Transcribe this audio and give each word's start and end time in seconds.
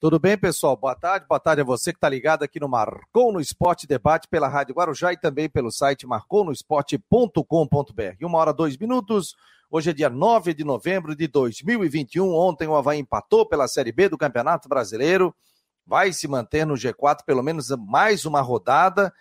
Tudo 0.00 0.18
bem, 0.18 0.36
pessoal? 0.38 0.74
Boa 0.78 0.94
tarde. 0.94 1.26
Boa 1.28 1.38
tarde 1.38 1.60
a 1.60 1.64
você 1.64 1.92
que 1.92 1.98
está 1.98 2.08
ligado 2.08 2.42
aqui 2.42 2.58
no 2.58 2.66
Marcou 2.66 3.30
no 3.30 3.38
Esporte 3.38 3.86
Debate 3.86 4.26
pela 4.28 4.48
Rádio 4.48 4.74
Guarujá 4.74 5.12
e 5.12 5.16
também 5.18 5.46
pelo 5.46 5.70
site 5.70 6.06
marconosport.com.br. 6.06 8.24
Uma 8.24 8.38
hora, 8.38 8.54
dois 8.54 8.78
minutos. 8.78 9.36
Hoje 9.70 9.90
é 9.90 9.92
dia 9.92 10.08
9 10.08 10.54
de 10.54 10.64
novembro 10.64 11.14
de 11.14 11.28
2021. 11.28 12.34
Ontem 12.34 12.66
o 12.66 12.74
Havaí 12.74 12.98
empatou 12.98 13.44
pela 13.44 13.68
Série 13.68 13.92
B 13.92 14.08
do 14.08 14.16
Campeonato 14.16 14.70
Brasileiro. 14.70 15.34
Vai 15.86 16.14
se 16.14 16.26
manter 16.26 16.64
no 16.64 16.76
G4 16.76 17.18
pelo 17.26 17.42
menos 17.42 17.68
mais 17.68 18.24
uma 18.24 18.40
rodada 18.40 19.12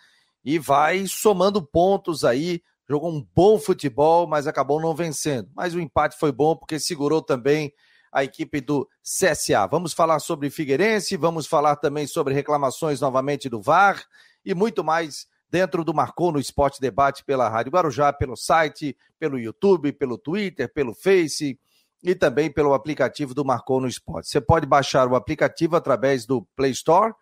e 0.46 0.58
vai 0.58 1.08
somando 1.08 1.62
pontos 1.62 2.24
aí. 2.24 2.64
Jogou 2.88 3.12
um 3.12 3.28
bom 3.36 3.60
futebol, 3.60 4.28
mas 4.28 4.48
acabou 4.48 4.80
não 4.80 4.96
vencendo. 4.96 5.50
Mas 5.54 5.76
o 5.76 5.80
empate 5.82 6.18
foi 6.18 6.32
bom 6.32 6.56
porque 6.56 6.80
segurou 6.80 7.22
também 7.22 7.74
a 8.12 8.24
equipe 8.24 8.62
do 8.62 8.88
CSA. 9.04 9.68
Vamos 9.68 9.94
falar 9.94 10.20
sobre 10.20 10.50
Figueirense, 10.50 11.18
vamos 11.18 11.48
falar 11.48 11.76
também 11.76 12.08
sobre 12.08 12.34
reclamações 12.34 13.02
novamente 13.02 13.50
do 13.50 13.62
VAR 13.62 14.04
e 14.46 14.54
muito 14.54 14.84
mais 14.84 15.28
dentro 15.50 15.84
do 15.84 15.94
Marcou 15.94 16.32
no 16.32 16.40
Esporte 16.40 16.80
Debate 16.80 17.24
pela 17.24 17.50
Rádio 17.50 17.72
Guarujá, 17.72 18.14
pelo 18.14 18.36
site, 18.36 18.96
pelo 19.18 19.40
YouTube, 19.40 19.92
pelo 19.94 20.18
Twitter, 20.18 20.72
pelo 20.72 20.94
Face 20.94 21.60
e 22.04 22.16
também 22.16 22.52
pelo 22.52 22.74
aplicativo 22.74 23.34
do 23.34 23.44
Marcou 23.44 23.82
no 23.82 23.88
Esporte. 23.88 24.30
Você 24.30 24.40
pode 24.40 24.66
baixar 24.66 25.08
o 25.08 25.16
aplicativo 25.16 25.76
através 25.76 26.26
do 26.26 26.44
Play 26.56 26.72
Store 26.72 27.14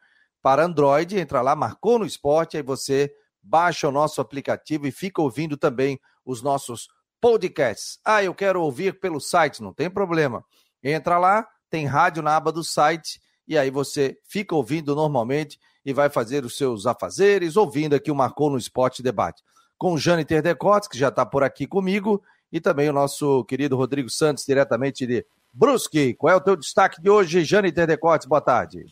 para 0.41 0.63
Android, 0.63 1.17
entra 1.17 1.41
lá, 1.41 1.55
Marcou 1.55 1.97
no 1.97 2.05
Esporte, 2.05 2.57
aí 2.57 2.63
você 2.63 3.11
baixa 3.41 3.87
o 3.87 3.91
nosso 3.91 4.21
aplicativo 4.21 4.85
e 4.85 4.91
fica 4.91 5.21
ouvindo 5.21 5.57
também 5.57 5.99
os 6.25 6.41
nossos 6.41 6.87
podcasts. 7.19 7.99
Ah, 8.05 8.23
eu 8.23 8.35
quero 8.35 8.61
ouvir 8.61 8.99
pelo 8.99 9.19
site, 9.19 9.63
não 9.63 9.73
tem 9.73 9.89
problema. 9.89 10.43
Entra 10.83 11.17
lá, 11.17 11.47
tem 11.69 11.85
rádio 11.85 12.21
na 12.21 12.35
aba 12.35 12.51
do 12.51 12.63
site 12.63 13.21
e 13.47 13.57
aí 13.57 13.69
você 13.69 14.17
fica 14.27 14.55
ouvindo 14.55 14.93
normalmente 14.95 15.57
e 15.85 15.93
vai 15.93 16.09
fazer 16.09 16.43
os 16.43 16.57
seus 16.57 16.85
afazeres, 16.85 17.55
ouvindo 17.55 17.95
aqui 17.95 18.11
o 18.11 18.15
Marcou 18.15 18.49
no 18.49 18.57
Esporte 18.57 19.01
Debate. 19.01 19.41
Com 19.77 19.93
o 19.93 19.97
Jane 19.97 20.25
Terdecotes, 20.25 20.87
que 20.87 20.97
já 20.97 21.07
está 21.07 21.25
por 21.25 21.43
aqui 21.43 21.65
comigo, 21.65 22.21
e 22.51 22.59
também 22.59 22.89
o 22.89 22.93
nosso 22.93 23.45
querido 23.45 23.77
Rodrigo 23.77 24.09
Santos, 24.09 24.45
diretamente 24.45 25.05
de 25.05 25.25
Brusque. 25.53 26.13
Qual 26.15 26.33
é 26.33 26.35
o 26.35 26.41
teu 26.41 26.55
destaque 26.55 27.01
de 27.01 27.09
hoje, 27.09 27.43
Jane 27.45 27.71
Terdecotes? 27.71 28.27
Boa 28.27 28.41
tarde. 28.41 28.85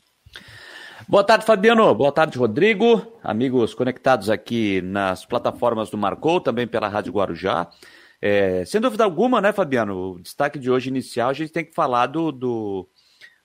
Boa 1.08 1.24
tarde, 1.24 1.46
Fabiano. 1.46 1.94
Boa 1.94 2.12
tarde, 2.12 2.38
Rodrigo. 2.38 3.20
Amigos 3.22 3.74
conectados 3.74 4.30
aqui 4.30 4.82
nas 4.82 5.26
plataformas 5.26 5.90
do 5.90 5.98
Marcou, 5.98 6.40
também 6.40 6.66
pela 6.66 6.88
Rádio 6.88 7.12
Guarujá. 7.12 7.70
É, 8.28 8.66
sem 8.66 8.82
dúvida 8.82 9.04
alguma, 9.04 9.40
né, 9.40 9.54
Fabiano? 9.54 10.14
O 10.14 10.20
destaque 10.20 10.58
de 10.58 10.72
hoje 10.72 10.90
inicial, 10.90 11.30
a 11.30 11.34
gente 11.34 11.52
tem 11.52 11.64
que 11.64 11.76
falar 11.76 12.08
do, 12.08 12.32
do, 12.32 12.90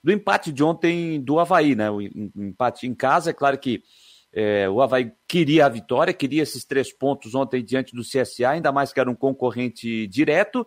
do 0.03 0.11
empate 0.11 0.51
de 0.51 0.63
ontem 0.63 1.21
do 1.21 1.39
Havaí, 1.39 1.75
né? 1.75 1.91
O 1.91 2.01
empate 2.01 2.87
em 2.87 2.95
casa, 2.95 3.29
é 3.29 3.33
claro 3.33 3.59
que 3.59 3.83
é, 4.33 4.67
o 4.67 4.81
Havaí 4.81 5.11
queria 5.27 5.67
a 5.67 5.69
vitória, 5.69 6.11
queria 6.11 6.41
esses 6.41 6.65
três 6.65 6.91
pontos 6.91 7.35
ontem 7.35 7.63
diante 7.63 7.95
do 7.95 8.01
CSA, 8.01 8.49
ainda 8.49 8.71
mais 8.71 8.91
que 8.91 8.99
era 8.99 9.07
um 9.07 9.13
concorrente 9.13 10.07
direto, 10.07 10.65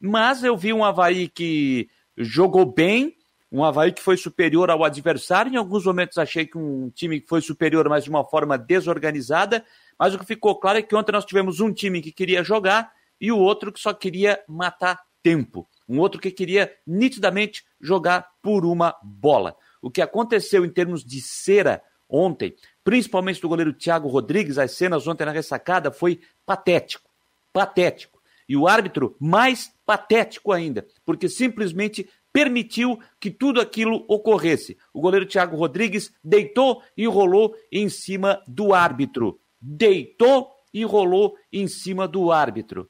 mas 0.00 0.44
eu 0.44 0.56
vi 0.56 0.72
um 0.72 0.84
Havaí 0.84 1.26
que 1.26 1.88
jogou 2.16 2.72
bem, 2.72 3.16
um 3.50 3.64
Havaí 3.64 3.90
que 3.90 4.00
foi 4.00 4.16
superior 4.16 4.70
ao 4.70 4.84
adversário. 4.84 5.52
Em 5.52 5.56
alguns 5.56 5.84
momentos 5.84 6.18
achei 6.18 6.46
que 6.46 6.56
um 6.56 6.88
time 6.90 7.20
que 7.20 7.26
foi 7.26 7.40
superior, 7.40 7.88
mas 7.88 8.04
de 8.04 8.10
uma 8.10 8.24
forma 8.24 8.56
desorganizada. 8.56 9.64
Mas 9.98 10.14
o 10.14 10.20
que 10.20 10.24
ficou 10.24 10.54
claro 10.54 10.78
é 10.78 10.82
que 10.82 10.94
ontem 10.94 11.10
nós 11.10 11.24
tivemos 11.24 11.58
um 11.58 11.72
time 11.72 12.00
que 12.00 12.12
queria 12.12 12.44
jogar 12.44 12.94
e 13.20 13.32
o 13.32 13.38
outro 13.38 13.72
que 13.72 13.80
só 13.80 13.92
queria 13.92 14.42
matar 14.48 15.00
tempo. 15.22 15.68
Um 15.88 15.98
outro 15.98 16.20
que 16.20 16.30
queria 16.30 16.72
nitidamente 16.86 17.64
jogar 17.80 18.28
por 18.42 18.64
uma 18.64 18.94
bola. 19.02 19.56
O 19.82 19.90
que 19.90 20.02
aconteceu 20.02 20.64
em 20.64 20.70
termos 20.70 21.04
de 21.04 21.20
cera 21.20 21.82
ontem, 22.08 22.54
principalmente 22.84 23.40
do 23.40 23.48
goleiro 23.48 23.72
Thiago 23.72 24.08
Rodrigues, 24.08 24.58
as 24.58 24.72
cenas 24.72 25.06
ontem 25.06 25.24
na 25.24 25.32
ressacada 25.32 25.90
foi 25.90 26.20
patético. 26.44 27.10
Patético. 27.52 28.20
E 28.48 28.56
o 28.56 28.68
árbitro 28.68 29.16
mais 29.20 29.72
patético 29.84 30.52
ainda, 30.52 30.86
porque 31.04 31.28
simplesmente 31.28 32.08
permitiu 32.32 32.98
que 33.18 33.30
tudo 33.30 33.60
aquilo 33.60 34.04
ocorresse. 34.06 34.76
O 34.92 35.00
goleiro 35.00 35.26
Thiago 35.26 35.56
Rodrigues 35.56 36.12
deitou 36.22 36.82
e 36.96 37.06
rolou 37.06 37.56
em 37.72 37.88
cima 37.88 38.42
do 38.46 38.72
árbitro. 38.72 39.40
Deitou 39.60 40.52
e 40.72 40.84
rolou 40.84 41.36
em 41.52 41.66
cima 41.66 42.06
do 42.06 42.30
árbitro 42.30 42.88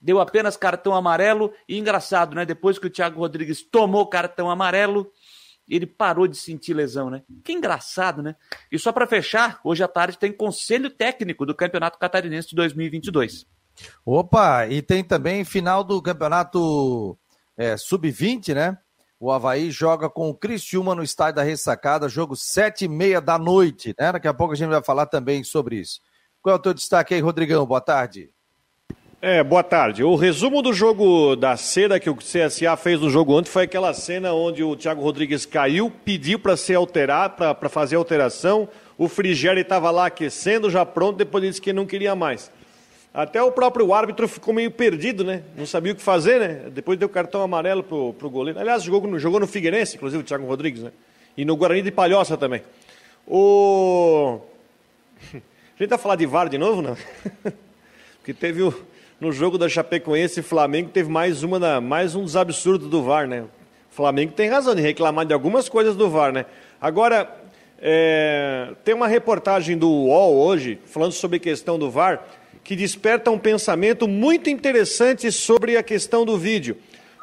deu 0.00 0.20
apenas 0.20 0.56
cartão 0.56 0.94
amarelo. 0.94 1.52
E 1.68 1.78
engraçado, 1.78 2.34
né? 2.34 2.44
Depois 2.44 2.78
que 2.78 2.86
o 2.86 2.90
Thiago 2.90 3.20
Rodrigues 3.20 3.62
tomou 3.62 4.06
cartão 4.06 4.50
amarelo, 4.50 5.10
ele 5.68 5.86
parou 5.86 6.26
de 6.26 6.36
sentir 6.36 6.74
lesão, 6.74 7.10
né? 7.10 7.22
Que 7.44 7.52
engraçado, 7.52 8.22
né? 8.22 8.34
E 8.72 8.78
só 8.78 8.92
para 8.92 9.06
fechar, 9.06 9.60
hoje 9.62 9.82
à 9.82 9.88
tarde 9.88 10.18
tem 10.18 10.32
conselho 10.32 10.90
técnico 10.90 11.44
do 11.44 11.54
Campeonato 11.54 11.98
Catarinense 11.98 12.48
de 12.48 12.56
2022. 12.56 13.46
Opa, 14.04 14.66
e 14.66 14.82
tem 14.82 15.04
também 15.04 15.44
final 15.44 15.84
do 15.84 16.00
Campeonato 16.02 17.16
é, 17.56 17.76
Sub-20, 17.76 18.54
né? 18.54 18.78
O 19.20 19.32
Havaí 19.32 19.70
joga 19.70 20.08
com 20.08 20.30
o 20.30 20.34
Criciúma 20.34 20.94
no 20.94 21.02
estádio 21.02 21.36
da 21.36 21.42
Ressacada, 21.42 22.08
jogo 22.08 22.36
sete 22.36 22.84
e 22.84 22.88
meia 22.88 23.20
da 23.20 23.36
noite, 23.36 23.94
né? 23.98 24.12
Daqui 24.12 24.28
a 24.28 24.34
pouco 24.34 24.52
a 24.54 24.56
gente 24.56 24.70
vai 24.70 24.82
falar 24.82 25.06
também 25.06 25.42
sobre 25.42 25.76
isso. 25.76 26.00
Qual 26.40 26.54
é 26.54 26.58
o 26.58 26.62
teu 26.62 26.72
destaque 26.72 27.14
aí, 27.14 27.20
Rodrigão? 27.20 27.66
Boa 27.66 27.80
tarde. 27.80 28.30
É, 29.20 29.42
boa 29.42 29.64
tarde. 29.64 30.04
O 30.04 30.14
resumo 30.14 30.62
do 30.62 30.72
jogo 30.72 31.34
da 31.34 31.56
cena 31.56 31.98
que 31.98 32.08
o 32.08 32.14
CSA 32.14 32.76
fez 32.76 33.00
no 33.00 33.10
jogo 33.10 33.36
ontem 33.36 33.50
foi 33.50 33.64
aquela 33.64 33.92
cena 33.92 34.32
onde 34.32 34.62
o 34.62 34.76
Thiago 34.76 35.02
Rodrigues 35.02 35.44
caiu, 35.44 35.90
pediu 36.04 36.38
para 36.38 36.56
ser 36.56 36.76
alterado, 36.76 37.34
para 37.34 37.68
fazer 37.68 37.96
alteração. 37.96 38.68
O 38.96 39.08
Frigério 39.08 39.60
estava 39.60 39.90
lá 39.90 40.06
aquecendo, 40.06 40.70
já 40.70 40.86
pronto, 40.86 41.16
depois 41.16 41.42
disse 41.42 41.60
que 41.60 41.72
não 41.72 41.84
queria 41.84 42.14
mais. 42.14 42.48
Até 43.12 43.42
o 43.42 43.50
próprio 43.50 43.92
árbitro 43.92 44.28
ficou 44.28 44.54
meio 44.54 44.70
perdido, 44.70 45.24
né? 45.24 45.42
Não 45.56 45.66
sabia 45.66 45.94
o 45.94 45.96
que 45.96 46.02
fazer, 46.02 46.38
né? 46.38 46.70
Depois 46.70 46.96
deu 46.96 47.08
cartão 47.08 47.42
amarelo 47.42 47.82
pro, 47.82 48.12
pro 48.12 48.30
goleiro. 48.30 48.60
Aliás, 48.60 48.84
jogou 48.84 49.10
no, 49.10 49.18
jogou 49.18 49.40
no 49.40 49.48
Figueirense, 49.48 49.96
inclusive, 49.96 50.22
o 50.22 50.24
Thiago 50.24 50.46
Rodrigues, 50.46 50.84
né? 50.84 50.92
E 51.36 51.44
no 51.44 51.56
Guarani 51.56 51.82
de 51.82 51.90
Palhoça 51.90 52.36
também. 52.36 52.62
O... 53.26 54.38
A 55.34 55.82
gente 55.82 55.90
vai 55.90 55.98
falar 55.98 56.14
de 56.14 56.26
VAR 56.26 56.48
de 56.48 56.56
novo, 56.56 56.82
não? 56.82 56.96
Porque 58.22 58.32
teve 58.32 58.62
o 58.62 58.72
no 59.20 59.32
jogo 59.32 59.58
da 59.58 59.68
Chapecoense 59.68 60.42
Flamengo 60.42 60.90
teve 60.90 61.10
mais, 61.10 61.42
uma 61.42 61.80
mais 61.80 62.14
um 62.14 62.22
dos 62.22 62.36
absurdos 62.36 62.88
do 62.88 63.02
VAR, 63.02 63.26
né? 63.26 63.42
O 63.90 63.94
Flamengo 63.94 64.32
tem 64.32 64.48
razão 64.48 64.74
de 64.74 64.80
reclamar 64.80 65.26
de 65.26 65.34
algumas 65.34 65.68
coisas 65.68 65.96
do 65.96 66.08
VAR, 66.08 66.32
né? 66.32 66.46
Agora, 66.80 67.28
é, 67.80 68.72
tem 68.84 68.94
uma 68.94 69.08
reportagem 69.08 69.76
do 69.76 69.90
UOL 69.90 70.36
hoje, 70.36 70.78
falando 70.86 71.12
sobre 71.12 71.38
a 71.38 71.40
questão 71.40 71.78
do 71.78 71.90
VAR, 71.90 72.22
que 72.62 72.76
desperta 72.76 73.30
um 73.30 73.38
pensamento 73.38 74.06
muito 74.06 74.48
interessante 74.50 75.32
sobre 75.32 75.76
a 75.76 75.82
questão 75.82 76.24
do 76.24 76.38
vídeo. 76.38 76.76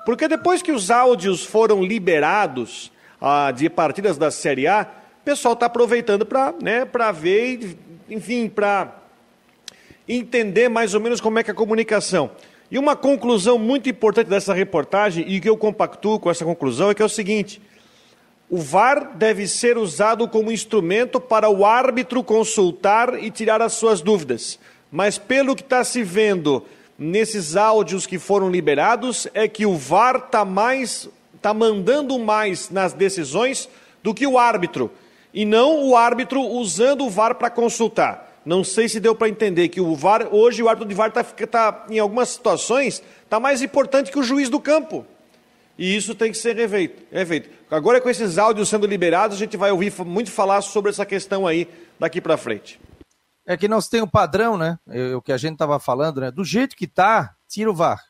Porque 0.06 0.28
depois 0.28 0.62
que 0.62 0.72
os 0.72 0.92
áudios 0.92 1.46
foram 1.46 1.82
liberados 1.82 2.92
ah, 3.22 3.52
de 3.52 3.70
partidas 3.70 4.18
da 4.18 4.30
Série 4.32 4.68
A, 4.68 4.86
o 5.22 5.24
pessoal 5.24 5.54
está 5.54 5.68
aproveitando 5.68 6.26
para 6.26 6.54
né, 6.62 6.86
ver, 7.14 7.78
enfim, 8.10 8.50
para 8.50 9.05
entender 10.08 10.70
mais 10.70 10.94
ou 10.94 11.02
menos 11.02 11.20
como 11.20 11.40
é 11.40 11.44
que 11.44 11.52
é 11.52 11.54
a 11.54 11.56
comunicação. 11.56 12.32
E 12.70 12.80
uma 12.80 12.96
conclusão 12.96 13.58
muito 13.60 13.90
importante 13.90 14.28
dessa 14.28 14.54
reportagem, 14.54 15.26
e 15.28 15.40
que 15.40 15.50
eu 15.50 15.58
compactuo 15.58 16.20
com 16.20 16.32
essa 16.32 16.44
conclusão, 16.44 16.90
é 16.90 16.96
que 16.96 17.02
é 17.02 17.06
o 17.06 17.10
seguinte: 17.10 17.62
o 18.50 18.58
VAR 18.58 19.16
deve 19.16 19.48
ser 19.48 19.78
usado 19.78 20.28
como 20.28 20.52
instrumento 20.52 21.20
para 21.20 21.50
o 21.50 21.66
árbitro 21.66 22.24
consultar 22.24 23.24
e 23.24 23.30
tirar 23.32 23.62
as 23.62 23.74
suas 23.74 24.02
dúvidas. 24.02 24.60
Mas 24.92 25.18
pelo 25.18 25.56
que 25.56 25.64
está 25.64 25.84
se 25.84 26.04
vendo 26.04 26.64
nesses 26.98 27.56
áudios 27.56 28.08
que 28.08 28.18
foram 28.18 28.50
liberados, 28.50 29.28
é 29.34 29.48
que 29.48 29.66
o 29.66 29.76
VAR 29.76 30.18
está 30.18 30.46
mais, 30.46 31.10
está 31.36 31.54
mandando 31.54 32.18
mais 32.18 32.70
nas 32.70 32.94
decisões 32.94 33.70
do 34.02 34.14
que 34.14 34.26
o 34.26 34.38
árbitro, 34.38 34.92
e 35.34 35.44
não 35.44 35.84
o 35.84 35.98
árbitro 35.98 36.42
usando 36.42 37.06
o 37.06 37.10
VAR 37.10 37.36
para 37.36 37.50
consultar. 37.50 38.35
Não 38.46 38.64
sei 38.64 38.88
se 38.88 39.00
deu 39.00 39.16
para 39.16 39.28
entender 39.28 39.70
que 39.70 39.82
o 39.82 39.96
VAR, 39.96 40.28
hoje 40.32 40.62
o 40.62 40.70
árbitro 40.70 40.88
de 40.88 40.94
VAR 40.94 41.10
está, 41.10 41.24
tá, 41.24 41.86
em 41.90 41.98
algumas 41.98 42.30
situações, 42.30 43.02
está 43.24 43.40
mais 43.40 43.62
importante 43.62 44.12
que 44.12 44.20
o 44.20 44.24
juiz 44.24 44.50
do 44.50 44.60
campo. 44.60 45.06
E 45.78 45.96
isso 45.96 46.14
tem 46.14 46.32
que 46.32 46.38
ser 46.38 46.56
refeito, 46.56 47.04
refeito. 47.12 47.50
Agora, 47.70 48.00
com 48.00 48.10
esses 48.10 48.38
áudios 48.38 48.70
sendo 48.70 48.86
liberados, 48.86 49.36
a 49.36 49.40
gente 49.40 49.58
vai 49.58 49.72
ouvir 49.72 49.92
muito 50.06 50.32
falar 50.32 50.62
sobre 50.62 50.92
essa 50.92 51.06
questão 51.06 51.46
aí 51.46 51.68
daqui 52.00 52.22
para 52.22 52.38
frente. 52.38 52.80
É 53.46 53.58
que 53.58 53.68
nós 53.68 53.88
temos 53.88 54.08
um 54.08 54.12
padrão, 54.12 54.58
né? 54.58 54.80
É, 54.88 55.16
o 55.16 55.22
que 55.22 55.32
a 55.32 55.38
gente 55.38 55.54
estava 55.54 55.80
falando, 55.80 56.22
né? 56.22 56.32
Do 56.32 56.44
jeito 56.44 56.76
que 56.76 56.88
tá, 56.88 57.36
tira 57.48 57.70
o 57.70 57.76
VAR. 57.76 58.02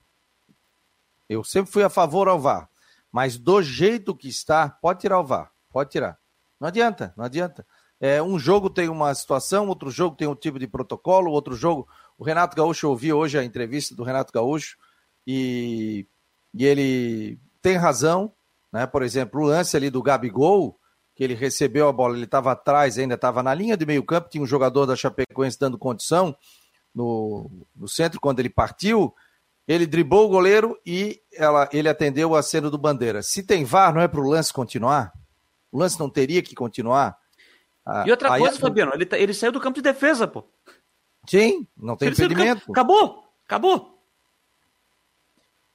Eu 1.28 1.44
sempre 1.44 1.72
fui 1.72 1.84
a 1.84 1.90
favor 1.90 2.28
ao 2.28 2.40
VAR. 2.40 2.70
Mas 3.12 3.38
do 3.38 3.62
jeito 3.64 4.16
que 4.16 4.28
está, 4.28 4.70
pode 4.70 5.00
tirar 5.00 5.20
o 5.20 5.26
VAR. 5.26 5.50
Pode 5.72 5.90
tirar. 5.90 6.18
Não 6.60 6.68
adianta, 6.68 7.14
não 7.18 7.26
adianta. 7.26 7.66
É, 8.00 8.22
um 8.22 8.38
jogo 8.38 8.70
tem 8.70 8.90
uma 8.90 9.14
situação, 9.14 9.68
outro 9.68 9.90
jogo 9.90 10.16
tem 10.16 10.28
um 10.28 10.36
tipo 10.36 10.60
de 10.60 10.68
protocolo, 10.68 11.32
outro 11.32 11.56
jogo. 11.56 11.88
O 12.18 12.24
Renato 12.24 12.56
Gaúcho, 12.56 12.86
eu 12.86 12.92
ouvi 12.92 13.14
hoje 13.14 13.38
a 13.38 13.44
entrevista 13.44 13.96
do 13.96 14.04
Renato 14.04 14.34
Gaúcho 14.34 14.78
e, 15.26 16.06
e 16.54 16.66
ele 16.66 17.40
tem 17.62 17.78
razão, 17.78 18.32
né? 18.72 18.86
Por 18.86 19.02
exemplo, 19.02 19.42
o 19.42 19.46
lance 19.46 19.76
ali 19.76 19.90
do 19.90 20.04
Gabigol, 20.04 20.78
que 21.16 21.24
ele 21.24 21.34
recebeu 21.34 21.88
a 21.88 21.94
bola, 21.94 22.16
ele 22.16 22.26
estava 22.26 22.52
atrás, 22.52 22.98
ainda 22.98 23.16
estava 23.16 23.42
na 23.42 23.54
linha 23.54 23.78
de 23.78 23.86
meio 23.86 24.04
campo, 24.04 24.30
tinha 24.30 24.44
um 24.44 24.48
jogador 24.48 24.86
da 24.86 24.96
Chapecoense 24.96 25.58
dando 25.58 25.78
condição 25.78 26.36
no, 26.94 27.50
no 27.76 27.88
centro 27.88 28.20
quando 28.20 28.40
ele 28.40 28.50
partiu, 28.50 29.14
ele 29.68 29.88
driblou 29.88 30.26
o 30.26 30.30
goleiro 30.30 30.78
e 30.86 31.20
ela, 31.34 31.68
ele 31.74 31.90
atendeu 31.90 32.32
o 32.32 32.36
aceno 32.36 32.70
do 32.70 32.78
Bandeira. 32.78 33.24
Se 33.24 33.44
tem 33.44 33.66
VAR, 33.66 33.94
não 33.94 34.02
é 34.02 34.08
para 34.08 34.22
o 34.22 34.30
lance 34.30 34.54
continuar? 34.54 35.12
O 35.72 35.80
lance 35.80 36.00
não 36.00 36.10
teria 36.10 36.42
que 36.42 36.54
continuar? 36.54 37.18
Ah, 37.86 38.04
e 38.08 38.12
outra 38.12 38.38
coisa, 38.38 38.58
Fabiano, 38.58 38.94
ele, 38.94 39.06
tá, 39.06 39.18
ele 39.18 39.34
saiu 39.34 39.52
do 39.52 39.60
campo 39.60 39.76
de 39.76 39.82
defesa, 39.82 40.28
pô. 40.28 40.44
Sim, 41.28 41.68
não 41.78 41.96
tem 41.96 42.10
impedimento. 42.10 42.72
Acabou, 42.72 43.24
acabou. 43.46 43.96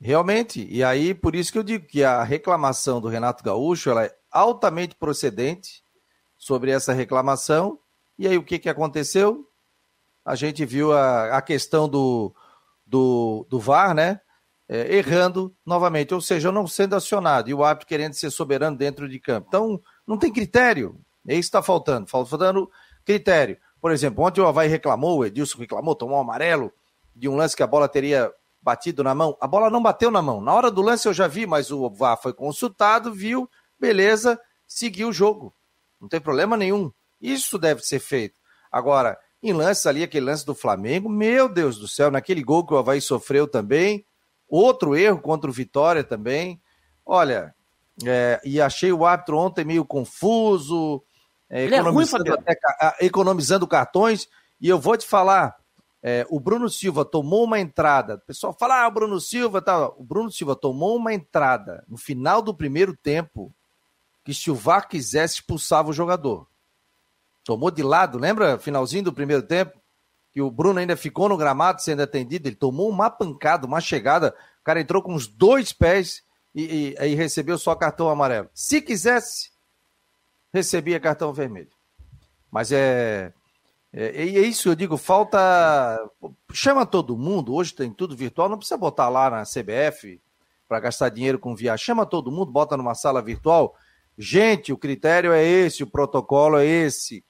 Realmente, 0.00 0.66
e 0.70 0.82
aí 0.82 1.12
por 1.12 1.36
isso 1.36 1.52
que 1.52 1.58
eu 1.58 1.62
digo 1.62 1.86
que 1.86 2.02
a 2.02 2.22
reclamação 2.22 3.00
do 3.00 3.08
Renato 3.08 3.44
Gaúcho 3.44 3.90
ela 3.90 4.06
é 4.06 4.16
altamente 4.30 4.94
procedente 4.94 5.82
sobre 6.38 6.70
essa 6.70 6.92
reclamação. 6.92 7.78
E 8.18 8.26
aí 8.26 8.38
o 8.38 8.42
que, 8.42 8.58
que 8.58 8.68
aconteceu? 8.68 9.46
A 10.24 10.34
gente 10.34 10.64
viu 10.64 10.92
a, 10.92 11.36
a 11.36 11.42
questão 11.42 11.88
do, 11.88 12.34
do, 12.86 13.46
do 13.48 13.60
VAR, 13.60 13.94
né? 13.94 14.20
É, 14.68 14.96
errando 14.96 15.54
novamente, 15.66 16.14
ou 16.14 16.20
seja, 16.20 16.52
não 16.52 16.66
sendo 16.66 16.94
acionado 16.94 17.50
e 17.50 17.54
o 17.54 17.64
árbitro 17.64 17.88
querendo 17.88 18.14
ser 18.14 18.30
soberano 18.30 18.76
dentro 18.76 19.08
de 19.08 19.18
campo. 19.18 19.48
Então, 19.48 19.82
não 20.06 20.16
tem 20.16 20.32
critério. 20.32 21.00
É 21.30 21.34
isso 21.34 21.48
que 21.48 21.56
está 21.56 21.62
faltando. 21.62 22.08
Faltando 22.08 22.68
critério. 23.04 23.56
Por 23.80 23.92
exemplo, 23.92 24.24
ontem 24.24 24.40
o 24.40 24.46
Havaí 24.46 24.68
reclamou, 24.68 25.18
o 25.18 25.24
Edilson 25.24 25.58
reclamou, 25.58 25.94
tomou 25.94 26.18
um 26.18 26.20
amarelo 26.20 26.72
de 27.14 27.28
um 27.28 27.36
lance 27.36 27.56
que 27.56 27.62
a 27.62 27.68
bola 27.68 27.88
teria 27.88 28.32
batido 28.60 29.04
na 29.04 29.14
mão. 29.14 29.36
A 29.40 29.46
bola 29.46 29.70
não 29.70 29.80
bateu 29.80 30.10
na 30.10 30.20
mão. 30.20 30.40
Na 30.40 30.52
hora 30.52 30.72
do 30.72 30.82
lance 30.82 31.06
eu 31.06 31.14
já 31.14 31.28
vi, 31.28 31.46
mas 31.46 31.70
o 31.70 31.88
VAR 31.88 32.20
foi 32.20 32.32
consultado, 32.32 33.14
viu, 33.14 33.48
beleza, 33.78 34.40
seguiu 34.66 35.10
o 35.10 35.12
jogo. 35.12 35.54
Não 36.00 36.08
tem 36.08 36.20
problema 36.20 36.56
nenhum. 36.56 36.90
Isso 37.20 37.56
deve 37.58 37.80
ser 37.82 38.00
feito. 38.00 38.40
Agora, 38.72 39.16
em 39.40 39.52
lances 39.52 39.86
ali, 39.86 40.02
aquele 40.02 40.26
lance 40.26 40.44
do 40.44 40.54
Flamengo, 40.54 41.08
meu 41.08 41.48
Deus 41.48 41.78
do 41.78 41.86
céu, 41.86 42.10
naquele 42.10 42.42
gol 42.42 42.66
que 42.66 42.74
o 42.74 42.78
Havaí 42.78 43.00
sofreu 43.00 43.46
também, 43.46 44.04
outro 44.48 44.96
erro 44.96 45.20
contra 45.20 45.48
o 45.48 45.52
Vitória 45.52 46.02
também. 46.02 46.60
Olha, 47.06 47.54
é, 48.04 48.40
e 48.44 48.60
achei 48.60 48.92
o 48.92 49.06
árbitro 49.06 49.38
ontem 49.38 49.64
meio 49.64 49.84
confuso, 49.84 51.02
é, 51.50 51.64
economizando, 51.64 52.26
é 52.26 52.30
ruim, 52.30 52.40
até, 52.40 53.04
economizando 53.04 53.66
cartões. 53.66 54.28
E 54.60 54.68
eu 54.68 54.78
vou 54.78 54.96
te 54.96 55.06
falar, 55.06 55.56
é, 56.02 56.24
o 56.30 56.38
Bruno 56.38 56.68
Silva 56.70 57.04
tomou 57.04 57.44
uma 57.44 57.58
entrada. 57.58 58.14
O 58.14 58.20
pessoal 58.20 58.56
fala, 58.58 58.84
ah, 58.84 58.88
o 58.88 58.92
Bruno 58.92 59.20
Silva 59.20 59.60
tá. 59.60 59.88
O 59.88 60.04
Bruno 60.04 60.30
Silva 60.30 60.54
tomou 60.54 60.96
uma 60.96 61.12
entrada 61.12 61.84
no 61.88 61.98
final 61.98 62.40
do 62.40 62.54
primeiro 62.54 62.96
tempo 62.96 63.52
que 64.24 64.32
se 64.32 64.50
o 64.50 64.54
VAR 64.54 64.88
quisesse 64.88 65.36
expulsava 65.36 65.90
o 65.90 65.94
jogador. 65.94 66.46
Tomou 67.44 67.70
de 67.70 67.82
lado, 67.82 68.18
lembra? 68.18 68.58
Finalzinho 68.58 69.04
do 69.04 69.12
primeiro 69.12 69.42
tempo, 69.42 69.80
que 70.30 70.40
o 70.40 70.50
Bruno 70.50 70.78
ainda 70.78 70.96
ficou 70.96 71.28
no 71.28 71.36
gramado 71.36 71.82
sendo 71.82 72.02
atendido. 72.02 72.48
Ele 72.48 72.56
tomou 72.56 72.88
uma 72.88 73.10
pancada, 73.10 73.66
uma 73.66 73.80
chegada. 73.80 74.34
O 74.60 74.64
cara 74.64 74.80
entrou 74.80 75.02
com 75.02 75.14
os 75.14 75.26
dois 75.26 75.72
pés 75.72 76.22
e, 76.54 76.94
e, 76.98 77.06
e 77.08 77.14
recebeu 77.14 77.58
só 77.58 77.74
cartão 77.74 78.08
amarelo. 78.08 78.48
Se 78.54 78.80
quisesse, 78.80 79.50
recebia 80.52 81.00
cartão 81.00 81.32
vermelho. 81.32 81.70
Mas 82.50 82.72
é 82.72 83.32
é, 83.92 84.24
e 84.24 84.36
é 84.38 84.42
isso, 84.42 84.68
eu 84.68 84.74
digo, 84.74 84.96
falta. 84.96 85.38
Chama 86.52 86.86
todo 86.86 87.18
mundo, 87.18 87.54
hoje 87.54 87.74
tem 87.74 87.92
tudo 87.92 88.16
virtual, 88.16 88.48
não 88.48 88.56
precisa 88.56 88.78
botar 88.78 89.08
lá 89.08 89.28
na 89.28 89.42
CBF 89.42 90.20
para 90.68 90.80
gastar 90.80 91.08
dinheiro 91.08 91.38
com 91.38 91.56
viagem. 91.56 91.84
Chama 91.84 92.06
todo 92.06 92.30
mundo, 92.30 92.52
bota 92.52 92.76
numa 92.76 92.94
sala 92.94 93.20
virtual. 93.20 93.74
Gente, 94.16 94.72
o 94.72 94.78
critério 94.78 95.32
é 95.32 95.42
esse, 95.44 95.82
o 95.82 95.90
protocolo 95.90 96.58
é 96.58 96.66
esse. 96.66 97.24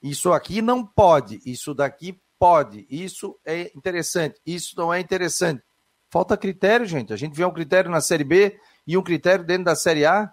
Isso 0.00 0.32
aqui 0.32 0.62
não 0.62 0.84
pode, 0.86 1.40
isso 1.44 1.74
daqui 1.74 2.20
pode. 2.38 2.86
Isso 2.88 3.36
é 3.44 3.72
interessante, 3.74 4.40
isso 4.46 4.74
não 4.76 4.94
é 4.94 5.00
interessante. 5.00 5.62
Falta 6.08 6.36
critério, 6.36 6.86
gente. 6.86 7.12
A 7.12 7.16
gente 7.16 7.34
vê 7.34 7.44
um 7.44 7.52
critério 7.52 7.90
na 7.90 8.00
Série 8.00 8.22
B 8.22 8.56
e 8.86 8.96
um 8.96 9.02
critério 9.02 9.44
dentro 9.44 9.64
da 9.64 9.74
Série 9.74 10.06
A. 10.06 10.32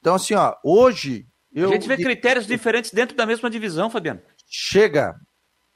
Então, 0.00 0.16
assim, 0.16 0.34
ó, 0.34 0.56
hoje. 0.64 1.26
Eu... 1.56 1.70
A 1.70 1.72
gente 1.72 1.88
vê 1.88 1.96
critérios 1.96 2.46
diferentes 2.46 2.90
dentro 2.90 3.16
da 3.16 3.24
mesma 3.24 3.48
divisão, 3.48 3.88
Fabiano. 3.88 4.20
Chega, 4.46 5.18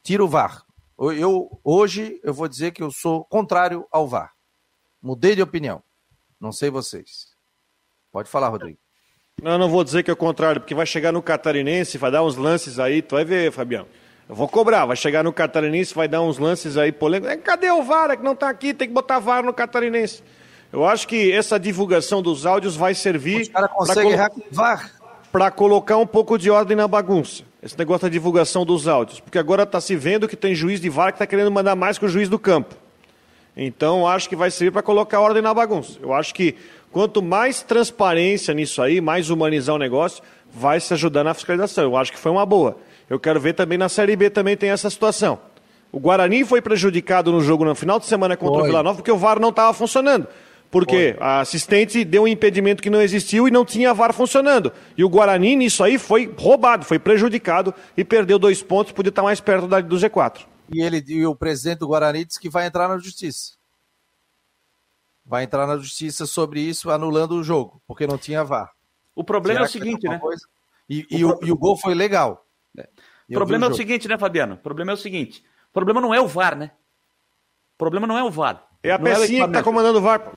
tira 0.02 0.22
o 0.22 0.28
VAR. 0.28 0.62
Eu, 0.98 1.58
hoje 1.64 2.20
eu 2.22 2.34
vou 2.34 2.46
dizer 2.46 2.72
que 2.72 2.82
eu 2.82 2.90
sou 2.90 3.24
contrário 3.24 3.86
ao 3.90 4.06
VAR. 4.06 4.30
Mudei 5.02 5.34
de 5.34 5.40
opinião. 5.40 5.82
Não 6.38 6.52
sei 6.52 6.68
vocês. 6.68 7.28
Pode 8.12 8.28
falar, 8.28 8.48
Rodrigo. 8.48 8.78
Não, 9.42 9.56
não 9.56 9.70
vou 9.70 9.82
dizer 9.82 10.02
que 10.02 10.10
é 10.10 10.12
o 10.12 10.16
contrário, 10.16 10.60
porque 10.60 10.74
vai 10.74 10.84
chegar 10.84 11.12
no 11.12 11.22
Catarinense, 11.22 11.96
vai 11.96 12.10
dar 12.10 12.22
uns 12.22 12.36
lances 12.36 12.78
aí, 12.78 13.00
tu 13.00 13.14
vai 13.14 13.24
ver, 13.24 13.50
Fabião. 13.50 13.86
Eu 14.28 14.34
vou 14.34 14.46
cobrar, 14.46 14.84
vai 14.84 14.96
chegar 14.96 15.24
no 15.24 15.32
Catarinense, 15.32 15.94
vai 15.94 16.06
dar 16.06 16.20
uns 16.20 16.36
lances 16.36 16.76
aí 16.76 16.92
polêmicos. 16.92 17.42
Cadê 17.42 17.70
o 17.70 17.82
VAR? 17.82 18.10
É 18.10 18.16
que 18.18 18.22
não 18.22 18.34
está 18.34 18.50
aqui, 18.50 18.74
tem 18.74 18.86
que 18.86 18.92
botar 18.92 19.18
VAR 19.18 19.42
no 19.42 19.54
Catarinense. 19.54 20.22
Eu 20.70 20.86
acho 20.86 21.08
que 21.08 21.32
essa 21.32 21.58
divulgação 21.58 22.20
dos 22.20 22.44
áudios 22.44 22.76
vai 22.76 22.94
servir. 22.94 23.40
Os 23.40 23.48
caras 23.48 23.70
conseguem 23.72 24.12
errar 24.12 24.28
com 24.28 24.42
VAR. 24.50 24.99
Para 25.32 25.50
colocar 25.50 25.96
um 25.96 26.06
pouco 26.06 26.36
de 26.36 26.50
ordem 26.50 26.76
na 26.76 26.88
bagunça 26.88 27.44
esse 27.62 27.78
negócio 27.78 28.02
da 28.02 28.08
divulgação 28.08 28.64
dos 28.64 28.88
áudios, 28.88 29.20
porque 29.20 29.38
agora 29.38 29.64
está 29.64 29.80
se 29.80 29.94
vendo 29.94 30.26
que 30.26 30.36
tem 30.36 30.54
juiz 30.54 30.80
de 30.80 30.88
VAR 30.88 31.12
que 31.12 31.16
está 31.16 31.26
querendo 31.26 31.50
mandar 31.50 31.76
mais 31.76 31.98
que 31.98 32.06
o 32.06 32.08
juiz 32.08 32.28
do 32.28 32.38
campo. 32.38 32.74
Então, 33.56 34.06
acho 34.06 34.28
que 34.28 34.36
vai 34.36 34.50
servir 34.50 34.70
para 34.70 34.82
colocar 34.82 35.20
ordem 35.20 35.42
na 35.42 35.52
bagunça. 35.52 35.98
Eu 36.00 36.14
acho 36.14 36.34
que 36.34 36.54
quanto 36.90 37.20
mais 37.20 37.62
transparência 37.62 38.54
nisso 38.54 38.80
aí, 38.80 39.00
mais 39.00 39.28
humanizar 39.28 39.74
o 39.74 39.78
negócio, 39.78 40.22
vai 40.52 40.80
se 40.80 40.94
ajudar 40.94 41.22
na 41.22 41.34
fiscalização. 41.34 41.84
Eu 41.84 41.96
acho 41.96 42.12
que 42.12 42.18
foi 42.18 42.32
uma 42.32 42.46
boa. 42.46 42.78
Eu 43.08 43.20
quero 43.20 43.38
ver 43.38 43.52
também 43.52 43.76
na 43.76 43.88
Série 43.88 44.16
B 44.16 44.30
também 44.30 44.56
tem 44.56 44.70
essa 44.70 44.88
situação. 44.88 45.38
O 45.92 45.98
Guarani 45.98 46.44
foi 46.44 46.62
prejudicado 46.62 47.32
no 47.32 47.40
jogo 47.40 47.64
no 47.64 47.74
final 47.74 47.98
de 47.98 48.06
semana 48.06 48.36
contra 48.36 48.58
Oi. 48.58 48.62
o 48.62 48.66
Vila 48.66 48.82
Nova 48.82 48.96
porque 48.96 49.10
o 49.10 49.18
VAR 49.18 49.38
não 49.38 49.50
estava 49.50 49.74
funcionando. 49.74 50.26
Porque 50.70 51.16
a 51.18 51.40
assistente 51.40 52.04
deu 52.04 52.22
um 52.22 52.28
impedimento 52.28 52.82
que 52.82 52.88
não 52.88 53.02
existiu 53.02 53.48
e 53.48 53.50
não 53.50 53.64
tinha 53.64 53.92
VAR 53.92 54.14
funcionando. 54.14 54.72
E 54.96 55.02
o 55.02 55.08
Guarani, 55.08 55.56
nisso 55.56 55.82
aí, 55.82 55.98
foi 55.98 56.32
roubado, 56.38 56.84
foi 56.84 56.98
prejudicado 56.98 57.74
e 57.96 58.04
perdeu 58.04 58.38
dois 58.38 58.62
pontos, 58.62 58.92
podia 58.92 59.10
estar 59.10 59.22
mais 59.22 59.40
perto 59.40 59.66
do 59.66 59.96
G4. 59.96 60.46
E, 60.72 60.80
ele, 60.80 61.02
e 61.08 61.26
o 61.26 61.34
presidente 61.34 61.80
do 61.80 61.88
Guarani 61.88 62.24
disse 62.24 62.38
que 62.38 62.48
vai 62.48 62.66
entrar 62.66 62.86
na 62.86 62.98
justiça. 62.98 63.54
Vai 65.26 65.42
entrar 65.42 65.66
na 65.66 65.76
justiça 65.76 66.24
sobre 66.24 66.60
isso, 66.60 66.88
anulando 66.88 67.32
o 67.32 67.42
jogo, 67.42 67.82
porque 67.86 68.06
não 68.06 68.16
tinha 68.16 68.44
VAR. 68.44 68.70
O 69.14 69.24
problema 69.24 69.66
Será 69.66 69.66
é 69.66 69.68
o 69.68 69.72
seguinte, 69.72 70.08
né? 70.08 70.18
Coisa? 70.20 70.46
E, 70.88 71.04
e, 71.10 71.24
o, 71.24 71.38
e, 71.42 71.50
o, 71.50 71.56
gol 71.56 71.76
foi 71.76 71.94
legal. 71.94 72.46
É. 72.78 72.88
O 73.28 73.34
problema 73.34 73.66
é 73.66 73.70
o 73.70 73.74
seguinte, 73.74 74.06
né, 74.06 74.16
Fabiano? 74.16 74.54
O 74.54 74.58
problema 74.58 74.92
é 74.92 74.94
o 74.94 74.96
seguinte. 74.96 75.44
O 75.68 75.72
problema 75.72 76.00
não 76.00 76.14
é 76.14 76.20
o 76.20 76.28
VAR, 76.28 76.56
né? 76.56 76.70
O 77.74 77.78
problema 77.78 78.06
não 78.06 78.16
é 78.16 78.22
o 78.22 78.30
VAR. 78.30 78.66
É 78.82 78.92
a 78.92 78.98
não 78.98 79.06
é 79.06 79.14
pecinha 79.14 79.44
é 79.44 79.46
que 79.46 79.52
tá 79.52 79.62
comandando 79.62 79.98
o 79.98 80.02
VAR 80.02 80.32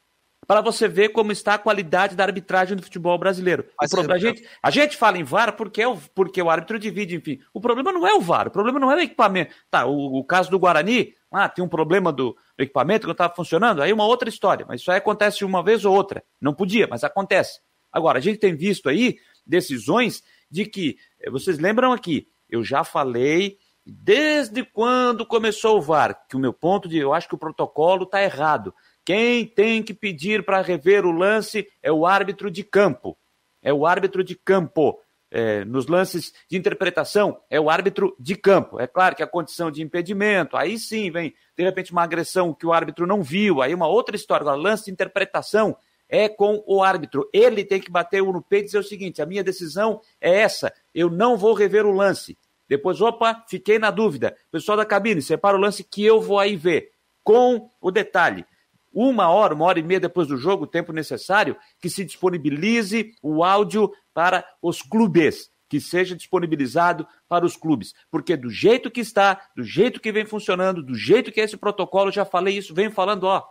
para 0.48 0.62
você 0.62 0.88
ver 0.88 1.10
como 1.10 1.32
está 1.32 1.56
a 1.56 1.60
qualidade 1.60 2.16
da 2.16 2.24
arbitragem 2.24 2.76
do 2.76 2.84
futebol 2.84 3.18
brasileiro. 3.18 3.66
Pro... 3.90 4.14
a, 4.14 4.18
gente, 4.18 4.48
a 4.62 4.70
gente 4.70 4.98
fala 4.98 5.18
em 5.18 5.24
VAR 5.24 5.56
porque, 5.56 5.82
é 5.82 5.88
o, 5.88 5.98
porque 6.14 6.42
o 6.42 6.50
árbitro 6.50 6.80
divide, 6.80 7.16
enfim. 7.16 7.40
O 7.54 7.62
problema 7.62 7.92
não 7.92 8.08
é 8.08 8.14
o 8.14 8.22
VAR, 8.22 8.48
o 8.48 8.52
problema 8.52 8.80
não 8.80 8.92
é 8.92 8.96
o 8.96 9.00
equipamento. 9.00 9.54
Tá, 9.70 9.86
o, 9.86 10.20
o 10.20 10.24
caso 10.24 10.50
do 10.50 10.60
Guarani, 10.60 11.14
ah, 11.32 11.50
tem 11.50 11.64
um 11.64 11.70
problema 11.70 12.12
do, 12.12 12.36
do 12.58 12.64
equipamento 12.64 13.02
que 13.02 13.08
não 13.08 13.14
estava 13.14 13.34
funcionando, 13.34 13.82
aí 13.82 13.92
é 13.92 13.94
uma 13.94 14.06
outra 14.06 14.30
história, 14.30 14.66
mas 14.68 14.82
isso 14.82 14.92
aí 14.92 14.98
acontece 14.98 15.44
uma 15.44 15.64
vez 15.64 15.86
ou 15.86 15.96
outra. 15.96 16.24
Não 16.40 16.54
podia, 16.54 16.88
mas 16.88 17.04
acontece. 17.04 17.60
Agora, 17.92 18.18
a 18.18 18.22
gente 18.22 18.40
tem 18.40 18.56
visto 18.56 18.90
aí 18.90 19.18
decisões 19.46 20.24
de 20.50 20.66
que, 20.66 20.98
eh, 21.20 21.30
vocês 21.30 21.60
lembram 21.60 21.92
aqui, 21.92 22.28
eu 22.50 22.64
já 22.64 22.84
falei 22.84 23.58
desde 23.86 24.64
quando 24.64 25.26
começou 25.26 25.78
o 25.78 25.82
VAR, 25.82 26.26
que 26.28 26.36
o 26.36 26.40
meu 26.40 26.54
ponto 26.54 26.88
de, 26.88 26.98
eu 26.98 27.14
acho 27.14 27.28
que 27.28 27.36
o 27.36 27.40
protocolo 27.40 28.04
está 28.04 28.22
errado. 28.22 28.74
Quem 29.06 29.46
tem 29.46 29.84
que 29.84 29.94
pedir 29.94 30.44
para 30.44 30.62
rever 30.62 31.06
o 31.06 31.12
lance 31.12 31.68
é 31.82 31.92
o 31.92 32.06
árbitro 32.06 32.50
de 32.50 32.64
campo. 32.64 33.18
É 33.62 33.74
o 33.74 33.86
árbitro 33.86 34.24
de 34.24 34.36
campo. 34.36 35.00
É, 35.36 35.66
nos 35.66 35.88
lances 35.88 36.32
de 36.48 36.56
interpretação, 36.56 37.42
é 37.50 37.60
o 37.60 37.68
árbitro 37.68 38.16
de 38.20 38.36
campo. 38.36 38.80
É 38.80 38.86
claro 38.86 39.16
que 39.16 39.24
a 39.24 39.28
condição 39.28 39.72
de 39.72 39.82
impedimento, 39.82 40.56
aí 40.56 40.78
sim 40.78 41.10
vem, 41.10 41.34
de 41.58 41.64
repente, 41.64 41.92
uma 41.92 42.04
agressão 42.04 42.54
que 42.54 42.68
o 42.68 42.72
árbitro 42.72 43.08
não 43.08 43.24
viu, 43.24 43.60
aí 43.60 43.74
uma 43.74 43.88
outra 43.88 44.16
história. 44.16 44.44
Agora, 44.44 44.56
lance 44.56 44.86
de 44.86 44.92
interpretação 44.92 45.76
é 46.08 46.30
com 46.30 46.64
o 46.68 46.84
árbitro. 46.84 47.28
Ele 47.34 47.66
tem 47.66 47.82
que 47.82 47.90
bater 47.90 48.22
o 48.22 48.32
no 48.32 48.44
peito 48.44 48.66
e 48.66 48.68
dizer 48.68 48.78
o 48.78 48.84
seguinte: 48.84 49.24
a 49.24 49.26
minha 49.26 49.44
decisão 49.44 50.00
é 50.22 50.42
essa, 50.42 50.72
eu 50.94 51.10
não 51.10 51.36
vou 51.36 51.56
rever 51.56 51.84
o 51.84 51.92
lance. 51.92 52.38
Depois, 52.70 53.02
opa, 53.02 53.44
fiquei 53.50 53.80
na 53.80 53.90
dúvida. 53.90 54.36
Pessoal 54.52 54.78
da 54.78 54.86
cabine, 54.86 55.22
separa 55.22 55.58
o 55.58 55.60
lance 55.60 55.84
que 55.84 56.06
eu 56.06 56.22
vou 56.22 56.38
aí 56.38 56.56
ver. 56.56 56.92
Com 57.24 57.70
o 57.82 57.90
detalhe: 57.90 58.46
uma 58.94 59.30
hora, 59.30 59.54
uma 59.54 59.66
hora 59.66 59.80
e 59.80 59.84
meia 59.84 60.00
depois 60.00 60.28
do 60.28 60.38
jogo, 60.38 60.64
o 60.64 60.68
tempo 60.68 60.94
necessário, 60.94 61.58
que 61.80 61.90
se 61.90 62.06
disponibilize 62.06 63.12
o 63.22 63.44
áudio 63.44 63.92
para 64.14 64.46
os 64.62 64.82
clubes, 64.82 65.50
que 65.68 65.82
seja 65.82 66.16
disponibilizado 66.16 67.08
para 67.28 67.46
os 67.46 67.58
clubes. 67.58 67.94
Porque 68.12 68.38
do 68.38 68.50
jeito 68.50 68.92
que 68.92 69.02
está, 69.02 69.42
do 69.56 69.64
jeito 69.64 70.00
que 70.00 70.12
vem 70.12 70.26
funcionando, 70.26 70.84
do 70.84 70.94
jeito 70.94 71.32
que 71.32 71.42
é 71.42 71.44
esse 71.44 71.58
protocolo, 71.58 72.12
já 72.12 72.24
falei 72.24 72.58
isso, 72.58 72.74
venho 72.74 72.92
falando, 72.92 73.24
ó. 73.24 73.44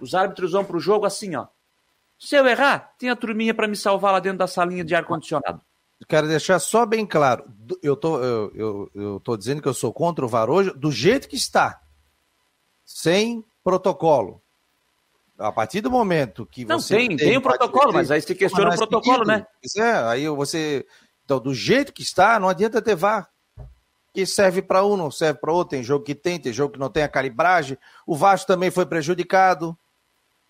Os 0.00 0.14
árbitros 0.14 0.52
vão 0.52 0.64
para 0.64 0.76
o 0.76 0.80
jogo 0.80 1.04
assim, 1.06 1.34
ó. 1.34 1.48
Se 2.18 2.36
eu 2.36 2.46
errar, 2.46 2.94
tem 2.98 3.10
a 3.10 3.16
turminha 3.16 3.52
para 3.52 3.68
me 3.68 3.76
salvar 3.76 4.12
lá 4.12 4.20
dentro 4.20 4.38
da 4.38 4.46
salinha 4.46 4.84
de 4.84 4.94
ar-condicionado. 4.94 5.60
Quero 6.08 6.28
deixar 6.28 6.58
só 6.58 6.84
bem 6.84 7.06
claro, 7.06 7.44
eu 7.82 7.96
tô, 7.96 8.22
eu, 8.22 8.52
eu, 8.54 8.90
eu 8.94 9.20
tô 9.20 9.34
dizendo 9.34 9.62
que 9.62 9.68
eu 9.68 9.72
sou 9.72 9.92
contra 9.92 10.24
o 10.24 10.28
VAR 10.28 10.50
hoje, 10.50 10.70
do 10.76 10.92
jeito 10.92 11.26
que 11.26 11.36
está, 11.36 11.80
sem 12.84 13.42
protocolo. 13.66 14.40
A 15.36 15.50
partir 15.50 15.80
do 15.80 15.90
momento 15.90 16.46
que 16.46 16.64
não, 16.64 16.78
você. 16.78 16.94
Não, 16.94 17.08
tem, 17.08 17.16
tem 17.16 17.36
o 17.36 17.42
protocolo, 17.42 17.92
mas 17.92 18.12
aí 18.12 18.22
se 18.22 18.32
questiona 18.32 18.72
o 18.72 18.76
protocolo, 18.76 19.24
né? 19.24 19.44
É, 19.76 19.92
aí 20.08 20.28
você. 20.28 20.86
Então, 21.24 21.40
do 21.40 21.52
jeito 21.52 21.92
que 21.92 22.02
está, 22.02 22.38
não 22.38 22.48
adianta 22.48 22.80
ter 22.80 22.94
VAR. 22.94 23.28
Que 24.14 24.24
serve 24.24 24.62
para 24.62 24.86
um, 24.86 24.96
não 24.96 25.10
serve 25.10 25.40
para 25.40 25.52
outro. 25.52 25.72
Tem 25.72 25.82
jogo 25.82 26.04
que 26.04 26.14
tem, 26.14 26.38
tem 26.38 26.52
jogo 26.52 26.74
que 26.74 26.78
não 26.78 26.88
tem 26.88 27.02
a 27.02 27.08
calibragem. 27.08 27.76
O 28.06 28.16
Vasco 28.16 28.46
também 28.46 28.70
foi 28.70 28.86
prejudicado, 28.86 29.76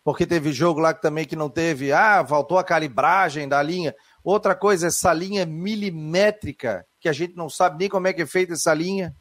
porque 0.05 0.25
teve 0.27 0.53
jogo 0.53 0.79
lá 0.79 0.93
que 0.93 1.03
também 1.03 1.25
que 1.25 1.35
não 1.35 1.49
teve. 1.49 1.93
Ah, 1.93 2.25
faltou 2.25 2.59
a 2.59 2.65
calibragem 2.65 3.49
da 3.49 3.61
linha. 3.63 3.95
Outra 4.23 4.55
coisa, 4.55 4.89
essa 4.89 5.13
linha 5.13 5.47
milimétrica, 5.47 6.87
que 7.01 7.09
a 7.09 7.13
gente 7.13 7.35
não 7.35 7.49
sabe 7.49 7.79
nem 7.79 7.89
como 7.89 8.07
é 8.07 8.13
que 8.13 8.23
é 8.23 8.27
feita 8.27 8.53
essa 8.53 8.75
linha. 8.75 9.17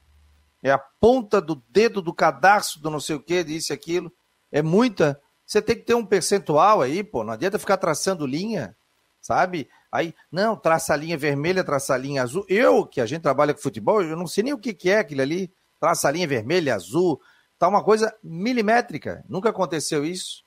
É 0.65 0.72
a 0.72 0.79
ponta 0.79 1.39
do 1.39 1.62
dedo 1.69 2.01
do 2.01 2.12
cadarço 2.12 2.81
do 2.81 2.89
não 2.89 3.00
sei 3.00 3.15
o 3.15 3.19
que, 3.19 3.43
disse 3.43 3.72
aquilo. 3.72 4.12
É 4.51 4.63
muita. 4.63 5.22
Você 5.45 5.62
tem 5.62 5.75
que 5.75 5.84
ter 5.84 5.93
um 5.93 6.03
percentual 6.03 6.81
aí, 6.81 7.03
pô. 7.03 7.24
Não 7.24 7.34
adianta 7.34 7.60
ficar 7.60 7.77
traçando 7.77 8.25
linha, 8.25 8.75
sabe? 9.22 9.69
Aí, 9.91 10.15
não, 10.31 10.55
traça 10.55 10.91
a 10.91 10.98
linha 10.98 11.19
vermelha, 11.19 11.63
traça 11.63 11.93
a 11.93 11.98
linha 12.00 12.24
azul. 12.24 12.43
Eu, 12.50 12.84
que 12.84 13.00
a 13.00 13.05
gente 13.05 13.22
trabalha 13.22 13.53
com 13.53 13.62
futebol, 13.62 14.01
eu 14.01 14.17
não 14.17 14.25
sei 14.25 14.43
nem 14.43 14.53
o 14.53 14.57
que, 14.57 14.74
que 14.74 14.89
é 14.89 14.98
aquilo 14.98 15.22
ali. 15.22 15.53
Traça 15.79 16.07
a 16.07 16.12
linha 16.12 16.27
vermelha, 16.27 16.74
azul. 16.74 17.22
Tá 17.60 17.67
uma 17.67 17.84
coisa 17.84 18.12
milimétrica. 18.24 19.24
Nunca 19.29 19.51
aconteceu 19.51 20.03
isso, 20.03 20.43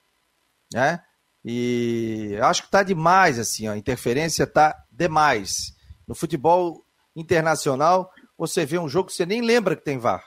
né? 0.74 1.00
E 1.44 2.36
acho 2.42 2.64
que 2.64 2.70
tá 2.72 2.82
demais, 2.82 3.38
assim, 3.38 3.68
ó. 3.68 3.72
A 3.72 3.78
interferência 3.78 4.48
tá 4.48 4.74
demais. 4.90 5.76
No 6.08 6.14
futebol 6.16 6.84
internacional, 7.14 8.10
você 8.38 8.64
vê 8.64 8.78
um 8.78 8.88
jogo 8.88 9.08
que 9.08 9.14
você 9.14 9.26
nem 9.26 9.42
lembra 9.42 9.76
que 9.76 9.84
tem 9.84 9.98
VAR. 9.98 10.24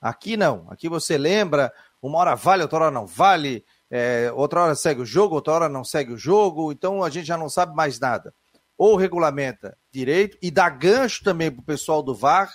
Aqui 0.00 0.36
não. 0.36 0.66
Aqui 0.68 0.88
você 0.88 1.16
lembra, 1.16 1.72
uma 2.02 2.18
hora 2.18 2.34
vale, 2.34 2.62
outra 2.62 2.78
hora 2.78 2.90
não 2.90 3.06
vale 3.06 3.64
é, 3.90 4.30
outra 4.34 4.62
hora 4.62 4.74
segue 4.74 5.00
o 5.00 5.06
jogo, 5.06 5.34
outra 5.34 5.54
hora 5.54 5.68
não 5.68 5.82
segue 5.82 6.12
o 6.12 6.18
jogo, 6.18 6.70
então 6.72 7.02
a 7.02 7.08
gente 7.08 7.26
já 7.26 7.36
não 7.36 7.48
sabe 7.48 7.74
mais 7.74 7.98
nada. 7.98 8.34
Ou 8.76 8.96
regulamenta 8.96 9.76
direito 9.90 10.36
e 10.42 10.50
dá 10.50 10.68
gancho 10.68 11.24
também 11.24 11.50
para 11.50 11.60
o 11.60 11.64
pessoal 11.64 12.02
do 12.02 12.14
VAR, 12.14 12.52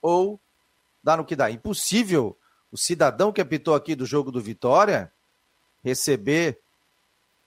ou 0.00 0.40
dá 1.02 1.16
no 1.16 1.24
que 1.24 1.36
dá. 1.36 1.50
Impossível 1.50 2.38
o 2.70 2.78
cidadão 2.78 3.32
que 3.32 3.40
apitou 3.40 3.74
aqui 3.74 3.94
do 3.94 4.06
jogo 4.06 4.30
do 4.30 4.40
Vitória 4.40 5.12
receber 5.84 6.58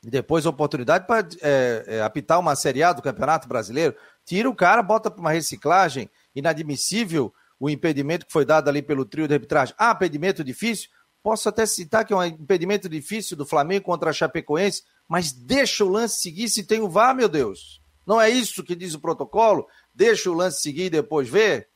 depois 0.03 0.45
oportunidade 0.45 1.07
para 1.07 1.27
é, 1.41 1.83
é, 1.87 2.01
apitar 2.03 2.39
uma 2.39 2.55
Série 2.55 2.83
A 2.83 2.93
do 2.93 3.01
Campeonato 3.01 3.47
Brasileiro. 3.47 3.95
Tira 4.23 4.47
o 4.47 4.55
cara, 4.55 4.83
bota 4.83 5.09
para 5.09 5.21
uma 5.21 5.31
reciclagem. 5.31 6.09
Inadmissível 6.35 7.33
o 7.59 7.69
impedimento 7.69 8.25
que 8.25 8.33
foi 8.33 8.45
dado 8.45 8.69
ali 8.69 8.81
pelo 8.81 9.05
trio 9.05 9.27
de 9.27 9.33
arbitragem. 9.33 9.73
Ah, 9.77 9.93
impedimento 9.93 10.43
difícil? 10.43 10.89
Posso 11.23 11.49
até 11.49 11.65
citar 11.65 12.05
que 12.05 12.13
é 12.13 12.15
um 12.15 12.23
impedimento 12.23 12.87
difícil 12.87 13.35
do 13.35 13.45
Flamengo 13.45 13.85
contra 13.85 14.09
a 14.09 14.13
Chapecoense, 14.13 14.83
mas 15.07 15.31
deixa 15.31 15.83
o 15.83 15.89
lance 15.89 16.19
seguir 16.19 16.49
se 16.49 16.63
tem 16.63 16.81
o 16.81 16.89
VAR, 16.89 17.15
meu 17.15 17.29
Deus. 17.29 17.81
Não 18.05 18.21
é 18.21 18.29
isso 18.29 18.63
que 18.63 18.75
diz 18.75 18.93
o 18.93 18.99
protocolo? 18.99 19.67
Deixa 19.93 20.29
o 20.29 20.33
lance 20.33 20.61
seguir 20.61 20.85
e 20.85 20.89
depois 20.89 21.27
ver? 21.27 21.67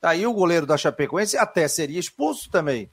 Tá 0.00 0.10
aí 0.10 0.24
o 0.26 0.32
goleiro 0.32 0.64
da 0.64 0.76
Chapecoense 0.76 1.36
até 1.36 1.66
seria 1.66 1.98
expulso 1.98 2.48
também. 2.50 2.90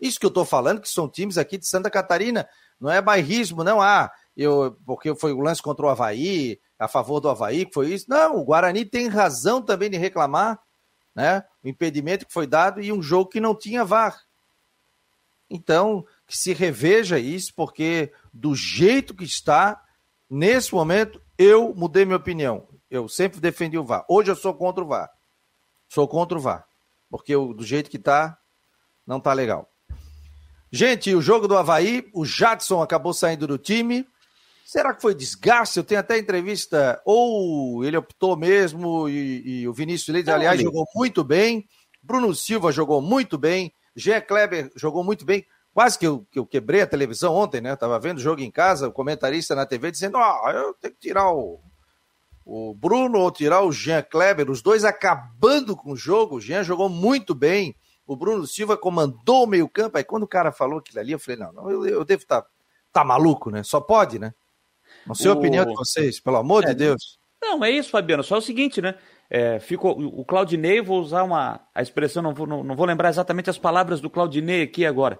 Isso 0.00 0.18
que 0.18 0.24
eu 0.24 0.28
estou 0.28 0.44
falando, 0.44 0.80
que 0.80 0.88
são 0.88 1.08
times 1.08 1.36
aqui 1.36 1.58
de 1.58 1.66
Santa 1.66 1.90
Catarina. 1.90 2.48
Não 2.80 2.90
é 2.90 3.02
bairrismo, 3.02 3.62
não. 3.62 3.80
Ah, 3.80 4.10
eu, 4.36 4.76
porque 4.84 5.14
foi 5.14 5.32
o 5.32 5.40
lance 5.40 5.62
contra 5.62 5.86
o 5.86 5.88
Havaí, 5.88 6.60
a 6.78 6.86
favor 6.86 7.20
do 7.20 7.28
Havaí, 7.28 7.64
que 7.64 7.72
foi 7.72 7.92
isso. 7.92 8.06
Não, 8.08 8.36
o 8.36 8.44
Guarani 8.44 8.84
tem 8.84 9.08
razão 9.08 9.62
também 9.62 9.88
de 9.88 9.96
reclamar, 9.96 10.60
né? 11.14 11.42
O 11.64 11.68
impedimento 11.68 12.26
que 12.26 12.32
foi 12.32 12.46
dado 12.46 12.80
e 12.82 12.92
um 12.92 13.00
jogo 13.00 13.30
que 13.30 13.40
não 13.40 13.54
tinha 13.54 13.84
VAR. 13.84 14.20
Então, 15.48 16.04
que 16.26 16.36
se 16.36 16.52
reveja 16.52 17.18
isso, 17.18 17.52
porque 17.54 18.12
do 18.32 18.54
jeito 18.54 19.14
que 19.14 19.24
está, 19.24 19.82
nesse 20.28 20.74
momento, 20.74 21.20
eu 21.38 21.74
mudei 21.74 22.04
minha 22.04 22.16
opinião. 22.16 22.68
Eu 22.90 23.08
sempre 23.08 23.40
defendi 23.40 23.78
o 23.78 23.84
VAR. 23.84 24.04
Hoje 24.08 24.30
eu 24.30 24.36
sou 24.36 24.52
contra 24.52 24.84
o 24.84 24.86
VAR. 24.86 25.10
Sou 25.88 26.06
contra 26.06 26.36
o 26.36 26.40
VAR. 26.40 26.66
Porque 27.08 27.34
eu, 27.34 27.54
do 27.54 27.64
jeito 27.64 27.88
que 27.88 27.96
está, 27.96 28.36
não 29.06 29.18
está 29.18 29.32
legal. 29.32 29.70
Gente, 30.70 31.14
o 31.14 31.22
jogo 31.22 31.48
do 31.48 31.56
Havaí, 31.56 32.10
o 32.12 32.24
Jadson 32.26 32.82
acabou 32.82 33.14
saindo 33.14 33.46
do 33.46 33.56
time. 33.56 34.06
Será 34.66 34.92
que 34.92 35.00
foi 35.00 35.14
desgaste? 35.14 35.78
Eu 35.78 35.84
tenho 35.84 36.00
até 36.00 36.18
entrevista, 36.18 37.00
ou 37.04 37.84
ele 37.84 37.96
optou 37.96 38.36
mesmo, 38.36 39.08
e, 39.08 39.60
e 39.60 39.68
o 39.68 39.72
Vinícius 39.72 40.12
Leite, 40.12 40.28
aliás, 40.28 40.60
jogou 40.60 40.84
muito 40.92 41.22
bem. 41.22 41.68
Bruno 42.02 42.34
Silva 42.34 42.72
jogou 42.72 43.00
muito 43.00 43.38
bem. 43.38 43.72
Jean 43.94 44.20
Kleber 44.20 44.72
jogou 44.74 45.04
muito 45.04 45.24
bem. 45.24 45.46
Quase 45.72 45.96
que 45.96 46.04
eu, 46.04 46.26
que 46.32 46.38
eu 46.40 46.44
quebrei 46.44 46.82
a 46.82 46.86
televisão 46.86 47.32
ontem, 47.32 47.60
né? 47.60 47.70
Eu 47.70 47.76
tava 47.76 47.96
vendo 48.00 48.18
o 48.18 48.20
jogo 48.20 48.40
em 48.40 48.50
casa, 48.50 48.88
o 48.88 48.92
comentarista 48.92 49.54
na 49.54 49.64
TV 49.64 49.92
dizendo: 49.92 50.18
oh, 50.18 50.50
eu 50.50 50.74
tenho 50.74 50.94
que 50.94 51.00
tirar 51.00 51.30
o, 51.30 51.60
o 52.44 52.74
Bruno 52.74 53.20
ou 53.20 53.30
tirar 53.30 53.62
o 53.62 53.70
Jean 53.70 54.02
Kleber, 54.02 54.50
os 54.50 54.62
dois 54.62 54.84
acabando 54.84 55.76
com 55.76 55.92
o 55.92 55.96
jogo. 55.96 56.36
O 56.36 56.40
Jean 56.40 56.64
jogou 56.64 56.88
muito 56.88 57.36
bem. 57.36 57.76
O 58.04 58.16
Bruno 58.16 58.44
Silva 58.48 58.76
comandou 58.76 59.44
o 59.44 59.46
meio-campo. 59.46 59.96
Aí 59.96 60.02
quando 60.02 60.24
o 60.24 60.28
cara 60.28 60.50
falou 60.50 60.80
aquilo 60.80 60.98
ali, 60.98 61.12
eu 61.12 61.20
falei: 61.20 61.38
não, 61.38 61.52
não 61.52 61.70
eu, 61.70 61.86
eu 61.86 62.04
devo 62.04 62.22
estar 62.22 62.42
tá, 62.42 62.48
tá 62.92 63.04
maluco, 63.04 63.48
né? 63.48 63.62
Só 63.62 63.80
pode, 63.80 64.18
né? 64.18 64.34
Não 65.06 65.14
sei 65.14 65.28
o... 65.30 65.34
a 65.34 65.36
opinião 65.36 65.64
de 65.64 65.74
vocês, 65.74 66.20
pelo 66.20 66.36
amor 66.36 66.64
é, 66.64 66.68
de 66.68 66.74
Deus. 66.74 67.18
Não, 67.40 67.64
é 67.64 67.70
isso, 67.70 67.90
Fabiano. 67.90 68.24
Só 68.24 68.36
é 68.36 68.38
o 68.38 68.42
seguinte, 68.42 68.82
né? 68.82 68.94
É, 69.28 69.58
ficou, 69.58 69.98
o 69.98 70.24
Claudinei, 70.24 70.80
vou 70.80 71.00
usar 71.00 71.22
uma 71.22 71.60
a 71.74 71.82
expressão, 71.82 72.22
não 72.22 72.32
vou, 72.32 72.46
não, 72.46 72.62
não 72.62 72.76
vou 72.76 72.86
lembrar 72.86 73.08
exatamente 73.08 73.50
as 73.50 73.58
palavras 73.58 74.00
do 74.00 74.08
Claudinei 74.08 74.62
aqui 74.62 74.86
agora. 74.86 75.18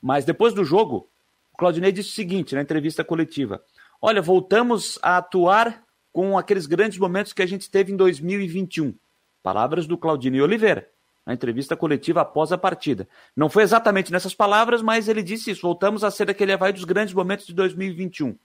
Mas 0.00 0.24
depois 0.24 0.54
do 0.54 0.64
jogo, 0.64 1.08
o 1.52 1.56
Claudinei 1.56 1.90
disse 1.90 2.10
o 2.10 2.12
seguinte 2.12 2.54
na 2.54 2.62
entrevista 2.62 3.02
coletiva: 3.02 3.62
Olha, 4.00 4.22
voltamos 4.22 4.98
a 5.02 5.16
atuar 5.16 5.82
com 6.12 6.38
aqueles 6.38 6.66
grandes 6.66 6.98
momentos 6.98 7.32
que 7.32 7.42
a 7.42 7.46
gente 7.46 7.70
teve 7.70 7.92
em 7.92 7.96
2021. 7.96 8.94
Palavras 9.42 9.86
do 9.86 9.98
Claudinei 9.98 10.40
Oliveira, 10.40 10.88
na 11.26 11.34
entrevista 11.34 11.76
coletiva 11.76 12.20
após 12.20 12.52
a 12.52 12.58
partida. 12.58 13.08
Não 13.36 13.48
foi 13.48 13.62
exatamente 13.62 14.12
nessas 14.12 14.34
palavras, 14.34 14.80
mas 14.80 15.08
ele 15.08 15.22
disse 15.22 15.50
isso: 15.50 15.62
voltamos 15.62 16.04
a 16.04 16.10
ser 16.10 16.30
aquele 16.30 16.52
Havaí 16.52 16.72
dos 16.72 16.84
grandes 16.84 17.14
momentos 17.14 17.46
de 17.46 17.54
2021. 17.54 18.36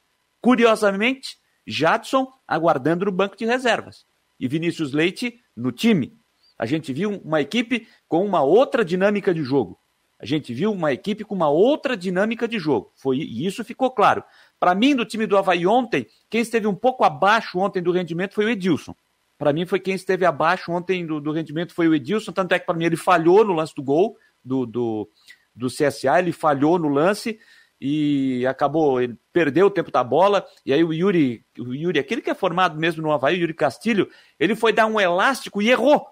Curiosamente, 0.42 1.38
Jadson 1.66 2.28
aguardando 2.48 3.06
no 3.06 3.12
banco 3.12 3.38
de 3.38 3.46
reservas 3.46 4.06
e 4.40 4.48
Vinícius 4.48 4.94
Leite 4.94 5.40
no 5.56 5.72
time. 5.72 6.18
A 6.58 6.66
gente 6.66 6.92
viu 6.92 7.22
uma 7.24 7.42
equipe 7.42 7.88
com 8.08 8.26
uma 8.26 8.42
outra 8.42 8.84
dinâmica 8.84 9.34
de 9.34 9.44
jogo. 9.44 9.80
A 10.20 10.26
gente 10.26 10.54
viu 10.54 10.72
uma 10.72 10.92
equipe 10.92 11.24
com 11.24 11.34
uma 11.34 11.50
outra 11.50 11.96
dinâmica 11.96 12.48
de 12.48 12.60
jogo. 12.60 12.92
Foi, 12.96 13.18
e 13.18 13.46
isso 13.46 13.64
ficou 13.64 13.90
claro. 13.90 14.22
Para 14.60 14.76
mim, 14.76 14.94
do 14.94 15.06
time 15.06 15.26
do 15.26 15.38
Havaí 15.38 15.66
ontem, 15.66 16.06
quem 16.30 16.42
esteve 16.42 16.68
um 16.68 16.76
pouco 16.76 17.06
abaixo 17.06 17.58
ontem 17.58 17.82
do 17.82 17.92
rendimento 17.92 18.34
foi 18.34 18.46
o 18.46 18.50
Edilson. 18.50 18.94
Para 19.38 19.54
mim, 19.54 19.66
foi 19.66 19.80
quem 19.80 19.96
esteve 19.96 20.26
abaixo 20.26 20.74
ontem 20.74 21.06
do, 21.06 21.22
do 21.22 21.32
rendimento 21.32 21.74
foi 21.74 21.88
o 21.88 21.96
Edilson. 21.96 22.34
Tanto 22.34 22.52
é 22.54 22.60
que, 22.60 22.66
para 22.66 22.76
mim, 22.76 22.84
ele 22.84 22.98
falhou 22.98 23.46
no 23.46 23.54
lance 23.54 23.74
do 23.74 23.82
gol 23.82 24.18
do, 24.44 24.66
do, 24.66 25.10
do 25.56 25.68
CSA, 25.68 26.20
ele 26.20 26.34
falhou 26.34 26.78
no 26.78 26.90
lance 26.90 27.40
e 27.82 28.46
acabou, 28.46 29.02
ele 29.02 29.18
perdeu 29.32 29.68
o 29.68 29.72
tempo 29.72 29.92
da 29.92 30.04
bola, 30.04 30.46
e 30.66 30.74
aí 30.74 30.84
o 30.84 30.92
Yuri, 30.92 31.46
o 31.58 31.74
Yuri, 31.74 32.00
aquele 32.00 32.22
que 32.22 32.30
é 32.30 32.36
formado 32.36 32.78
mesmo 32.78 33.02
no 33.02 33.12
Havaí, 33.12 33.38
o 33.38 33.42
Yuri 33.42 33.54
Castilho, 33.54 34.10
ele 34.40 34.56
foi 34.56 34.74
dar 34.74 34.86
um 34.86 35.00
elástico 35.00 35.62
e 35.62 35.70
errou. 35.70 36.06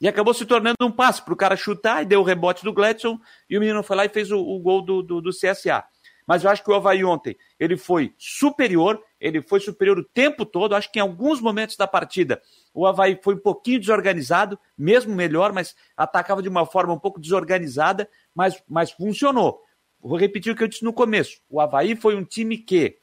E 0.00 0.08
acabou 0.08 0.32
se 0.32 0.46
tornando 0.46 0.76
um 0.82 0.90
passe 0.90 1.22
para 1.22 1.34
o 1.34 1.36
cara 1.36 1.56
chutar 1.56 2.02
e 2.02 2.06
deu 2.06 2.20
o 2.20 2.24
rebote 2.24 2.64
do 2.64 2.72
Gladson, 2.72 3.18
e 3.48 3.56
o 3.56 3.60
menino 3.60 3.82
foi 3.82 3.96
lá 3.96 4.04
e 4.04 4.08
fez 4.10 4.30
o, 4.30 4.38
o 4.38 4.58
gol 4.58 4.82
do, 4.82 5.02
do, 5.02 5.20
do, 5.20 5.30
CSA. 5.30 5.84
Mas 6.26 6.44
eu 6.44 6.50
acho 6.50 6.62
que 6.62 6.70
o 6.70 6.74
Havaí 6.74 7.02
ontem, 7.02 7.36
ele 7.58 7.76
foi 7.76 8.14
superior, 8.16 9.02
ele 9.18 9.42
foi 9.42 9.58
superior 9.58 9.98
o 9.98 10.04
tempo 10.04 10.46
todo, 10.46 10.74
acho 10.74 10.90
que 10.92 10.98
em 10.98 11.02
alguns 11.02 11.40
momentos 11.40 11.76
da 11.76 11.86
partida 11.86 12.40
o 12.72 12.86
Havaí 12.86 13.18
foi 13.22 13.34
um 13.34 13.40
pouquinho 13.40 13.80
desorganizado, 13.80 14.58
mesmo 14.76 15.14
melhor, 15.14 15.52
mas 15.52 15.74
atacava 15.96 16.42
de 16.42 16.48
uma 16.48 16.64
forma 16.64 16.92
um 16.92 16.98
pouco 16.98 17.20
desorganizada, 17.20 18.08
mas, 18.34 18.62
mas 18.68 18.90
funcionou. 18.92 19.60
Vou 20.02 20.18
repetir 20.18 20.52
o 20.52 20.56
que 20.56 20.62
eu 20.62 20.68
disse 20.68 20.84
no 20.84 20.92
começo. 20.92 21.40
O 21.48 21.60
Havaí 21.60 21.94
foi 21.94 22.14
um 22.14 22.24
time 22.24 22.56
que 22.56 22.96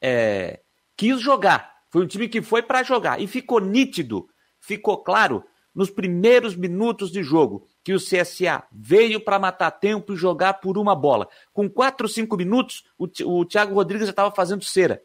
é, 0.00 0.60
quis 0.96 1.20
jogar. 1.20 1.74
Foi 1.90 2.02
um 2.04 2.06
time 2.06 2.28
que 2.28 2.40
foi 2.40 2.62
para 2.62 2.82
jogar. 2.82 3.20
E 3.20 3.26
ficou 3.26 3.60
nítido, 3.60 4.28
ficou 4.60 4.98
claro 4.98 5.44
nos 5.74 5.90
primeiros 5.90 6.56
minutos 6.56 7.10
de 7.10 7.22
jogo 7.22 7.66
que 7.82 7.92
o 7.92 7.98
CSA 7.98 8.64
veio 8.70 9.20
para 9.20 9.38
matar 9.38 9.70
tempo 9.70 10.12
e 10.12 10.16
jogar 10.16 10.54
por 10.54 10.78
uma 10.78 10.94
bola. 10.94 11.28
Com 11.52 11.68
4, 11.68 12.08
5 12.08 12.36
minutos, 12.36 12.84
o, 12.98 13.44
Thiago 13.44 13.74
Rodrigues 13.74 14.06
já 14.06 14.10
estava 14.10 14.34
fazendo 14.34 14.64
cera. 14.64 15.02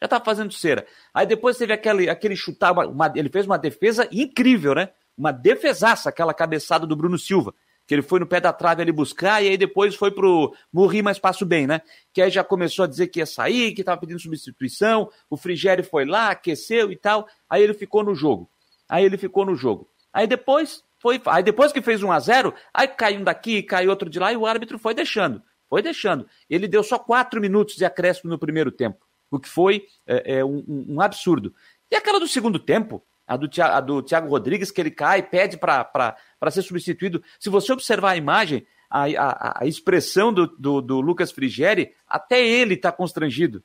Já 0.00 0.06
estava 0.06 0.24
fazendo 0.24 0.52
cera. 0.52 0.86
Aí 1.12 1.26
depois 1.26 1.56
teve 1.56 1.72
aquele, 1.72 2.08
aquele 2.08 2.36
chutar, 2.36 2.72
uma, 2.72 3.12
ele 3.14 3.30
fez 3.30 3.46
uma 3.46 3.58
defesa 3.58 4.08
incrível, 4.12 4.74
né? 4.74 4.90
Uma 5.16 5.32
defesaça, 5.32 6.10
aquela 6.10 6.34
cabeçada 6.34 6.86
do 6.86 6.94
Bruno 6.94 7.18
Silva 7.18 7.54
que 7.86 7.94
ele 7.94 8.02
foi 8.02 8.18
no 8.18 8.26
pé 8.26 8.40
da 8.40 8.52
trave 8.52 8.82
ali 8.82 8.90
buscar, 8.90 9.42
e 9.42 9.48
aí 9.48 9.56
depois 9.56 9.94
foi 9.94 10.10
pro 10.10 10.54
morri, 10.72 11.02
mas 11.02 11.18
passo 11.18 11.46
bem, 11.46 11.66
né? 11.66 11.80
Que 12.12 12.20
aí 12.20 12.30
já 12.30 12.42
começou 12.42 12.84
a 12.84 12.88
dizer 12.88 13.06
que 13.06 13.20
ia 13.20 13.26
sair, 13.26 13.72
que 13.72 13.82
estava 13.82 14.00
pedindo 14.00 14.18
substituição, 14.18 15.08
o 15.30 15.36
Frigério 15.36 15.84
foi 15.84 16.04
lá, 16.04 16.30
aqueceu 16.30 16.90
e 16.90 16.96
tal, 16.96 17.28
aí 17.48 17.62
ele 17.62 17.74
ficou 17.74 18.02
no 18.02 18.14
jogo. 18.14 18.50
Aí 18.88 19.04
ele 19.04 19.16
ficou 19.16 19.44
no 19.46 19.54
jogo. 19.54 19.88
Aí 20.12 20.26
depois 20.26 20.82
foi, 20.98 21.20
aí 21.26 21.42
depois 21.42 21.72
que 21.72 21.80
fez 21.80 22.02
1 22.02 22.10
a 22.10 22.18
0 22.18 22.54
aí 22.74 22.88
caiu 22.88 23.20
um 23.20 23.24
daqui, 23.24 23.62
caiu 23.62 23.90
outro 23.90 24.10
de 24.10 24.18
lá, 24.18 24.32
e 24.32 24.36
o 24.36 24.46
árbitro 24.46 24.78
foi 24.78 24.92
deixando, 24.92 25.40
foi 25.68 25.80
deixando. 25.80 26.26
Ele 26.50 26.66
deu 26.66 26.82
só 26.82 26.98
quatro 26.98 27.40
minutos 27.40 27.76
de 27.76 27.84
acréscimo 27.84 28.30
no 28.30 28.38
primeiro 28.38 28.72
tempo, 28.72 29.06
o 29.30 29.38
que 29.38 29.48
foi 29.48 29.86
é, 30.06 30.38
é, 30.38 30.44
um, 30.44 30.64
um 30.88 31.00
absurdo. 31.00 31.54
E 31.88 31.94
aquela 31.94 32.18
do 32.18 32.26
segundo 32.26 32.58
tempo, 32.58 33.04
a 33.26 33.36
do, 33.36 33.48
a 33.62 33.80
do 33.80 34.02
Thiago 34.02 34.28
Rodrigues, 34.28 34.70
que 34.70 34.80
ele 34.80 34.90
cai, 34.90 35.22
pede 35.22 35.56
para 35.56 36.16
ser 36.50 36.62
substituído. 36.62 37.22
Se 37.40 37.48
você 37.48 37.72
observar 37.72 38.10
a 38.12 38.16
imagem, 38.16 38.66
a, 38.88 39.04
a, 39.04 39.62
a 39.62 39.66
expressão 39.66 40.32
do, 40.32 40.46
do, 40.46 40.80
do, 40.80 41.00
Lucas 41.00 41.32
Frigeri, 41.32 41.92
até 42.06 42.46
ele 42.46 42.74
está 42.74 42.92
constrangido. 42.92 43.62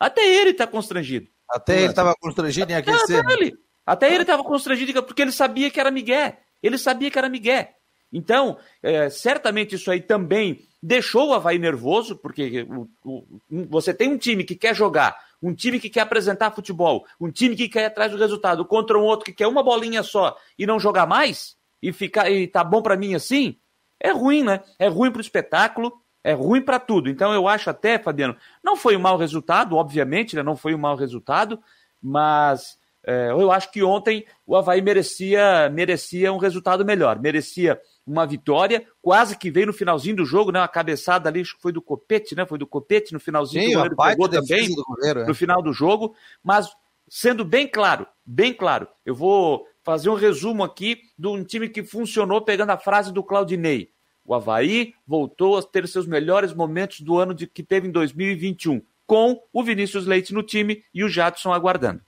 Até 0.00 0.22
ele 0.22 0.50
está 0.50 0.66
constrangido. 0.66 1.28
Até 1.50 1.80
ele 1.80 1.90
estava 1.90 2.14
constrangido 2.14 2.72
em 2.72 2.74
aquecer. 2.74 3.20
Até 3.20 3.32
ele. 3.32 3.58
Até 3.86 4.12
ele 4.12 4.22
estava 4.22 4.42
constrangido 4.42 5.02
porque 5.02 5.22
ele 5.22 5.32
sabia 5.32 5.70
que 5.70 5.78
era 5.78 5.90
Miguel. 5.90 6.36
Ele 6.62 6.78
sabia 6.78 7.10
que 7.10 7.18
era 7.18 7.28
Miguel. 7.28 7.68
Então, 8.10 8.56
é, 8.82 9.10
certamente 9.10 9.74
isso 9.74 9.90
aí 9.90 10.00
também 10.00 10.66
deixou 10.82 11.28
o 11.28 11.34
Havaí 11.34 11.58
nervoso, 11.58 12.16
porque 12.16 12.66
o, 12.68 12.88
o, 13.04 13.40
você 13.68 13.92
tem 13.92 14.08
um 14.08 14.16
time 14.16 14.44
que 14.44 14.54
quer 14.54 14.74
jogar 14.74 15.18
um 15.44 15.54
time 15.54 15.78
que 15.78 15.90
quer 15.90 16.00
apresentar 16.00 16.50
futebol, 16.52 17.04
um 17.20 17.30
time 17.30 17.54
que 17.54 17.68
quer 17.68 17.82
ir 17.82 17.84
atrás 17.84 18.10
do 18.10 18.16
resultado, 18.16 18.64
contra 18.64 18.98
um 18.98 19.02
outro 19.02 19.26
que 19.26 19.32
quer 19.32 19.46
uma 19.46 19.62
bolinha 19.62 20.02
só 20.02 20.34
e 20.58 20.66
não 20.66 20.80
jogar 20.80 21.06
mais, 21.06 21.54
e 21.82 21.92
ficar 21.92 22.30
e 22.30 22.46
tá 22.46 22.64
bom 22.64 22.80
para 22.80 22.96
mim 22.96 23.14
assim, 23.14 23.58
é 24.00 24.10
ruim, 24.10 24.42
né? 24.42 24.62
É 24.78 24.88
ruim 24.88 25.10
para 25.10 25.18
o 25.18 25.20
espetáculo, 25.20 25.92
é 26.22 26.32
ruim 26.32 26.62
para 26.62 26.80
tudo. 26.80 27.10
Então 27.10 27.34
eu 27.34 27.46
acho 27.46 27.68
até, 27.68 27.98
Fabiano, 27.98 28.34
não 28.62 28.74
foi 28.74 28.96
um 28.96 29.00
mau 29.00 29.18
resultado, 29.18 29.76
obviamente, 29.76 30.34
né? 30.34 30.42
não 30.42 30.56
foi 30.56 30.74
um 30.74 30.78
mau 30.78 30.96
resultado, 30.96 31.62
mas 32.00 32.78
é, 33.06 33.30
eu 33.30 33.52
acho 33.52 33.70
que 33.70 33.82
ontem 33.82 34.24
o 34.46 34.56
Havaí 34.56 34.80
merecia, 34.80 35.68
merecia 35.68 36.32
um 36.32 36.38
resultado 36.38 36.86
melhor, 36.86 37.20
merecia 37.20 37.78
uma 38.06 38.26
vitória, 38.26 38.86
quase 39.00 39.36
que 39.36 39.50
veio 39.50 39.68
no 39.68 39.72
finalzinho 39.72 40.16
do 40.16 40.24
jogo, 40.24 40.52
né? 40.52 40.60
Uma 40.60 40.68
cabeçada 40.68 41.28
ali, 41.28 41.40
acho 41.40 41.56
que 41.56 41.62
foi 41.62 41.72
do 41.72 41.80
Copete, 41.80 42.34
né? 42.34 42.44
Foi 42.44 42.58
do 42.58 42.66
Copete 42.66 43.12
no 43.12 43.20
finalzinho 43.20 43.64
Sim, 43.64 43.70
do 43.70 43.74
goleiro 43.74 43.96
pegou 43.96 44.28
também 44.28 44.74
goleiro, 44.74 45.20
é. 45.20 45.26
no 45.26 45.34
final 45.34 45.62
do 45.62 45.72
jogo, 45.72 46.14
mas 46.42 46.68
sendo 47.08 47.44
bem 47.44 47.66
claro, 47.66 48.06
bem 48.24 48.52
claro, 48.52 48.88
eu 49.04 49.14
vou 49.14 49.66
fazer 49.82 50.08
um 50.08 50.14
resumo 50.14 50.64
aqui 50.64 51.02
de 51.18 51.28
um 51.28 51.44
time 51.44 51.68
que 51.68 51.82
funcionou 51.82 52.40
pegando 52.42 52.70
a 52.70 52.78
frase 52.78 53.12
do 53.12 53.22
Claudinei. 53.22 53.90
O 54.24 54.34
Havaí 54.34 54.94
voltou 55.06 55.58
a 55.58 55.62
ter 55.62 55.86
seus 55.86 56.06
melhores 56.06 56.54
momentos 56.54 57.00
do 57.00 57.18
ano 57.18 57.34
de, 57.34 57.46
que 57.46 57.62
teve 57.62 57.88
em 57.88 57.90
2021, 57.90 58.80
com 59.06 59.38
o 59.52 59.62
Vinícius 59.62 60.06
Leite 60.06 60.32
no 60.32 60.42
time 60.42 60.82
e 60.94 61.04
o 61.04 61.08
Jadson 61.08 61.52
aguardando. 61.52 62.00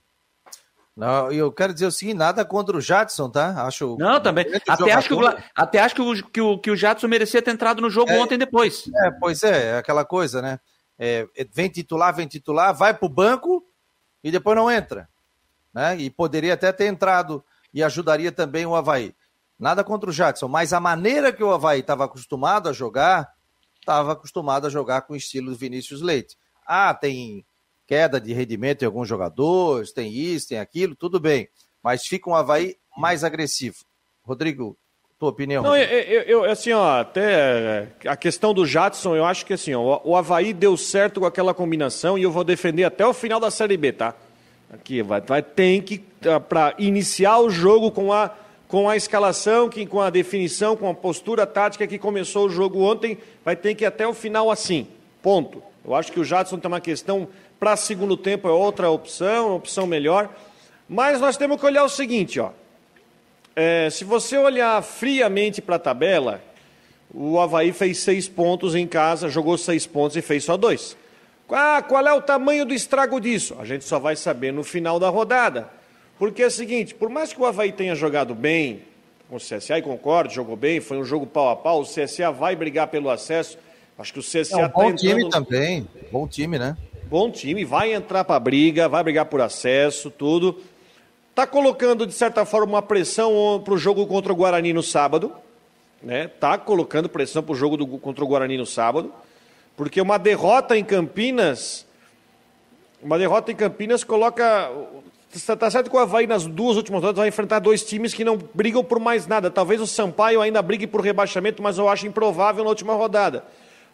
Não, 0.97 1.31
eu 1.31 1.51
quero 1.51 1.75
dizer 1.75 1.85
o 1.85 1.91
seguinte, 1.91 2.17
nada 2.17 2.43
contra 2.43 2.75
o 2.75 2.81
Jadson, 2.81 3.29
tá? 3.29 3.63
Acho 3.67 3.95
Não, 3.99 4.19
também. 4.19 4.47
Até 4.67 4.91
acho, 4.91 5.07
que 5.07 5.13
o, 5.13 5.37
até 5.55 5.79
acho 5.79 5.93
que 5.93 6.01
o, 6.01 6.23
que, 6.23 6.41
o, 6.41 6.57
que 6.57 6.71
o 6.71 6.75
Jadson 6.75 7.07
merecia 7.07 7.39
ter 7.39 7.51
entrado 7.51 7.79
no 7.83 7.89
jogo 7.89 8.09
é, 8.09 8.19
ontem 8.19 8.35
depois. 8.35 8.89
É, 9.05 9.11
pois 9.11 9.43
é, 9.43 9.75
é 9.75 9.77
aquela 9.77 10.03
coisa, 10.03 10.41
né? 10.41 10.59
É, 10.97 11.27
é 11.37 11.45
vem 11.53 11.69
titular, 11.69 12.15
vem 12.15 12.25
titular, 12.25 12.73
vai 12.73 12.95
pro 12.95 13.07
banco 13.07 13.63
e 14.23 14.31
depois 14.31 14.57
não 14.57 14.71
entra. 14.71 15.07
Né? 15.71 15.97
E 15.97 16.09
poderia 16.09 16.55
até 16.55 16.71
ter 16.71 16.87
entrado 16.87 17.45
e 17.71 17.83
ajudaria 17.83 18.31
também 18.31 18.65
o 18.65 18.75
Havaí. 18.75 19.13
Nada 19.59 19.83
contra 19.83 20.09
o 20.09 20.13
Jadson, 20.13 20.47
mas 20.47 20.73
a 20.73 20.79
maneira 20.79 21.31
que 21.31 21.43
o 21.43 21.53
Havaí 21.53 21.81
estava 21.81 22.05
acostumado 22.05 22.69
a 22.69 22.73
jogar, 22.73 23.31
estava 23.79 24.13
acostumado 24.13 24.65
a 24.65 24.69
jogar 24.71 25.01
com 25.01 25.13
o 25.13 25.17
estilo 25.17 25.51
do 25.51 25.57
Vinícius 25.57 26.01
Leite. 26.01 26.35
Ah, 26.65 26.91
tem 26.91 27.45
queda 27.87 28.19
de 28.19 28.33
rendimento 28.33 28.83
em 28.83 28.85
alguns 28.85 29.07
jogadores, 29.07 29.93
tem 29.93 30.11
isso, 30.11 30.49
tem 30.49 30.59
aquilo, 30.59 30.95
tudo 30.95 31.19
bem. 31.19 31.47
Mas 31.81 32.05
fica 32.05 32.29
um 32.29 32.35
Havaí 32.35 32.75
mais 32.97 33.23
agressivo. 33.23 33.77
Rodrigo, 34.23 34.77
tua 35.17 35.29
opinião? 35.29 35.63
Não, 35.63 35.75
eu, 35.75 35.85
eu, 35.85 36.21
eu, 36.23 36.43
assim, 36.43 36.73
ó, 36.73 36.99
até 36.99 37.87
a 38.05 38.17
questão 38.17 38.53
do 38.53 38.65
Jadson, 38.65 39.15
eu 39.15 39.23
acho 39.23 39.45
que 39.45 39.53
assim, 39.53 39.73
ó, 39.73 40.01
o 40.03 40.15
Havaí 40.15 40.53
deu 40.53 40.75
certo 40.75 41.21
com 41.21 41.25
aquela 41.25 41.53
combinação 41.53 42.17
e 42.17 42.23
eu 42.23 42.31
vou 42.31 42.43
defender 42.43 42.83
até 42.83 43.07
o 43.07 43.13
final 43.13 43.39
da 43.39 43.49
Série 43.49 43.77
B, 43.77 43.93
tá? 43.93 44.13
Aqui, 44.69 45.01
vai, 45.01 45.21
vai 45.21 45.41
tem 45.41 45.81
que, 45.81 46.03
ah, 46.25 46.41
para 46.41 46.75
iniciar 46.77 47.39
o 47.39 47.49
jogo 47.49 47.89
com 47.89 48.11
a, 48.11 48.31
com 48.67 48.89
a 48.89 48.97
escalação, 48.97 49.69
que, 49.69 49.85
com 49.85 50.01
a 50.01 50.09
definição, 50.09 50.75
com 50.75 50.89
a 50.89 50.93
postura 50.93 51.47
tática 51.47 51.87
que 51.87 51.97
começou 51.97 52.47
o 52.47 52.49
jogo 52.49 52.81
ontem, 52.81 53.17
vai 53.45 53.55
ter 53.55 53.73
que 53.75 53.85
ir 53.85 53.87
até 53.87 54.05
o 54.05 54.13
final 54.13 54.51
assim, 54.51 54.87
ponto. 55.23 55.63
Eu 55.85 55.95
acho 55.95 56.11
que 56.11 56.19
o 56.19 56.23
Jadson 56.25 56.59
tem 56.59 56.67
uma 56.67 56.81
questão 56.81 57.29
para 57.59 57.75
segundo 57.75 58.15
tempo 58.15 58.47
é 58.47 58.51
outra 58.51 58.89
opção, 58.89 59.47
uma 59.47 59.55
opção 59.55 59.87
melhor. 59.87 60.29
Mas 60.87 61.19
nós 61.19 61.37
temos 61.37 61.59
que 61.59 61.65
olhar 61.65 61.83
o 61.83 61.89
seguinte, 61.89 62.39
ó. 62.39 62.51
É, 63.55 63.89
se 63.89 64.03
você 64.03 64.37
olhar 64.37 64.81
friamente 64.83 65.61
para 65.61 65.77
a 65.77 65.79
tabela, 65.79 66.41
o 67.13 67.39
Havaí 67.39 67.73
fez 67.73 67.97
seis 67.97 68.27
pontos 68.27 68.75
em 68.75 68.85
casa, 68.85 69.29
jogou 69.29 69.57
seis 69.57 69.87
pontos 69.87 70.15
e 70.15 70.21
fez 70.21 70.43
só 70.43 70.55
dois. 70.55 70.95
Ah, 71.49 71.81
qual 71.81 72.05
é 72.05 72.13
o 72.13 72.21
tamanho 72.21 72.65
do 72.65 72.73
estrago 72.73 73.19
disso? 73.19 73.55
A 73.59 73.65
gente 73.65 73.85
só 73.85 73.97
vai 73.97 74.15
saber 74.15 74.51
no 74.51 74.63
final 74.63 74.99
da 74.99 75.09
rodada. 75.09 75.69
Porque 76.19 76.43
é 76.43 76.47
o 76.47 76.51
seguinte, 76.51 76.93
por 76.93 77.09
mais 77.09 77.31
que 77.31 77.41
o 77.41 77.45
Havaí 77.45 77.71
tenha 77.71 77.95
jogado 77.95 78.35
bem, 78.35 78.81
com 79.29 79.35
o 79.35 79.39
CSA, 79.39 79.77
e 79.77 79.81
concordo, 79.81 80.33
jogou 80.33 80.55
bem, 80.55 80.79
foi 80.79 80.97
um 80.97 81.03
jogo 81.03 81.25
pau 81.25 81.49
a 81.49 81.55
pau, 81.55 81.81
o 81.81 81.85
CSA 81.85 82.31
vai 82.31 82.55
brigar 82.55 82.87
pelo 82.87 83.09
acesso. 83.09 83.57
Acho 83.97 84.13
que 84.13 84.19
o 84.19 84.23
CSA 84.23 84.41
está 84.41 84.61
é 84.61 84.65
um 84.65 84.69
bom 84.69 84.91
tá 84.91 84.95
time 84.95 85.29
também, 85.29 85.87
bom 86.11 86.27
time, 86.27 86.59
né? 86.59 86.77
Bom 87.09 87.31
time, 87.31 87.63
vai 87.63 87.93
entrar 87.93 88.25
para 88.25 88.35
a 88.35 88.39
briga, 88.39 88.89
vai 88.89 89.01
brigar 89.01 89.23
por 89.27 89.39
acesso, 89.39 90.11
tudo. 90.11 90.59
Está 91.29 91.47
colocando, 91.47 92.05
de 92.05 92.11
certa 92.11 92.43
forma, 92.43 92.73
uma 92.73 92.81
pressão 92.81 93.61
para 93.63 93.73
o 93.73 93.77
jogo 93.77 94.05
contra 94.05 94.33
o 94.33 94.35
Guarani 94.35 94.73
no 94.73 94.83
sábado. 94.83 95.31
Né? 96.03 96.27
Tá 96.27 96.57
colocando 96.57 97.07
pressão 97.07 97.41
para 97.41 97.53
o 97.53 97.55
jogo 97.55 97.77
do, 97.77 97.87
contra 97.87 98.25
o 98.25 98.27
Guarani 98.27 98.57
no 98.57 98.65
sábado. 98.65 99.13
Porque 99.77 100.01
uma 100.01 100.17
derrota 100.17 100.77
em 100.77 100.83
Campinas. 100.83 101.87
Uma 103.01 103.17
derrota 103.17 103.53
em 103.53 103.55
Campinas 103.55 104.03
coloca. 104.03 104.69
Está 105.33 105.71
certo 105.71 105.89
que 105.89 105.95
o 105.95 105.99
Havaí 105.99 106.27
nas 106.27 106.45
duas 106.45 106.75
últimas 106.75 106.99
rodadas 106.99 107.19
vai 107.19 107.29
enfrentar 107.29 107.59
dois 107.59 107.85
times 107.85 108.13
que 108.13 108.25
não 108.25 108.37
brigam 108.53 108.83
por 108.83 108.99
mais 108.99 109.25
nada. 109.25 109.49
Talvez 109.49 109.79
o 109.79 109.87
Sampaio 109.87 110.41
ainda 110.41 110.61
brigue 110.61 110.85
por 110.85 110.99
rebaixamento, 110.99 111.63
mas 111.63 111.77
eu 111.77 111.87
acho 111.87 112.05
improvável 112.05 112.65
na 112.65 112.69
última 112.69 112.95
rodada. 112.95 113.45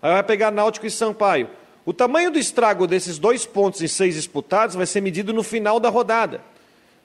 Aí 0.02 0.14
vai 0.14 0.24
pegar 0.24 0.50
Náutico 0.50 0.88
e 0.88 0.90
Sampaio. 0.90 1.48
O 1.86 1.92
tamanho 1.92 2.32
do 2.32 2.40
estrago 2.40 2.88
desses 2.88 3.18
dois 3.18 3.46
pontos 3.46 3.82
em 3.82 3.88
seis 3.88 4.16
disputados 4.16 4.76
vai 4.76 4.86
ser 4.86 5.02
medido 5.02 5.34
no 5.34 5.44
final 5.44 5.82
da 5.82 5.90
rodada. 5.90 6.42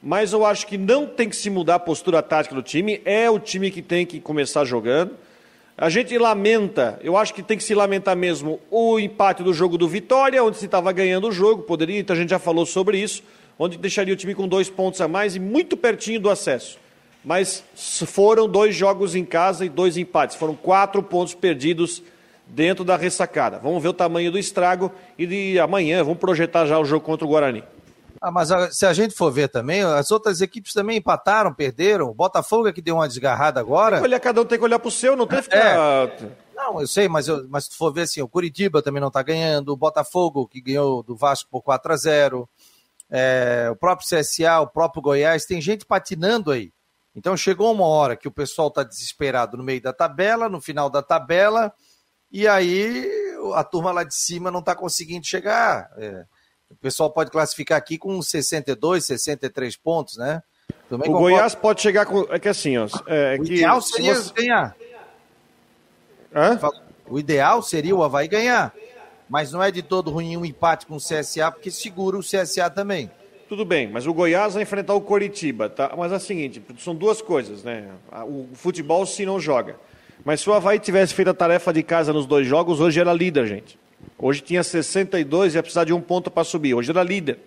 Mas 0.00 0.32
eu 0.32 0.46
acho 0.46 0.66
que 0.68 0.78
não 0.78 1.04
tem 1.04 1.28
que 1.28 1.34
se 1.34 1.50
mudar 1.50 1.76
a 1.76 1.80
postura 1.80 2.22
tática 2.22 2.54
do 2.54 2.62
time, 2.62 3.00
é 3.04 3.28
o 3.28 3.40
time 3.40 3.72
que 3.72 3.82
tem 3.82 4.06
que 4.06 4.20
começar 4.20 4.64
jogando. 4.64 5.16
A 5.76 5.88
gente 5.88 6.16
lamenta, 6.16 6.98
eu 7.02 7.16
acho 7.16 7.34
que 7.34 7.42
tem 7.42 7.56
que 7.56 7.64
se 7.64 7.74
lamentar 7.74 8.16
mesmo 8.16 8.60
o 8.70 9.00
empate 9.00 9.42
do 9.42 9.52
jogo 9.52 9.76
do 9.76 9.88
Vitória, 9.88 10.42
onde 10.42 10.58
se 10.58 10.66
estava 10.66 10.92
ganhando 10.92 11.28
o 11.28 11.32
jogo, 11.32 11.62
poderia, 11.62 11.98
então 11.98 12.14
a 12.14 12.18
gente 12.18 12.30
já 12.30 12.38
falou 12.38 12.64
sobre 12.64 12.98
isso, 12.98 13.22
onde 13.58 13.78
deixaria 13.78 14.14
o 14.14 14.16
time 14.16 14.34
com 14.34 14.46
dois 14.46 14.70
pontos 14.70 15.00
a 15.00 15.08
mais 15.08 15.34
e 15.34 15.40
muito 15.40 15.76
pertinho 15.76 16.20
do 16.20 16.30
acesso. 16.30 16.78
Mas 17.24 17.64
foram 18.06 18.48
dois 18.48 18.76
jogos 18.76 19.16
em 19.16 19.24
casa 19.24 19.64
e 19.64 19.68
dois 19.68 19.96
empates, 19.96 20.36
foram 20.36 20.54
quatro 20.54 21.02
pontos 21.02 21.34
perdidos 21.34 22.02
dentro 22.48 22.84
da 22.84 22.96
ressacada. 22.96 23.58
Vamos 23.58 23.82
ver 23.82 23.88
o 23.88 23.92
tamanho 23.92 24.32
do 24.32 24.38
estrago 24.38 24.92
e 25.16 25.26
de 25.26 25.61
amanhã 25.61 26.02
vamos 26.02 26.18
projetar 26.18 26.66
já 26.66 26.78
o 26.78 26.84
jogo 26.84 27.04
contra 27.04 27.24
o 27.24 27.28
Guarani. 27.28 27.62
Ah, 28.20 28.32
mas 28.32 28.50
se 28.72 28.84
a 28.84 28.92
gente 28.92 29.14
for 29.14 29.30
ver 29.30 29.48
também, 29.48 29.82
as 29.82 30.11
outras 30.11 30.40
equipes 30.40 30.72
também 30.72 30.96
empataram, 30.96 31.54
perderam. 31.54 32.08
O 32.08 32.14
Botafogo 32.14 32.66
é 32.66 32.72
que 32.72 32.82
deu 32.82 32.96
uma 32.96 33.06
desgarrada 33.06 33.61
agora. 33.61 34.02
Olha, 34.02 34.18
cada 34.18 34.40
um 34.40 34.44
tem 34.44 34.58
que 34.58 34.64
olhar 34.64 34.78
para 34.78 34.88
o 34.88 34.90
seu, 34.90 35.16
não 35.16 35.26
tem 35.26 35.38
que 35.38 35.44
ficar. 35.44 36.08
É. 36.08 36.30
Não, 36.56 36.80
eu 36.80 36.88
sei, 36.88 37.08
mas, 37.08 37.28
eu, 37.28 37.46
mas 37.48 37.64
se 37.64 37.70
tu 37.70 37.76
for 37.76 37.92
ver 37.92 38.02
assim, 38.02 38.20
o 38.20 38.28
Curitiba 38.28 38.82
também 38.82 39.00
não 39.00 39.06
está 39.06 39.22
ganhando, 39.22 39.68
o 39.68 39.76
Botafogo, 39.76 40.48
que 40.48 40.61
ganhou 40.61 41.04
do 41.04 41.14
Vasco 41.14 41.48
por 41.48 41.62
4 41.62 41.92
a 41.92 41.96
0 41.96 42.48
é, 43.11 43.68
o 43.70 43.76
próprio 43.76 44.06
CSA, 44.06 44.61
o 44.61 44.66
próprio 44.66 45.00
Goiás, 45.00 45.46
tem 45.46 45.61
gente 45.61 45.87
patinando 45.87 46.50
aí. 46.50 46.72
Então 47.14 47.37
chegou 47.37 47.72
uma 47.72 47.87
hora 47.87 48.16
que 48.16 48.28
o 48.28 48.32
pessoal 48.32 48.68
está 48.68 48.82
desesperado 48.82 49.56
no 49.56 49.64
meio 49.64 49.80
da 49.80 49.92
tabela, 49.92 50.48
no 50.48 50.61
final 50.61 50.90
da 50.90 51.02
tabela, 51.02 51.72
e 52.30 52.46
aí 52.46 53.10
a 53.54 53.64
turma 53.64 53.92
lá 53.92 54.04
de 54.04 54.14
cima 54.14 54.50
não 54.50 54.60
está 54.60 54.74
conseguindo 54.74 55.26
chegar. 55.26 55.90
É, 55.96 56.24
o 56.70 56.76
pessoal 56.76 57.10
pode 57.10 57.30
classificar 57.30 57.78
aqui 57.78 57.96
com 57.96 58.20
62, 58.20 59.04
63 59.04 59.76
pontos, 59.76 60.16
né? 60.16 60.42
Também 60.88 61.08
o 61.08 61.12
concordo. 61.12 61.34
Goiás 61.34 61.54
pode 61.54 61.80
chegar 61.80 62.06
com. 62.06 62.26
É 62.30 62.38
que 62.38 62.48
assim, 62.48 62.76
ó. 62.76 62.86
É, 63.06 63.36
o 63.38 63.42
que, 63.42 63.54
ideal 63.54 63.80
seria 63.80 64.14
você... 64.14 64.32
ganhar. 64.34 64.76
Hã? 66.34 66.58
O 67.08 67.18
ideal 67.18 67.62
seria 67.62 67.96
o 67.96 68.02
Havaí 68.02 68.28
ganhar. 68.28 68.74
Mas 69.28 69.52
não 69.52 69.62
é 69.62 69.70
de 69.70 69.82
todo 69.82 70.10
ruim 70.10 70.36
um 70.36 70.44
empate 70.44 70.86
com 70.86 70.96
o 70.96 71.00
CSA, 71.00 71.50
porque 71.50 71.70
segura 71.70 72.16
o 72.16 72.22
CSA 72.22 72.70
também. 72.70 73.10
Tudo 73.48 73.64
bem, 73.64 73.88
mas 73.88 74.06
o 74.06 74.12
Goiás 74.12 74.54
vai 74.54 74.62
enfrentar 74.62 74.92
o 74.94 75.00
Coritiba, 75.00 75.70
tá? 75.70 75.94
Mas 75.96 76.12
é 76.12 76.16
o 76.16 76.20
seguinte, 76.20 76.62
são 76.78 76.94
duas 76.94 77.22
coisas, 77.22 77.62
né? 77.62 77.90
O 78.26 78.46
futebol 78.52 79.06
se 79.06 79.24
não 79.24 79.40
joga. 79.40 79.76
Mas 80.28 80.42
se 80.42 80.50
o 80.50 80.52
Havaí 80.52 80.78
tivesse 80.78 81.14
feito 81.14 81.28
a 81.28 81.32
tarefa 81.32 81.72
de 81.72 81.82
casa 81.82 82.12
nos 82.12 82.26
dois 82.26 82.46
jogos, 82.46 82.80
hoje 82.80 83.00
era 83.00 83.14
líder, 83.14 83.46
gente. 83.46 83.78
Hoje 84.18 84.42
tinha 84.42 84.62
62 84.62 85.54
e 85.54 85.56
ia 85.56 85.62
precisar 85.62 85.84
de 85.84 85.94
um 85.94 86.02
ponto 86.02 86.30
para 86.30 86.44
subir. 86.44 86.74
Hoje 86.74 86.90
era 86.90 87.02
líder. 87.02 87.38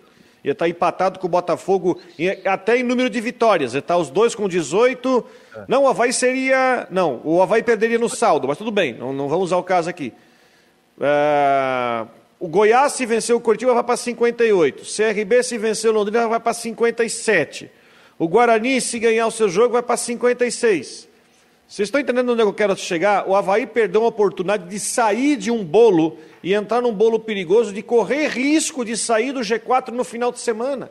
Ia 0.42 0.50
estar 0.50 0.64
tá 0.64 0.68
empatado 0.68 1.20
com 1.20 1.28
o 1.28 1.30
Botafogo, 1.30 2.00
até 2.44 2.78
em 2.78 2.82
número 2.82 3.08
de 3.08 3.20
vitórias. 3.20 3.74
Ia 3.74 3.78
estar 3.78 3.94
tá 3.94 4.00
os 4.00 4.10
dois 4.10 4.34
com 4.34 4.48
18. 4.48 5.24
É. 5.54 5.64
Não, 5.68 5.84
o 5.84 5.86
Havaí 5.86 6.12
seria. 6.12 6.88
Não, 6.90 7.20
o 7.22 7.40
Havaí 7.40 7.62
perderia 7.62 8.00
no 8.00 8.08
saldo, 8.08 8.48
mas 8.48 8.58
tudo 8.58 8.72
bem, 8.72 8.94
não, 8.94 9.12
não 9.12 9.28
vamos 9.28 9.44
usar 9.44 9.58
o 9.58 9.62
caso 9.62 9.88
aqui. 9.88 10.12
É... 11.00 12.04
O 12.40 12.48
Goiás, 12.48 12.94
se 12.94 13.06
vencer 13.06 13.36
o 13.36 13.40
Curitiba, 13.40 13.74
vai 13.74 13.84
para 13.84 13.96
58. 13.96 14.82
CRB, 14.82 15.42
se 15.44 15.56
vencer 15.56 15.88
o 15.88 15.94
Londrina, 15.94 16.26
vai 16.26 16.40
para 16.40 16.52
57. 16.52 17.70
O 18.18 18.26
Guarani, 18.26 18.80
se 18.80 18.98
ganhar 18.98 19.28
o 19.28 19.30
seu 19.30 19.48
jogo, 19.48 19.74
vai 19.74 19.84
para 19.84 19.96
56. 19.96 21.11
Vocês 21.72 21.86
estão 21.86 22.02
entendendo 22.02 22.32
onde 22.32 22.42
eu 22.42 22.52
quero 22.52 22.76
chegar? 22.76 23.26
O 23.26 23.34
Havaí 23.34 23.66
perdeu 23.66 24.04
a 24.04 24.08
oportunidade 24.08 24.68
de 24.68 24.78
sair 24.78 25.36
de 25.36 25.50
um 25.50 25.64
bolo 25.64 26.18
e 26.42 26.52
entrar 26.52 26.82
num 26.82 26.92
bolo 26.92 27.18
perigoso, 27.18 27.72
de 27.72 27.80
correr 27.80 28.28
risco 28.28 28.84
de 28.84 28.94
sair 28.94 29.32
do 29.32 29.40
G4 29.40 29.88
no 29.88 30.04
final 30.04 30.30
de 30.30 30.38
semana. 30.38 30.90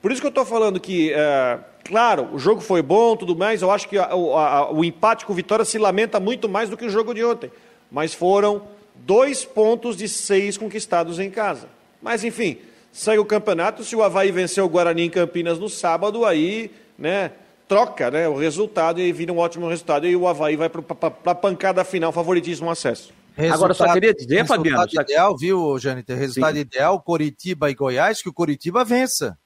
Por 0.00 0.12
isso 0.12 0.20
que 0.20 0.26
eu 0.28 0.30
estou 0.30 0.44
falando 0.44 0.78
que, 0.78 1.12
é, 1.12 1.58
claro, 1.84 2.28
o 2.32 2.38
jogo 2.38 2.60
foi 2.60 2.80
bom, 2.80 3.16
tudo 3.16 3.34
mais. 3.34 3.60
Eu 3.60 3.72
acho 3.72 3.88
que 3.88 3.98
a, 3.98 4.04
a, 4.04 4.70
o 4.70 4.84
empate 4.84 5.26
com 5.26 5.32
o 5.32 5.34
Vitória 5.34 5.64
se 5.64 5.78
lamenta 5.78 6.20
muito 6.20 6.48
mais 6.48 6.70
do 6.70 6.76
que 6.76 6.84
o 6.84 6.90
jogo 6.90 7.12
de 7.12 7.24
ontem. 7.24 7.50
Mas 7.90 8.14
foram 8.14 8.68
dois 8.94 9.44
pontos 9.44 9.96
de 9.96 10.08
seis 10.08 10.56
conquistados 10.56 11.18
em 11.18 11.28
casa. 11.28 11.68
Mas, 12.00 12.22
enfim, 12.22 12.58
segue 12.92 13.18
o 13.18 13.24
campeonato. 13.24 13.82
Se 13.82 13.96
o 13.96 14.02
Havaí 14.04 14.30
venceu 14.30 14.64
o 14.64 14.68
Guarani 14.68 15.06
em 15.06 15.10
Campinas 15.10 15.58
no 15.58 15.68
sábado, 15.68 16.24
aí, 16.24 16.70
né? 16.96 17.32
Troca 17.68 18.10
né, 18.10 18.26
o 18.26 18.36
resultado 18.36 19.00
e 19.00 19.12
vira 19.12 19.32
um 19.32 19.38
ótimo 19.38 19.68
resultado. 19.68 20.06
E 20.06 20.16
o 20.16 20.26
Havaí 20.26 20.56
vai 20.56 20.68
para 20.68 20.82
a 21.26 21.34
pancada 21.34 21.84
final, 21.84 22.10
favoritismo 22.10 22.70
acesso. 22.70 23.12
Resultado, 23.36 23.56
Agora, 23.56 23.74
só 23.74 23.92
queria 23.92 24.12
dizer, 24.12 24.44
Fabiano. 24.46 24.78
Resultado 24.78 25.04
ideal, 25.04 25.36
viu, 25.36 25.78
Jâniter? 25.78 26.18
Resultado 26.18 26.54
Sim. 26.54 26.60
ideal, 26.60 27.00
Coritiba 27.00 27.70
e 27.70 27.74
Goiás, 27.74 28.20
que 28.20 28.28
o 28.28 28.32
Coritiba 28.32 28.84
vença. 28.84 29.38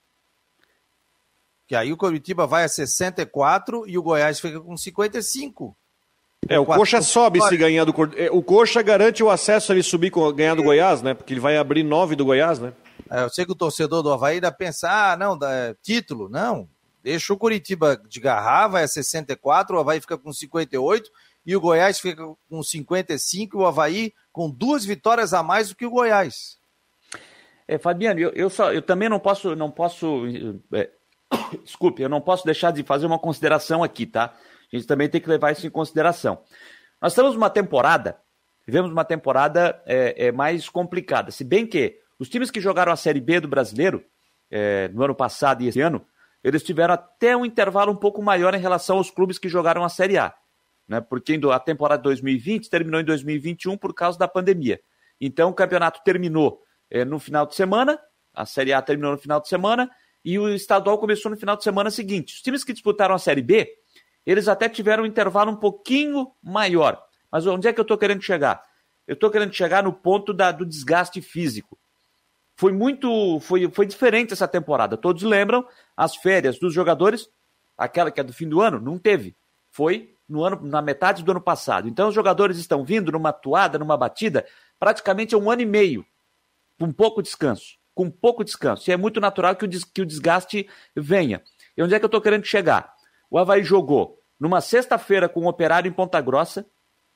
Que 1.67 1.75
aí 1.75 1.93
o 1.93 1.97
Coritiba 1.97 2.47
vai 2.47 2.63
a 2.63 2.67
64 2.67 3.87
e 3.87 3.97
o 3.97 4.01
Goiás 4.01 4.39
fica 4.39 4.59
com 4.59 4.75
55. 4.75 5.77
É, 6.49 6.59
o 6.59 6.65
Coxa 6.65 7.01
sobe 7.01 7.39
se 7.41 7.55
ganhar 7.55 7.85
do 7.85 7.93
é, 8.17 8.29
O 8.29 8.41
Coxa 8.41 8.81
garante 8.81 9.23
o 9.23 9.29
acesso 9.29 9.71
ele 9.71 9.83
subir 9.83 10.11
com 10.11 10.29
ganhar 10.33 10.55
do 10.55 10.63
Goiás, 10.63 11.01
né? 11.01 11.13
Porque 11.13 11.33
ele 11.33 11.39
vai 11.39 11.55
abrir 11.57 11.83
9 11.83 12.15
do 12.15 12.25
Goiás, 12.25 12.59
né? 12.59 12.73
É, 13.09 13.23
eu 13.23 13.29
sei 13.29 13.45
que 13.45 13.51
o 13.51 13.55
torcedor 13.55 14.01
do 14.01 14.11
Havaí 14.11 14.35
ainda 14.35 14.51
pensa, 14.51 14.89
ah, 14.89 15.15
não, 15.15 15.37
dá, 15.37 15.51
é, 15.51 15.75
título. 15.81 16.29
Não, 16.29 16.67
Deixa 17.03 17.33
o 17.33 17.37
Curitiba 17.37 18.01
de 18.07 18.21
garrar, 18.21 18.69
vai 18.69 18.83
a 18.83 18.87
64, 18.87 19.75
o 19.75 19.79
Havaí 19.79 19.99
fica 19.99 20.17
com 20.17 20.31
58 20.31 21.11
e 21.45 21.53
o 21.53 21.59
Goiás 21.59 21.99
fica 21.99 22.23
com 22.49 22.63
55 22.63 23.57
e 23.57 23.61
o 23.61 23.65
Havaí 23.65 24.13
com 24.31 24.49
duas 24.49 24.85
vitórias 24.85 25.33
a 25.33 25.43
mais 25.43 25.67
do 25.67 25.75
que 25.75 25.85
o 25.85 25.89
Goiás. 25.89 26.57
É, 27.67 27.77
Fabiano, 27.77 28.21
eu, 28.21 28.29
eu, 28.29 28.49
só, 28.49 28.71
eu 28.71 28.81
também 28.81 29.09
não 29.09 29.19
posso, 29.19 29.53
não 29.53 29.69
posso, 29.69 30.23
é, 30.73 30.89
desculpe, 31.63 32.01
eu 32.01 32.07
não 32.07 32.21
posso 32.21 32.45
deixar 32.45 32.71
de 32.71 32.83
fazer 32.83 33.05
uma 33.05 33.19
consideração 33.19 33.83
aqui, 33.83 34.05
tá? 34.05 34.33
A 34.71 34.75
gente 34.75 34.87
também 34.87 35.09
tem 35.09 35.19
que 35.19 35.29
levar 35.29 35.51
isso 35.51 35.67
em 35.67 35.69
consideração. 35.69 36.41
Nós 37.01 37.11
estamos 37.11 37.33
numa 37.33 37.49
temporada, 37.49 38.17
vivemos 38.65 38.89
uma 38.89 39.03
temporada 39.03 39.81
é, 39.85 40.27
é, 40.27 40.31
mais 40.31 40.69
complicada, 40.69 41.31
se 41.31 41.43
bem 41.43 41.67
que 41.67 41.99
os 42.17 42.29
times 42.29 42.49
que 42.49 42.61
jogaram 42.61 42.93
a 42.93 42.95
Série 42.95 43.19
B 43.19 43.41
do 43.41 43.47
Brasileiro 43.49 44.05
é, 44.49 44.87
no 44.87 45.03
ano 45.03 45.13
passado 45.15 45.63
e 45.63 45.67
esse 45.67 45.81
ano 45.81 46.05
eles 46.43 46.63
tiveram 46.63 46.95
até 46.95 47.35
um 47.35 47.45
intervalo 47.45 47.91
um 47.91 47.95
pouco 47.95 48.21
maior 48.21 48.53
em 48.53 48.59
relação 48.59 48.97
aos 48.97 49.09
clubes 49.09 49.39
que 49.39 49.47
jogaram 49.47 49.83
a 49.83 49.89
Série 49.89 50.17
A. 50.17 50.33
Né? 50.87 50.99
Porque 50.99 51.39
a 51.51 51.59
temporada 51.59 52.01
de 52.01 52.03
2020 52.03 52.69
terminou 52.69 52.99
em 52.99 53.05
2021 53.05 53.77
por 53.77 53.93
causa 53.93 54.19
da 54.19 54.27
pandemia. 54.27 54.79
Então 55.19 55.49
o 55.49 55.53
campeonato 55.53 56.01
terminou 56.03 56.61
é, 56.89 57.05
no 57.05 57.17
final 57.17 57.45
de 57.45 57.55
semana, 57.55 57.97
a 58.33 58.45
Série 58.45 58.73
A 58.73 58.81
terminou 58.81 59.13
no 59.13 59.17
final 59.17 59.39
de 59.39 59.47
semana, 59.47 59.89
e 60.25 60.37
o 60.37 60.49
estadual 60.49 60.97
começou 60.97 61.31
no 61.31 61.37
final 61.37 61.55
de 61.55 61.63
semana 61.63 61.89
seguinte. 61.89 62.35
Os 62.35 62.41
times 62.41 62.63
que 62.63 62.73
disputaram 62.73 63.15
a 63.15 63.19
Série 63.19 63.41
B, 63.41 63.69
eles 64.25 64.47
até 64.47 64.69
tiveram 64.69 65.03
um 65.03 65.07
intervalo 65.07 65.51
um 65.51 65.55
pouquinho 65.55 66.31
maior. 66.41 67.01
Mas 67.31 67.45
onde 67.47 67.67
é 67.67 67.73
que 67.73 67.79
eu 67.79 67.83
estou 67.83 67.97
querendo 67.97 68.21
chegar? 68.21 68.63
Eu 69.07 69.13
estou 69.15 69.29
querendo 69.29 69.53
chegar 69.53 69.83
no 69.83 69.91
ponto 69.91 70.33
da, 70.33 70.51
do 70.51 70.65
desgaste 70.65 71.21
físico. 71.21 71.77
Foi 72.63 72.71
muito. 72.71 73.41
Foi, 73.41 73.69
foi 73.69 73.85
diferente 73.85 74.31
essa 74.31 74.47
temporada. 74.47 74.95
Todos 74.95 75.21
lembram 75.21 75.67
as 75.97 76.15
férias 76.15 76.57
dos 76.57 76.73
jogadores, 76.73 77.29
aquela 77.77 78.09
que 78.09 78.21
é 78.21 78.23
do 78.23 78.31
fim 78.31 78.47
do 78.47 78.61
ano, 78.61 78.79
não 78.79 78.97
teve. 78.97 79.35
Foi 79.69 80.15
no 80.29 80.45
ano, 80.45 80.61
na 80.63 80.81
metade 80.81 81.23
do 81.23 81.31
ano 81.31 81.41
passado. 81.41 81.89
Então 81.89 82.07
os 82.07 82.15
jogadores 82.15 82.57
estão 82.57 82.85
vindo 82.85 83.11
numa 83.11 83.33
toada, 83.33 83.77
numa 83.77 83.97
batida, 83.97 84.45
praticamente 84.79 85.35
um 85.35 85.51
ano 85.51 85.61
e 85.61 85.65
meio, 85.65 86.05
com 86.79 86.89
pouco 86.89 87.21
descanso. 87.21 87.75
Com 87.93 88.09
pouco 88.09 88.45
descanso. 88.45 88.89
E 88.89 88.93
é 88.93 88.95
muito 88.95 89.19
natural 89.19 89.57
que 89.57 89.65
o, 89.65 89.69
que 89.69 90.01
o 90.01 90.05
desgaste 90.05 90.65
venha. 90.95 91.43
E 91.75 91.83
onde 91.83 91.93
é 91.93 91.99
que 91.99 92.05
eu 92.05 92.07
estou 92.07 92.21
querendo 92.21 92.45
chegar? 92.45 92.93
O 93.29 93.37
Havaí 93.37 93.61
jogou 93.61 94.21
numa 94.39 94.61
sexta-feira 94.61 95.27
com 95.27 95.41
o 95.41 95.49
Operário 95.49 95.89
em 95.89 95.93
Ponta 95.93 96.21
Grossa, 96.21 96.65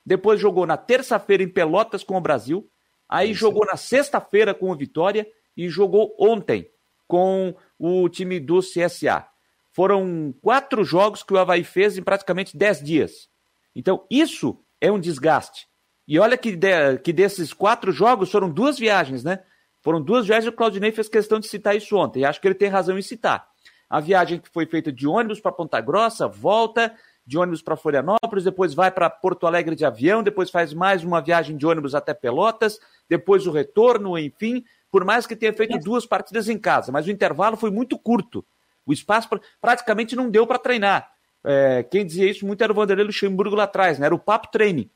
depois 0.05 0.41
jogou 0.41 0.65
na 0.65 0.75
terça-feira 0.75 1.41
em 1.41 1.47
Pelotas 1.47 2.03
com 2.03 2.17
o 2.17 2.21
Brasil, 2.21 2.69
aí 3.07 3.33
jogou 3.33 3.65
na 3.65 3.77
sexta-feira 3.77 4.53
com 4.53 4.69
o 4.69 4.75
Vitória 4.75 5.25
e 5.57 5.67
jogou 5.67 6.15
ontem 6.19 6.69
com 7.07 7.55
o 7.79 8.07
time 8.07 8.39
do 8.39 8.59
CSA. 8.59 9.27
Foram 9.73 10.33
quatro 10.41 10.83
jogos 10.83 11.23
que 11.23 11.33
o 11.33 11.37
Havaí 11.37 11.63
fez 11.63 11.97
em 11.97 12.03
praticamente 12.03 12.55
dez 12.55 12.81
dias. 12.81 13.27
Então, 13.75 14.05
isso 14.09 14.59
é 14.79 14.91
um 14.91 14.99
desgaste. 14.99 15.67
E 16.07 16.17
olha 16.19 16.37
que, 16.37 16.55
de, 16.55 16.97
que 17.03 17.11
desses 17.11 17.53
quatro 17.53 17.91
jogos 17.91 18.31
foram 18.31 18.49
duas 18.49 18.79
viagens, 18.79 19.23
né? 19.23 19.39
Foram 19.81 20.01
duas 20.01 20.25
viagens, 20.25 20.51
o 20.51 20.55
Claudinei 20.55 20.91
fez 20.91 21.07
questão 21.07 21.39
de 21.39 21.47
citar 21.47 21.75
isso 21.75 21.95
ontem, 21.95 22.21
e 22.21 22.25
acho 22.25 22.41
que 22.41 22.47
ele 22.47 22.55
tem 22.55 22.69
razão 22.69 22.97
em 22.97 23.01
citar. 23.01 23.47
A 23.89 23.99
viagem 23.99 24.39
que 24.39 24.49
foi 24.49 24.65
feita 24.65 24.91
de 24.91 25.07
ônibus 25.07 25.39
para 25.39 25.51
Ponta 25.51 25.79
Grossa, 25.79 26.27
volta 26.27 26.93
de 27.25 27.37
ônibus 27.37 27.61
para 27.61 27.75
Florianópolis, 27.75 28.43
depois 28.43 28.73
vai 28.73 28.89
para 28.89 29.09
Porto 29.09 29.45
Alegre 29.45 29.75
de 29.75 29.85
avião, 29.85 30.23
depois 30.23 30.49
faz 30.49 30.73
mais 30.73 31.03
uma 31.03 31.21
viagem 31.21 31.55
de 31.55 31.65
ônibus 31.65 31.93
até 31.93 32.13
Pelotas, 32.13 32.79
depois 33.09 33.45
o 33.45 33.51
retorno, 33.51 34.17
enfim, 34.17 34.63
por 34.91 35.03
mais 35.03 35.27
que 35.27 35.35
tenha 35.35 35.53
feito 35.53 35.77
duas 35.79 36.05
partidas 36.05 36.49
em 36.49 36.57
casa, 36.57 36.91
mas 36.91 37.07
o 37.07 37.11
intervalo 37.11 37.57
foi 37.57 37.71
muito 37.71 37.97
curto. 37.97 38.45
O 38.85 38.93
espaço 38.93 39.27
praticamente 39.61 40.15
não 40.15 40.29
deu 40.29 40.47
para 40.47 40.57
treinar. 40.57 41.09
É, 41.43 41.83
quem 41.83 42.05
dizia 42.05 42.29
isso 42.29 42.45
muito 42.45 42.63
era 42.63 42.71
o 42.71 42.75
Vanderlei 42.75 43.05
Luxemburgo 43.05 43.55
lá 43.55 43.63
atrás, 43.63 43.99
né? 43.99 44.05
Era 44.05 44.15
o 44.15 44.19
papo 44.19 44.49
treine. 44.51 44.89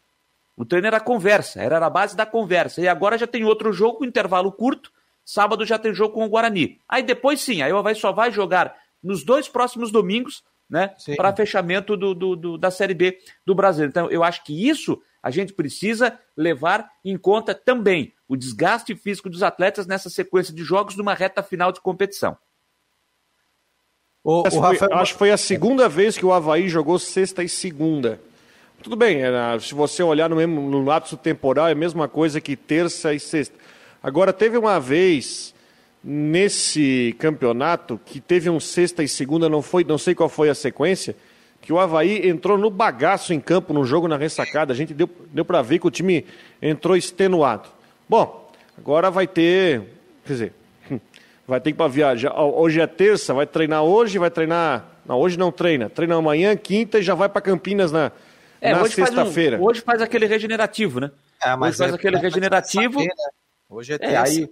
O 0.55 0.65
treino 0.65 0.87
era 0.87 0.97
a 0.97 1.01
conversa, 1.01 1.61
era 1.61 1.85
a 1.85 1.89
base 1.89 2.15
da 2.15 2.25
conversa. 2.25 2.81
E 2.81 2.87
agora 2.87 3.17
já 3.17 3.27
tem 3.27 3.43
outro 3.43 3.71
jogo 3.73 3.99
com 3.99 4.05
intervalo 4.05 4.51
curto. 4.51 4.91
Sábado 5.23 5.65
já 5.65 5.77
tem 5.77 5.93
jogo 5.93 6.13
com 6.13 6.25
o 6.25 6.29
Guarani. 6.29 6.79
Aí 6.87 7.03
depois 7.03 7.41
sim, 7.41 7.61
aí 7.61 7.71
o 7.71 7.77
Havaí 7.77 7.95
só 7.95 8.11
vai 8.11 8.31
jogar 8.31 8.75
nos 9.03 9.23
dois 9.23 9.47
próximos 9.47 9.91
domingos, 9.91 10.43
né? 10.69 10.93
Para 11.15 11.35
fechamento 11.35 11.97
do, 11.97 12.13
do, 12.13 12.35
do, 12.35 12.57
da 12.57 12.71
Série 12.71 12.93
B 12.93 13.17
do 13.45 13.53
Brasil. 13.53 13.85
Então, 13.85 14.09
eu 14.09 14.23
acho 14.23 14.43
que 14.43 14.67
isso 14.67 15.01
a 15.21 15.29
gente 15.29 15.53
precisa 15.53 16.17
levar 16.35 16.89
em 17.03 17.17
conta 17.17 17.53
também 17.53 18.13
o 18.27 18.35
desgaste 18.35 18.95
físico 18.95 19.29
dos 19.29 19.43
atletas 19.43 19.85
nessa 19.85 20.09
sequência 20.09 20.53
de 20.53 20.63
jogos 20.63 20.95
numa 20.95 21.13
reta 21.13 21.43
final 21.43 21.71
de 21.71 21.81
competição. 21.81 22.37
O, 24.23 24.47
o 24.47 24.59
Rafael... 24.59 24.93
Acho 24.95 25.13
que 25.13 25.19
foi 25.19 25.31
a 25.31 25.37
segunda 25.37 25.89
vez 25.89 26.17
que 26.17 26.25
o 26.25 26.31
Havaí 26.31 26.69
jogou 26.69 26.97
sexta 26.97 27.43
e 27.43 27.49
segunda. 27.49 28.19
Tudo 28.81 28.95
bem, 28.95 29.19
se 29.59 29.75
você 29.75 30.01
olhar 30.01 30.27
no, 30.27 30.35
mesmo, 30.35 30.61
no 30.61 30.83
lapso 30.83 31.15
temporal, 31.15 31.67
é 31.67 31.73
a 31.73 31.75
mesma 31.75 32.07
coisa 32.07 32.41
que 32.41 32.55
terça 32.55 33.13
e 33.13 33.19
sexta. 33.19 33.55
Agora, 34.01 34.33
teve 34.33 34.57
uma 34.57 34.79
vez 34.79 35.53
nesse 36.03 37.15
campeonato 37.19 37.99
que 38.03 38.19
teve 38.19 38.49
um 38.49 38.59
sexta 38.59 39.03
e 39.03 39.07
segunda, 39.07 39.47
não, 39.47 39.61
foi, 39.61 39.83
não 39.83 39.99
sei 39.99 40.15
qual 40.15 40.27
foi 40.27 40.49
a 40.49 40.55
sequência, 40.55 41.15
que 41.61 41.71
o 41.71 41.79
Havaí 41.79 42.27
entrou 42.27 42.57
no 42.57 42.69
bagaço 42.69 43.33
em 43.33 43.39
campo 43.39 43.73
no 43.73 43.85
jogo 43.85 44.07
na 44.07 44.17
ressacada. 44.17 44.73
A 44.73 44.75
gente 44.75 44.93
deu, 44.93 45.07
deu 45.31 45.45
para 45.45 45.61
ver 45.61 45.79
que 45.79 45.87
o 45.87 45.91
time 45.91 46.25
entrou 46.61 46.97
extenuado. 46.97 47.69
Bom, 48.09 48.51
agora 48.77 49.11
vai 49.11 49.27
ter. 49.27 49.83
Quer 50.25 50.33
dizer, 50.33 50.53
vai 51.47 51.61
ter 51.61 51.71
que 51.71 51.75
ir 51.75 51.77
para 51.77 51.87
viajar. 51.87 52.33
Hoje 52.41 52.81
é 52.81 52.87
terça, 52.87 53.33
vai 53.33 53.45
treinar 53.45 53.83
hoje, 53.83 54.17
vai 54.17 54.31
treinar. 54.31 54.85
Não, 55.05 55.19
hoje 55.19 55.37
não 55.37 55.51
treina. 55.51 55.89
Treina 55.89 56.15
amanhã, 56.15 56.55
quinta 56.57 56.99
e 56.99 57.03
já 57.03 57.13
vai 57.13 57.29
para 57.29 57.41
Campinas 57.41 57.91
na, 57.91 58.11
é, 58.59 58.73
na 58.73 58.85
sexta-feira. 58.87 59.57
Um, 59.57 59.63
hoje 59.63 59.81
faz 59.81 60.01
aquele 60.01 60.25
regenerativo, 60.25 60.99
né? 60.99 61.11
É, 61.43 61.55
mas 61.55 61.69
hoje 61.69 61.77
faz 61.77 61.91
é, 61.91 61.95
aquele 61.95 62.17
regenerativo. 62.17 62.93
Saber, 62.93 63.07
né? 63.07 63.29
Hoje 63.69 63.93
é 63.93 63.97
terça. 63.99 64.13
É, 64.13 64.17
aí, 64.17 64.49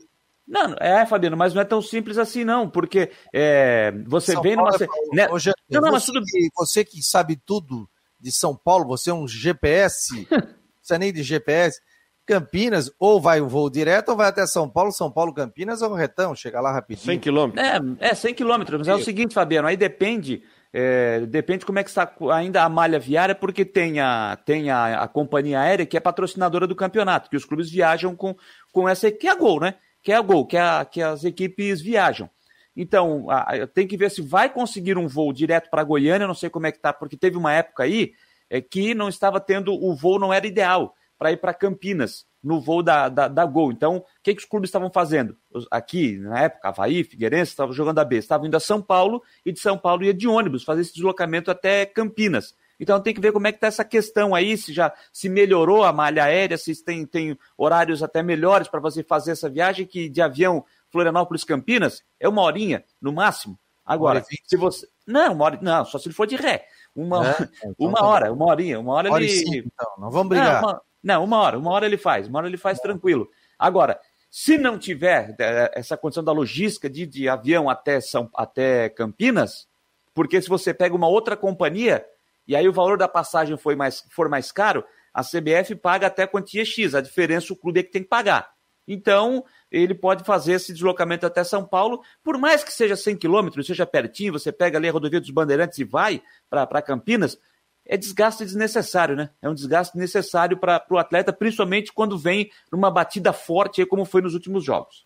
não, 0.49 0.73
é, 0.79 1.05
Fabiano, 1.05 1.38
mas 1.38 1.53
não 1.53 1.62
é 1.62 1.65
tão 1.65 1.79
simples 1.79 2.17
assim, 2.17 2.43
não, 2.43 2.67
porque 2.67 3.12
é, 3.31 3.93
você 4.07 4.33
São 4.33 4.41
vem 4.41 4.55
numa. 4.55 4.71
Né? 5.13 5.29
Hoje, 5.29 5.51
não, 5.69 5.79
não, 5.79 5.91
mas 5.91 6.05
tudo... 6.05 6.23
que, 6.25 6.49
você 6.55 6.83
que 6.83 7.03
sabe 7.03 7.39
tudo 7.45 7.88
de 8.19 8.31
São 8.31 8.55
Paulo, 8.55 8.88
você 8.88 9.12
é 9.12 9.13
um 9.13 9.27
GPS, 9.27 10.27
você 10.81 10.95
é 10.95 10.97
nem 10.97 11.13
de 11.13 11.21
GPS. 11.21 11.79
Campinas, 12.25 12.91
ou 12.99 13.19
vai 13.19 13.41
o 13.41 13.47
voo 13.47 13.71
direto, 13.71 14.09
ou 14.09 14.15
vai 14.15 14.27
até 14.27 14.45
São 14.45 14.69
Paulo, 14.69 14.91
São 14.91 15.12
Paulo, 15.12 15.33
Campinas, 15.33 15.81
ou 15.81 15.93
retão, 15.93 16.35
chega 16.35 16.62
lá 16.62 16.71
rapidinho. 16.71 17.05
100 17.05 17.19
quilômetros. 17.19 17.65
É, 17.65 18.07
é 18.09 18.13
100 18.13 18.33
quilômetros, 18.35 18.79
mas 18.79 18.88
é 18.88 18.93
o 18.93 19.03
seguinte, 19.03 19.33
Fabiano, 19.33 19.67
aí 19.67 19.75
depende, 19.75 20.43
é, 20.71 21.21
depende 21.21 21.65
como 21.65 21.79
é 21.79 21.83
que 21.83 21.89
está 21.89 22.12
ainda 22.31 22.63
a 22.63 22.69
malha 22.69 22.99
viária, 22.99 23.33
porque 23.33 23.65
tem, 23.65 23.99
a, 23.99 24.38
tem 24.45 24.69
a, 24.69 25.01
a 25.01 25.07
companhia 25.07 25.59
aérea 25.59 25.88
que 25.88 25.97
é 25.97 25.99
patrocinadora 25.99 26.67
do 26.67 26.75
campeonato, 26.75 27.31
que 27.31 27.38
os 27.38 27.45
clubes 27.45 27.69
viajam 27.71 28.15
com, 28.15 28.35
com 28.71 28.88
essa, 28.88 29.12
que 29.12 29.27
é 29.27 29.31
a 29.31 29.35
Gol, 29.35 29.59
né? 29.59 29.75
Que 30.10 30.13
é 30.13 30.15
a 30.15 30.22
Gol, 30.22 30.43
que, 30.43 30.58
é 30.58 30.86
que 30.86 31.04
as 31.04 31.24
equipes 31.24 31.82
viajam. 31.82 32.28
Então, 32.76 33.28
tem 33.76 33.86
que 33.86 33.95
ver 33.95 34.10
se 34.10 34.24
vai 34.24 34.52
conseguir 34.52 34.98
um 34.98 35.08
voo 35.08 35.32
direto 35.32 35.69
para 35.69 35.84
Goiânia, 35.84 36.26
não 36.26 36.34
sei 36.34 36.50
como 36.50 36.65
é 36.65 36.72
que 36.72 36.80
tá, 36.80 36.91
porque 36.91 37.15
teve 37.15 37.38
uma 37.38 37.54
época 37.54 37.84
aí 37.84 38.13
é, 38.50 38.60
que 38.60 38.95
não 38.95 39.08
estava 39.08 39.39
tendo, 39.39 39.72
o 39.72 39.95
voo 39.95 40.17
não 40.17 40.34
era 40.34 40.48
ideal 40.48 40.95
para 41.15 41.32
ir 41.32 41.38
para 41.38 41.54
Campinas, 41.54 42.26
no 42.43 42.60
voo 42.60 42.82
da, 42.82 43.08
da, 43.08 43.28
da, 43.28 43.45
Gol. 43.45 43.72
Então, 43.72 43.98
o 43.98 44.04
que, 44.24 44.34
que 44.34 44.41
os 44.41 44.50
clubes 44.50 44.69
estavam 44.69 44.89
fazendo? 44.89 45.38
Aqui, 45.69 46.17
na 46.17 46.39
época, 46.39 46.69
Havaí, 46.69 47.04
Figueirense, 47.04 47.52
estavam 47.52 47.72
jogando 47.72 48.00
a 48.00 48.04
B, 48.04 48.17
estavam 48.17 48.48
indo 48.48 48.58
a 48.58 48.60
São 48.60 48.82
Paulo 48.82 49.22
e 49.45 49.52
de 49.52 49.60
São 49.60 49.78
Paulo 49.78 50.04
ia 50.04 50.13
de 50.13 50.28
ônibus, 50.28 50.63
fazer 50.63 50.82
esse 50.82 50.95
deslocamento 50.95 51.52
até 51.52 51.86
Campinas. 51.86 52.56
Então 52.80 53.02
tem 53.02 53.13
que 53.13 53.20
ver 53.20 53.32
como 53.32 53.48
é 53.48 53.52
que 53.52 53.58
está 53.58 53.68
essa 53.68 53.84
questão 53.84 54.34
aí, 54.34 54.58
se 54.58 54.72
já 54.72 54.94
se 55.12 55.28
melhorou 55.28 55.84
a 55.84 55.92
malha 55.92 56.24
aérea, 56.24 56.58
se 56.58 56.84
tem, 56.84 57.06
tem 57.06 57.38
horários 57.58 58.02
até 58.02 58.24
melhores 58.24 58.68
para 58.68 58.80
você 58.80 59.04
fazer 59.04 59.32
essa 59.32 59.50
viagem, 59.50 59.86
que 59.86 60.08
de 60.08 60.22
avião 60.22 60.63
Florianópolis 60.89 61.44
Campinas 61.44 62.04
é 62.20 62.28
uma 62.28 62.42
horinha, 62.42 62.84
no 63.02 63.12
máximo. 63.12 63.60
Agora, 63.86 64.24
se 64.46 64.56
você. 64.56 64.88
Não, 65.06 65.34
uma 65.34 65.46
hora, 65.46 65.60
não, 65.62 65.84
só 65.84 65.98
se 65.98 66.08
ele 66.08 66.15
for 66.15 66.28
de 66.28 66.36
ré. 66.36 66.63
Uma, 66.96 67.28
é? 67.28 67.36
então, 67.42 67.74
uma 67.89 67.98
tá 67.98 68.06
hora, 68.06 68.32
uma 68.32 68.46
horinha, 68.46 68.80
uma 68.80 68.94
hora, 68.94 69.12
hora 69.12 69.24
ele. 69.24 69.58
Então, 69.58 69.92
não 69.98 70.12
vamos 70.12 70.30
brigar. 70.30 70.62
Não 70.62 70.70
uma, 70.70 70.82
não, 71.04 71.24
uma 71.24 71.38
hora, 71.39 71.58
uma 71.58 71.72
hora 71.72 71.86
ele 71.86 71.98
faz, 71.98 72.28
uma 72.28 72.39
hora 72.39 72.48
ele 72.48 72.58
faz 72.58 72.80
tranquilo. 72.80 73.28
Agora, 73.58 74.00
se 74.30 74.58
não 74.58 74.78
tiver 74.78 75.36
é, 75.39 75.72
essa 75.74 75.98
condição 75.98 76.24
da 76.24 76.32
logística 76.32 76.89
de, 76.89 77.06
de 77.08 77.28
avião 77.28 77.68
até, 77.70 78.00
São, 78.00 78.30
até 78.36 78.89
Campinas, 78.89 79.68
porque 80.13 80.39
se 80.39 80.50
você 80.50 80.74
pega 80.74 80.96
uma 80.96 81.08
outra 81.08 81.36
companhia 81.36 82.06
e 82.49 82.55
aí 82.55 82.67
o 82.67 82.73
valor 82.73 82.97
da 82.97 83.07
passagem 83.07 83.55
foi 83.57 83.75
mais, 83.75 84.03
for 84.09 84.27
mais 84.27 84.51
caro, 84.51 84.83
a 85.13 85.21
CBF 85.21 85.75
paga 85.75 86.07
até 86.07 86.25
quantia 86.25 86.65
X, 86.65 86.95
a 86.95 86.99
diferença 86.99 87.53
o 87.53 87.55
clube 87.55 87.79
é 87.79 87.83
que 87.83 87.91
tem 87.91 88.01
que 88.01 88.09
pagar. 88.09 88.49
Então, 88.88 89.45
ele 89.69 89.93
pode 89.93 90.23
fazer 90.23 90.53
esse 90.53 90.73
deslocamento 90.73 91.27
até 91.27 91.43
São 91.43 91.63
Paulo, 91.63 92.01
por 92.23 92.39
mais 92.39 92.63
que 92.63 92.73
seja 92.73 92.95
100 92.95 93.17
quilômetros, 93.17 93.67
seja 93.67 93.85
pertinho, 93.85 94.33
você 94.33 94.51
pega 94.51 94.79
ali 94.79 94.89
a 94.89 94.91
rodovia 94.91 95.19
dos 95.19 95.29
Bandeirantes 95.29 95.77
e 95.77 95.83
vai 95.83 96.23
para 96.49 96.81
Campinas, 96.81 97.39
é 97.85 97.95
desgaste 97.95 98.43
desnecessário, 98.43 99.15
né? 99.15 99.29
É 99.43 99.47
um 99.47 99.53
desgaste 99.53 99.95
necessário 99.95 100.57
para 100.57 100.83
o 100.89 100.97
atleta, 100.97 101.31
principalmente 101.31 101.93
quando 101.93 102.17
vem 102.17 102.49
numa 102.71 102.89
batida 102.89 103.31
forte, 103.31 103.85
como 103.85 104.05
foi 104.05 104.23
nos 104.23 104.33
últimos 104.33 104.63
jogos. 104.63 105.05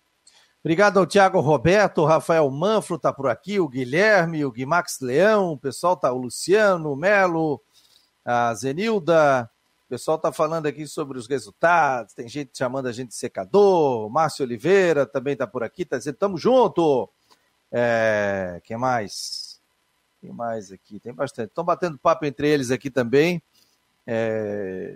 Obrigado 0.63 0.97
ao 0.97 1.05
Thiago 1.05 1.41
Roberto, 1.41 1.97
o 1.97 2.05
Rafael 2.05 2.49
Manfro 2.49 2.95
está 2.95 3.11
por 3.11 3.27
aqui, 3.27 3.59
o 3.59 3.67
Guilherme, 3.67 4.45
o 4.45 4.51
Guimax 4.51 5.01
Leão, 5.01 5.51
o 5.51 5.57
pessoal 5.57 5.97
tá, 5.97 6.09
o 6.13 6.17
Luciano, 6.17 6.93
o 6.93 6.95
Melo, 6.95 7.61
a 8.23 8.53
Zenilda, 8.53 9.51
o 9.85 9.89
pessoal 9.89 10.15
está 10.15 10.31
falando 10.31 10.65
aqui 10.65 10.87
sobre 10.87 11.17
os 11.17 11.27
resultados, 11.27 12.13
tem 12.13 12.29
gente 12.29 12.57
chamando 12.57 12.87
a 12.87 12.93
gente 12.93 13.09
de 13.09 13.15
secador, 13.15 14.07
o 14.07 14.09
Márcio 14.09 14.45
Oliveira 14.45 15.05
também 15.05 15.33
está 15.33 15.45
por 15.45 15.63
aqui, 15.63 15.81
está 15.81 15.97
dizendo, 15.97 16.15
tamo 16.15 16.37
junto. 16.37 17.09
É, 17.69 18.61
quem 18.63 18.77
mais? 18.77 19.59
Tem 20.21 20.31
mais 20.31 20.71
aqui, 20.71 20.97
tem 20.97 21.13
bastante. 21.13 21.49
Estão 21.49 21.65
batendo 21.65 21.97
papo 21.97 22.25
entre 22.25 22.47
eles 22.47 22.71
aqui 22.71 22.89
também. 22.89 23.43
É... 24.07 24.95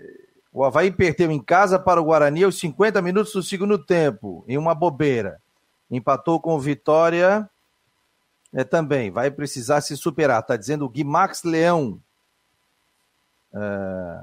O 0.53 0.63
Havaí 0.63 0.91
perdeu 0.91 1.29
em 1.29 1.43
casa 1.43 1.77
para 1.77 1.99
o 1.99 2.05
Guarani 2.05 2.45
aos 2.45 2.57
50 2.57 3.01
minutos 3.01 3.33
do 3.33 3.43
segundo 3.43 3.77
tempo, 3.77 4.45
em 4.47 4.57
uma 4.57 4.73
bobeira. 4.73 5.41
Empatou 5.89 6.39
com 6.39 6.55
o 6.55 6.59
Vitória 6.59 7.49
é, 8.53 8.63
também. 8.63 9.11
Vai 9.11 9.31
precisar 9.31 9.81
se 9.81 9.95
superar. 9.95 10.41
Está 10.41 10.57
dizendo 10.57 10.85
o 10.85 10.89
Guimax 10.89 11.43
Leão. 11.43 12.01
É... 13.53 14.21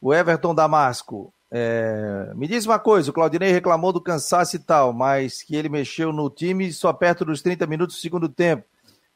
O 0.00 0.14
Everton 0.14 0.54
Damasco. 0.54 1.32
É... 1.50 2.32
Me 2.34 2.46
diz 2.46 2.66
uma 2.66 2.78
coisa: 2.78 3.10
o 3.10 3.14
Claudinei 3.14 3.52
reclamou 3.52 3.92
do 3.92 4.00
cansaço 4.00 4.56
e 4.56 4.58
tal, 4.58 4.92
mas 4.92 5.42
que 5.42 5.56
ele 5.56 5.68
mexeu 5.68 6.12
no 6.12 6.30
time 6.30 6.72
só 6.72 6.92
perto 6.92 7.24
dos 7.24 7.42
30 7.42 7.66
minutos 7.66 7.96
do 7.96 8.00
segundo 8.00 8.28
tempo. 8.28 8.64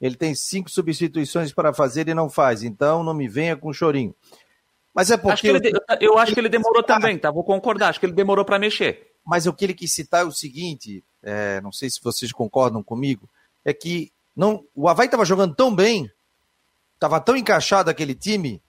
Ele 0.01 0.17
tem 0.17 0.35
cinco 0.35 0.71
substituições 0.71 1.53
para 1.53 1.73
fazer 1.73 2.09
e 2.09 2.15
não 2.15 2.29
faz. 2.29 2.63
Então 2.63 3.03
não 3.03 3.15
me 3.15 3.29
venha 3.29 3.57
com 3.57 3.73
chorinho. 3.73 4.15
Mas 4.95 5.11
é 5.11 5.17
porque. 5.17 5.49
Acho 5.49 5.57
ele, 5.57 5.73
eu 6.01 6.19
acho 6.19 6.35
que 6.35 6.41
ele 6.41 6.49
demorou 6.49 6.83
também, 6.83 7.19
tá? 7.19 7.31
Vou 7.31 7.43
concordar. 7.43 7.89
Acho 7.89 8.01
que 8.01 8.07
ele 8.07 8.13
demorou 8.13 8.45
para 8.45 8.59
mexer. 8.59 9.14
Mas 9.25 9.47
o 9.47 9.53
que 9.53 9.65
ele 9.65 9.75
quis 9.75 9.93
citar 9.93 10.23
é 10.23 10.25
o 10.25 10.33
seguinte: 10.33 11.03
é, 11.23 11.61
não 11.61 11.73
sei 11.73 11.89
se 11.91 12.01
vocês 12.03 12.33
concordam 12.33 12.83
comigo, 12.83 13.29
é 13.65 13.73
que 13.73 14.13
não, 14.37 14.65
o 14.75 14.89
Havaí 14.89 15.07
estava 15.07 15.25
jogando 15.25 15.55
tão 15.55 15.75
bem, 15.75 16.11
estava 16.95 17.21
tão 17.21 17.37
encaixado 17.37 17.91
aquele 17.91 18.15
time, 18.15 18.61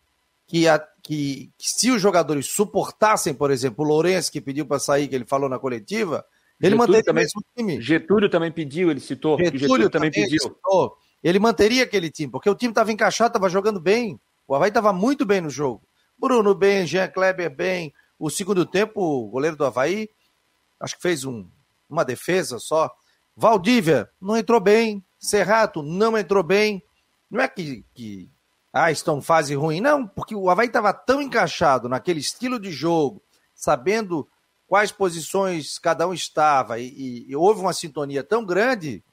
que, 0.48 0.68
a, 0.68 0.80
que, 1.02 1.52
que, 1.58 1.70
se 1.70 1.92
os 1.92 2.02
jogadores 2.02 2.48
suportassem, 2.48 3.34
por 3.34 3.52
exemplo, 3.52 3.84
o 3.84 3.88
Lourenço, 3.88 4.32
que 4.32 4.40
pediu 4.40 4.66
para 4.66 4.80
sair, 4.80 5.08
que 5.08 5.16
ele 5.16 5.26
falou 5.26 5.50
na 5.50 5.60
coletiva, 5.60 6.26
ele 6.62 6.78
também, 6.78 7.02
o 7.10 7.14
mesmo 7.14 7.44
time. 7.56 7.82
Getúlio 7.82 8.30
também 8.30 8.52
pediu, 8.52 8.92
ele 8.92 9.00
citou. 9.00 9.38
Getúlio, 9.38 9.60
Getúlio 9.60 9.90
também, 9.90 10.12
também 10.12 10.24
pediu. 10.24 10.42
Citou 10.42 10.98
ele 11.26 11.40
manteria 11.40 11.84
aquele 11.84 12.12
time, 12.12 12.32
porque 12.32 12.48
o 12.48 12.54
time 12.54 12.70
estava 12.70 12.92
encaixado, 12.92 13.30
estava 13.30 13.50
jogando 13.50 13.80
bem. 13.80 14.20
O 14.48 14.54
Havaí 14.54 14.68
estava 14.68 14.94
muito 14.94 15.26
bem 15.26 15.42
no 15.42 15.50
jogo. 15.50 15.82
Bruno 16.16 16.54
bem, 16.54 16.86
Jean 16.86 17.08
Kleber 17.08 17.50
bem. 17.50 17.92
O 18.20 18.30
segundo 18.30 18.64
tempo, 18.64 19.02
o 19.02 19.28
goleiro 19.28 19.58
do 19.58 19.66
Havaí, 19.66 20.08
acho 20.80 20.96
que 20.96 21.02
fez 21.02 21.26
um, 21.26 21.48
uma 21.90 22.04
defesa 22.04 22.60
só. 22.60 22.92
Valdívia 23.36 24.10
não 24.22 24.38
entrou 24.38 24.60
bem. 24.60 25.04
Serrato 25.20 25.82
não 25.82 26.18
entrou 26.18 26.44
bem. 26.44 26.84
Não 27.30 27.42
é 27.42 27.48
que, 27.48 27.86
que 27.94 28.30
ah, 28.72 28.92
estão 28.92 29.22
fase 29.22 29.56
ruim. 29.56 29.82
Não, 29.82 30.08
porque 30.08 30.36
o 30.36 30.50
Havaí 30.50 30.68
estava 30.68 30.94
tão 30.94 31.22
encaixado 31.22 31.88
naquele 31.88 32.20
estilo 32.20 32.60
de 32.60 32.72
jogo, 32.72 33.22
sabendo 33.54 34.28
quais 34.68 34.92
posições 34.92 35.80
cada 35.80 36.08
um 36.08 36.14
estava, 36.14 36.80
e, 36.80 36.88
e, 36.88 37.32
e 37.32 37.36
houve 37.36 37.62
uma 37.62 37.74
sintonia 37.74 38.24
tão 38.24 38.44
grande 38.44 39.04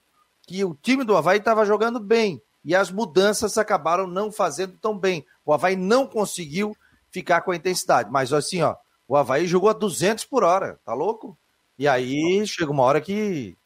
que 0.47 0.65
o 0.65 0.75
time 0.75 1.05
do 1.05 1.17
Havaí 1.17 1.39
estava 1.39 1.65
jogando 1.65 2.01
bem 2.01 2.43
e 2.65 2.75
as 2.75 2.91
mudanças 2.91 3.59
acabaram 3.59 4.07
não 4.07 4.31
fazendo 4.31 4.77
tão 4.79 4.99
bem. 4.99 5.25
O 5.45 5.53
Havaí 5.53 5.77
não 5.77 6.07
conseguiu 6.07 6.77
ficar 7.11 7.43
com 7.43 7.51
a 7.51 7.57
intensidade. 7.57 8.11
Mas 8.11 8.33
assim, 8.33 8.63
ó, 8.63 8.77
o 9.07 9.17
Havaí 9.17 9.47
jogou 9.47 9.69
a 9.69 9.75
200 9.75 10.25
por 10.25 10.43
hora, 10.43 10.81
tá 10.85 10.95
louco? 10.95 11.37
E 11.79 11.89
aí 11.89 12.47
chega 12.47 12.71
uma 12.71 12.83
hora 12.83 13.01
que 13.01 13.57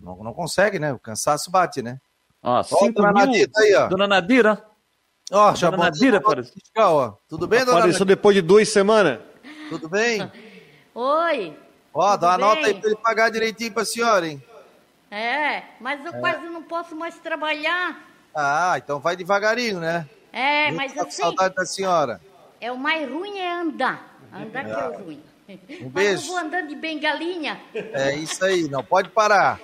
não, 0.00 0.22
não 0.22 0.32
consegue, 0.32 0.78
né? 0.78 0.92
O 0.92 0.98
cansaço 0.98 1.50
bate, 1.50 1.82
né? 1.82 2.00
Ó, 2.42 2.62
5 2.62 3.02
mil... 3.02 3.12
Nadira, 3.12 3.50
aí, 3.56 3.74
ó. 3.74 3.86
Dona 3.88 4.06
Nadira. 4.06 4.64
Ó, 5.32 5.54
já 5.54 5.70
dona 5.70 5.84
Nadira, 5.84 6.20
fiscal, 6.44 6.94
ó. 6.94 7.16
Tudo 7.28 7.46
bem, 7.46 7.64
dona 7.64 7.78
Apareceu 7.78 8.04
depois 8.04 8.36
de 8.36 8.42
duas 8.42 8.68
semanas. 8.68 9.18
Tudo 9.70 9.88
bem? 9.88 10.30
Oi. 10.94 11.56
Ó, 11.92 12.16
dá 12.16 12.30
uma 12.30 12.38
nota 12.38 12.66
aí 12.66 12.74
pra 12.74 12.90
ele 12.90 12.98
pagar 13.00 13.30
direitinho 13.30 13.72
pra 13.72 13.84
senhora, 13.84 14.26
hein? 14.26 14.42
É, 15.10 15.62
mas 15.80 16.04
eu 16.04 16.12
é. 16.12 16.18
quase 16.18 16.44
não 16.46 16.62
posso 16.62 16.94
mais 16.94 17.16
trabalhar. 17.18 18.04
Ah, 18.34 18.74
então 18.76 18.98
vai 18.98 19.16
devagarinho, 19.16 19.80
né? 19.80 20.08
É, 20.32 20.66
Muito 20.66 20.76
mas 20.76 20.98
assim. 20.98 21.22
saudade 21.22 21.54
da 21.54 21.64
senhora. 21.64 22.20
É 22.60 22.72
o 22.72 22.76
mais 22.76 23.08
ruim 23.08 23.38
é 23.38 23.52
andar. 23.52 24.18
Andar 24.32 24.66
é. 24.66 24.74
que 24.74 24.80
é 24.80 24.88
o 24.88 25.04
ruim. 25.04 25.22
Um 25.48 25.88
beijo. 25.88 25.90
Mas 25.92 26.22
eu 26.22 26.28
vou 26.28 26.38
andando 26.38 26.68
de 26.68 26.76
bengalinha. 26.76 27.60
É 27.74 28.14
isso 28.16 28.44
aí, 28.44 28.68
não 28.68 28.82
pode 28.82 29.10
parar. 29.10 29.60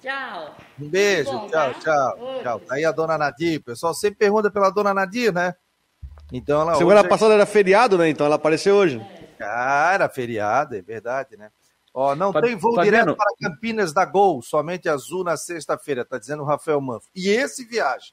Tchau. 0.00 0.56
Um 0.80 0.88
beijo, 0.88 1.30
bom, 1.30 1.48
tchau, 1.48 1.74
tá? 1.74 1.80
tchau. 1.80 2.18
Oi. 2.18 2.42
Tchau. 2.42 2.60
Tá 2.60 2.74
aí 2.74 2.84
a 2.84 2.90
dona 2.90 3.16
Nadir. 3.16 3.60
O 3.60 3.64
pessoal 3.64 3.94
sempre 3.94 4.18
pergunta 4.18 4.50
pela 4.50 4.70
dona 4.70 4.92
Nadir, 4.92 5.32
né? 5.32 5.54
Então 6.32 6.60
ela. 6.62 6.74
Semana 6.74 7.00
hoje... 7.00 7.08
passada 7.08 7.34
era 7.34 7.46
feriado, 7.46 7.96
né? 7.96 8.08
Então 8.08 8.26
ela 8.26 8.34
apareceu 8.34 8.74
hoje. 8.74 9.00
Ah, 9.40 9.92
era 9.94 10.08
feriado, 10.08 10.74
é 10.74 10.82
verdade, 10.82 11.36
né? 11.36 11.50
Ó, 11.94 12.14
não 12.16 12.32
Fab... 12.32 12.44
tem 12.44 12.56
voo 12.56 12.74
Fabiano... 12.74 12.98
direto 12.98 13.16
para 13.16 13.34
Campinas 13.40 13.92
da 13.92 14.04
Gol, 14.04 14.42
somente 14.42 14.88
azul 14.88 15.22
na 15.22 15.36
sexta-feira, 15.36 16.04
tá 16.04 16.18
dizendo 16.18 16.42
o 16.42 16.46
Rafael 16.46 16.80
Manfro. 16.80 17.10
E 17.14 17.28
esse 17.28 17.64
viaja. 17.64 18.12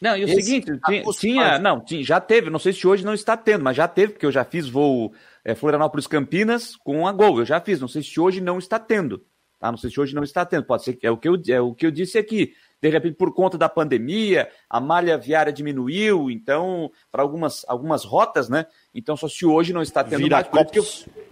Não, 0.00 0.16
e 0.16 0.24
o 0.24 0.28
esse 0.28 0.42
seguinte, 0.42 0.80
tinha, 0.84 1.02
tinha 1.12 1.58
não, 1.58 1.80
tinha, 1.80 2.02
já 2.04 2.20
teve, 2.20 2.50
não 2.50 2.58
sei 2.58 2.72
se 2.72 2.86
hoje 2.86 3.04
não 3.04 3.14
está 3.14 3.36
tendo, 3.36 3.64
mas 3.64 3.76
já 3.76 3.88
teve, 3.88 4.12
porque 4.12 4.26
eu 4.26 4.32
já 4.32 4.44
fiz 4.44 4.68
voo 4.68 5.12
é, 5.44 5.54
Florianópolis 5.54 6.06
Campinas 6.06 6.76
com 6.76 7.06
a 7.06 7.12
Gol, 7.12 7.38
eu 7.38 7.46
já 7.46 7.60
fiz, 7.60 7.80
não 7.80 7.88
sei 7.88 8.02
se 8.02 8.20
hoje 8.20 8.40
não 8.40 8.58
está 8.58 8.78
tendo, 8.78 9.24
tá? 9.58 9.70
Não 9.70 9.78
sei 9.78 9.90
se 9.90 10.00
hoje 10.00 10.14
não 10.14 10.22
está 10.22 10.44
tendo, 10.44 10.64
pode 10.64 10.84
ser 10.84 10.94
que 10.94 11.06
é 11.06 11.10
o 11.10 11.16
que 11.16 11.28
eu, 11.28 11.40
é 11.48 11.60
o 11.60 11.74
que 11.74 11.86
eu 11.86 11.90
disse 11.90 12.18
aqui. 12.18 12.52
De 12.84 12.90
repente, 12.90 13.16
por 13.16 13.32
conta 13.32 13.56
da 13.56 13.66
pandemia, 13.66 14.50
a 14.68 14.78
malha 14.78 15.16
viária 15.16 15.50
diminuiu, 15.50 16.30
então, 16.30 16.92
para 17.10 17.22
algumas, 17.22 17.64
algumas 17.66 18.04
rotas, 18.04 18.50
né? 18.50 18.66
Então, 18.94 19.16
só 19.16 19.26
se 19.26 19.46
hoje 19.46 19.72
não 19.72 19.80
está 19.80 20.04
tendo 20.04 20.22
Vira 20.22 20.46
mais. 20.52 20.68
Eu, 20.74 20.84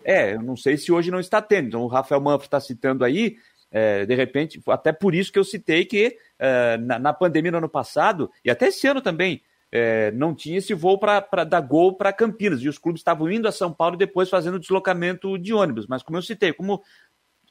é, 0.03 0.35
eu 0.35 0.43
não 0.43 0.57
sei 0.57 0.79
se 0.79 0.91
hoje 0.91 1.11
não 1.11 1.21
está 1.21 1.43
tendo. 1.43 1.69
Então, 1.69 1.83
o 1.83 1.89
Rafael 1.89 2.23
Manfro 2.23 2.47
está 2.47 2.59
citando 2.59 3.05
aí, 3.05 3.37
é, 3.73 4.05
de 4.05 4.15
repente, 4.15 4.63
até 4.69 4.93
por 4.93 5.15
isso 5.15 5.33
que 5.33 5.39
eu 5.39 5.45
citei 5.45 5.87
que 5.87 6.19
é, 6.39 6.77
na, 6.77 6.99
na, 6.99 7.13
pandemia 7.13 7.51
no 7.51 7.59
ano 7.59 7.69
passado, 7.69 8.31
e 8.45 8.51
até 8.51 8.69
esse 8.69 8.87
ano 8.87 9.01
também, 9.01 9.43
é, 9.73 10.11
não 10.11 10.35
tinha 10.35 10.59
esse 10.59 10.75
voo 10.75 10.99
para 10.99 11.45
dar 11.45 11.61
gol 11.63 11.95
para 11.95 12.13
Campinas, 12.13 12.61
e 12.61 12.69
os 12.69 12.77
clubes 12.77 13.01
estavam 13.01 13.31
indo 13.31 13.49
a 13.49 13.53
São 13.53 13.73
Paulo 13.73 13.95
e 13.95 13.99
depois 13.99 14.29
fazendo 14.29 14.61
deslocamento 14.61 15.39
de 15.39 15.55
ônibus. 15.55 15.87
Mas 15.87 16.03
como 16.03 16.19
eu 16.19 16.23
citei, 16.23 16.53
como 16.53 16.83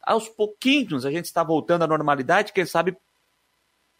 aos 0.04 0.30
pouquinhos 0.30 1.06
a 1.06 1.12
gente 1.12 1.26
está 1.26 1.44
voltando 1.44 1.84
à 1.84 1.88
normalidade, 1.88 2.54
quem 2.54 2.66
sabe 2.66 2.96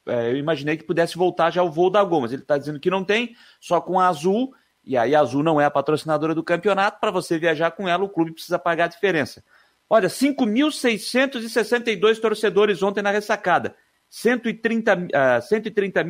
é, 0.06 0.32
eu 0.32 0.38
imaginei 0.38 0.78
que 0.78 0.84
pudesse 0.84 1.18
voltar 1.18 1.52
já 1.52 1.64
o 1.64 1.72
voo 1.72 1.90
da 1.90 2.04
Gol, 2.04 2.22
mas 2.22 2.34
ele 2.34 2.42
está 2.42 2.58
dizendo 2.58 2.80
que 2.80 2.90
não 2.90 3.04
tem, 3.04 3.36
só 3.60 3.80
com 3.82 4.00
a 4.00 4.08
Azul, 4.08 4.54
e 4.84 4.98
aí 4.98 5.14
a 5.16 5.20
Azul 5.20 5.44
não 5.44 5.62
é 5.62 5.66
a 5.66 5.72
patrocinadora 5.72 6.34
do 6.34 6.44
campeonato, 6.44 7.00
para 7.00 7.12
você 7.12 7.38
viajar 7.38 7.72
com 7.72 7.88
ela, 7.88 8.04
o 8.04 8.10
clube 8.10 8.32
precisa 8.34 8.58
pagar 8.58 8.86
a 8.86 8.88
diferença. 8.88 9.44
Olha, 9.94 10.08
5.662 10.08 12.22
torcedores 12.22 12.82
ontem 12.82 13.02
na 13.02 13.12
ressacada. 13.12 13.76
130.391 14.10 15.38
uh, 15.38 15.42
130 15.42 16.02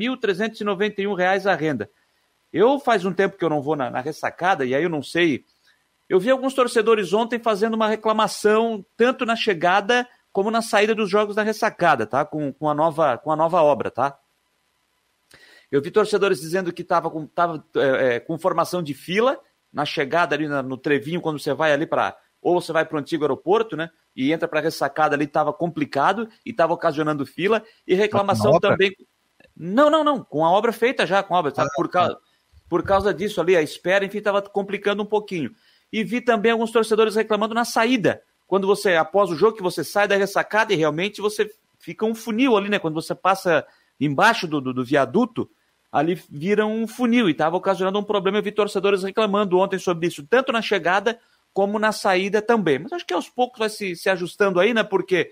reais 1.18 1.48
a 1.48 1.56
renda. 1.56 1.90
Eu 2.54 2.80
faz 2.80 3.06
um 3.06 3.12
tempo 3.12 3.40
que 3.40 3.44
eu 3.44 3.50
não 3.50 3.60
vou 3.60 3.76
na, 3.76 3.90
na, 3.90 4.00
ressacada, 4.00 4.64
e 4.64 4.76
aí 4.76 4.84
eu 4.84 4.90
não 4.90 5.02
sei. 5.02 5.46
Eu 6.08 6.20
vi 6.20 6.30
alguns 6.30 6.54
torcedores 6.54 7.12
ontem 7.12 7.40
fazendo 7.40 7.74
uma 7.74 7.88
reclamação, 7.88 8.86
tanto 8.96 9.26
na 9.26 9.36
chegada 9.36 10.08
como 10.32 10.52
na 10.52 10.62
saída 10.62 10.94
dos 10.94 11.10
jogos 11.10 11.36
da 11.36 11.42
ressacada, 11.42 12.06
tá? 12.06 12.24
Com, 12.24 12.54
com, 12.54 12.70
a, 12.70 12.76
nova, 12.76 13.18
com 13.18 13.32
a 13.32 13.36
nova 13.36 13.64
obra, 13.64 13.90
tá? 13.90 14.16
Eu 15.72 15.82
vi 15.82 15.90
torcedores 15.90 16.40
dizendo 16.40 16.72
que 16.72 16.84
estava 16.84 17.10
com, 17.10 17.26
tava, 17.26 17.66
é, 17.76 18.18
é, 18.18 18.20
com 18.20 18.38
formação 18.38 18.84
de 18.84 18.94
fila 18.94 19.40
na 19.74 19.86
chegada 19.86 20.36
ali 20.36 20.48
na, 20.48 20.62
no 20.62 20.78
Trevinho, 20.78 21.20
quando 21.20 21.40
você 21.40 21.52
vai 21.52 21.74
ali 21.74 21.88
para 21.88 22.16
ou 22.42 22.60
você 22.60 22.74
vai 22.74 22.84
para 22.84 22.96
o 22.96 23.00
antigo 23.00 23.24
aeroporto, 23.24 23.78
né? 23.78 23.92
E 24.16 24.34
entra 24.34 24.48
para 24.48 24.60
a 24.60 24.64
ressacada 24.64 25.16
ali, 25.16 25.26
estava 25.26 25.54
complicado 25.54 26.28
e 26.46 26.50
estava 26.50 26.74
ocasionando 26.74 27.26
fila. 27.26 27.64
E 27.88 27.94
reclamação 27.94 28.60
também. 28.60 28.96
Não, 29.56 29.90
não, 29.90 30.04
não. 30.04 30.24
Com 30.24 30.44
a 30.44 30.52
obra 30.52 30.74
feita 30.74 31.06
já, 31.06 31.22
com 31.22 31.36
a 31.36 31.40
obra. 31.40 31.54
Ah, 31.56 31.68
por, 31.76 31.88
causa, 31.88 32.18
por 32.68 32.84
causa 32.84 33.14
disso 33.14 33.40
ali, 33.40 33.56
a 33.56 33.62
espera, 33.62 34.04
enfim, 34.04 34.18
estava 34.18 34.42
complicando 34.42 35.04
um 35.04 35.06
pouquinho. 35.06 35.54
E 35.94 36.04
vi 36.04 36.20
também 36.20 36.52
alguns 36.52 36.72
torcedores 36.72 37.16
reclamando 37.16 37.54
na 37.54 37.64
saída. 37.64 38.22
Quando 38.48 38.66
você, 38.66 38.96
após 38.96 39.30
o 39.30 39.36
jogo, 39.36 39.56
que 39.56 39.64
você 39.64 39.84
sai 39.84 40.08
da 40.08 40.16
ressacada 40.16 40.74
e 40.74 40.76
realmente 40.76 41.22
você 41.22 41.50
fica 41.80 42.06
um 42.06 42.16
funil 42.16 42.58
ali, 42.58 42.70
né? 42.70 42.80
Quando 42.80 42.96
você 42.96 43.14
passa 43.14 43.66
embaixo 44.00 44.48
do, 44.48 44.60
do, 44.60 44.74
do 44.74 44.84
viaduto, 44.84 45.50
ali 45.92 46.20
vira 46.30 46.66
um 46.66 46.88
funil 46.88 47.30
e 47.30 47.34
estava 47.34 47.56
ocasionando 47.56 48.00
um 48.00 48.04
problema. 48.04 48.40
Eu 48.40 48.44
vi 48.44 48.52
torcedores 48.52 49.04
reclamando 49.04 49.60
ontem 49.60 49.78
sobre 49.78 50.08
isso, 50.08 50.26
tanto 50.26 50.52
na 50.52 50.62
chegada 50.62 51.20
como 51.54 51.80
na 51.80 51.92
saída 51.92 52.42
também. 52.42 52.80
Mas 52.80 52.94
acho 52.94 53.06
que 53.06 53.14
aos 53.14 53.30
poucos 53.30 53.60
vai 53.60 53.70
se, 53.70 53.96
se 53.96 54.10
ajustando 54.10 54.60
aí, 54.60 54.74
né? 54.74 54.84
Porque 54.84 55.32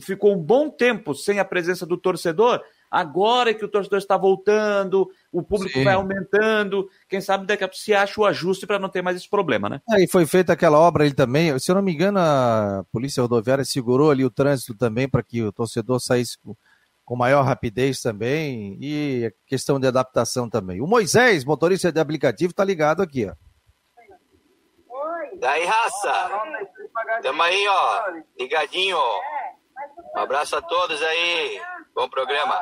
ficou 0.00 0.34
um 0.34 0.42
bom 0.42 0.70
tempo 0.70 1.14
sem 1.14 1.38
a 1.38 1.44
presença 1.44 1.86
do 1.86 1.96
torcedor. 1.96 2.62
Agora 2.90 3.52
que 3.52 3.64
o 3.64 3.68
torcedor 3.68 3.98
está 3.98 4.16
voltando, 4.16 5.08
o 5.30 5.42
público 5.42 5.78
Sim. 5.78 5.84
vai 5.84 5.94
aumentando, 5.94 6.88
quem 7.06 7.20
sabe 7.20 7.46
daqui 7.46 7.62
a 7.62 7.68
pouco 7.68 7.80
se 7.80 7.92
acha 7.92 8.18
o 8.18 8.24
ajuste 8.24 8.66
para 8.66 8.78
não 8.78 8.88
ter 8.88 9.02
mais 9.02 9.16
esse 9.16 9.28
problema, 9.28 9.68
né? 9.68 9.80
Aí 9.90 10.06
foi 10.08 10.24
feita 10.24 10.54
aquela 10.54 10.78
obra 10.78 11.04
ali 11.04 11.12
também. 11.12 11.58
Se 11.58 11.70
eu 11.70 11.74
não 11.74 11.82
me 11.82 11.92
engano, 11.92 12.18
a 12.18 12.84
Polícia 12.90 13.22
Rodoviária 13.22 13.64
segurou 13.64 14.10
ali 14.10 14.24
o 14.24 14.30
trânsito 14.30 14.74
também 14.74 15.06
para 15.06 15.22
que 15.22 15.42
o 15.42 15.52
torcedor 15.52 16.00
saísse 16.00 16.38
com, 16.38 16.56
com 17.04 17.14
maior 17.14 17.42
rapidez 17.42 18.00
também 18.00 18.78
e 18.80 19.30
questão 19.46 19.78
de 19.78 19.86
adaptação 19.86 20.48
também. 20.48 20.80
O 20.80 20.86
Moisés, 20.86 21.44
motorista 21.44 21.92
de 21.92 22.00
aplicativo, 22.00 22.52
está 22.52 22.64
ligado 22.64 23.02
aqui, 23.02 23.26
ó. 23.26 23.47
Daí, 25.38 25.64
raça. 25.64 26.30
Tamo 27.22 27.42
aí, 27.42 27.66
ó. 27.68 28.02
Ligadinho. 28.38 28.98
Um 30.16 30.20
abraço 30.20 30.56
a 30.56 30.62
todos 30.62 31.00
aí. 31.02 31.60
Bom 31.94 32.08
programa. 32.08 32.60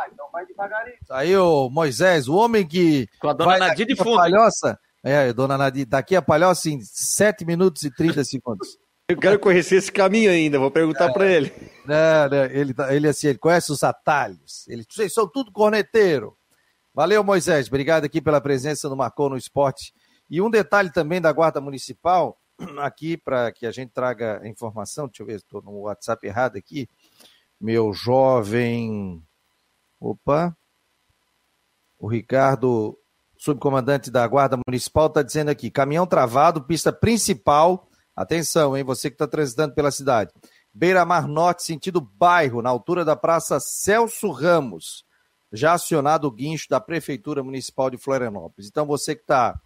Aí, 1.10 1.36
o 1.36 1.70
Moisés, 1.70 2.28
o 2.28 2.34
homem 2.34 2.66
que. 2.66 3.08
Com 3.20 3.30
a 3.30 3.32
dona 3.32 3.58
Nadir 3.58 3.86
de 3.86 3.96
fundo. 3.96 4.16
Palhoça. 4.16 4.78
É, 5.02 5.32
dona 5.32 5.56
Nadir, 5.56 5.86
daqui 5.86 6.16
a 6.16 6.22
palhoça 6.22 6.68
em 6.68 6.80
7 6.80 7.44
minutos 7.44 7.82
e 7.82 7.90
30 7.90 8.24
segundos. 8.24 8.76
Eu 9.08 9.16
quero 9.16 9.38
conhecer 9.38 9.76
esse 9.76 9.92
caminho 9.92 10.32
ainda, 10.32 10.58
vou 10.58 10.70
perguntar 10.70 11.10
é, 11.10 11.12
para 11.12 11.26
ele. 11.26 11.52
Não, 11.86 12.28
não, 12.28 12.44
ele, 12.46 12.74
ele 12.90 13.08
assim, 13.08 13.28
ele 13.28 13.38
conhece 13.38 13.70
os 13.70 13.84
atalhos. 13.84 14.66
Ele, 14.66 14.84
vocês 14.88 15.14
são 15.14 15.28
tudo 15.28 15.52
corneteiro. 15.52 16.36
Valeu, 16.92 17.22
Moisés. 17.22 17.68
Obrigado 17.68 18.04
aqui 18.04 18.20
pela 18.20 18.40
presença 18.40 18.88
no 18.88 18.96
Marcou 18.96 19.30
no 19.30 19.36
Esporte. 19.36 19.92
E 20.28 20.42
um 20.42 20.50
detalhe 20.50 20.90
também 20.90 21.20
da 21.20 21.30
Guarda 21.30 21.60
Municipal, 21.60 22.36
aqui 22.78 23.16
para 23.16 23.52
que 23.52 23.66
a 23.66 23.70
gente 23.70 23.90
traga 23.90 24.40
informação, 24.46 25.06
deixa 25.06 25.22
eu 25.22 25.26
ver, 25.26 25.36
estou 25.36 25.62
no 25.62 25.80
WhatsApp 25.80 26.26
errado 26.26 26.56
aqui. 26.56 26.88
Meu 27.60 27.92
jovem. 27.92 29.22
Opa! 30.00 30.56
O 31.98 32.06
Ricardo, 32.06 32.98
subcomandante 33.38 34.10
da 34.10 34.26
Guarda 34.26 34.58
Municipal, 34.66 35.06
está 35.06 35.22
dizendo 35.22 35.50
aqui: 35.50 35.70
caminhão 35.70 36.06
travado, 36.06 36.62
pista 36.62 36.92
principal. 36.92 37.88
Atenção, 38.14 38.76
hein? 38.76 38.84
Você 38.84 39.10
que 39.10 39.14
está 39.14 39.26
transitando 39.26 39.74
pela 39.74 39.90
cidade. 39.90 40.32
Beira-Mar 40.72 41.26
Norte, 41.26 41.62
sentido 41.62 42.00
bairro, 42.00 42.60
na 42.60 42.68
altura 42.68 43.04
da 43.04 43.16
Praça 43.16 43.58
Celso 43.60 44.30
Ramos. 44.30 45.04
Já 45.52 45.72
acionado 45.72 46.26
o 46.26 46.30
guincho 46.30 46.68
da 46.68 46.80
Prefeitura 46.80 47.42
Municipal 47.42 47.88
de 47.88 47.96
Florianópolis. 47.96 48.68
Então, 48.68 48.84
você 48.84 49.14
que 49.14 49.22
está 49.22 49.58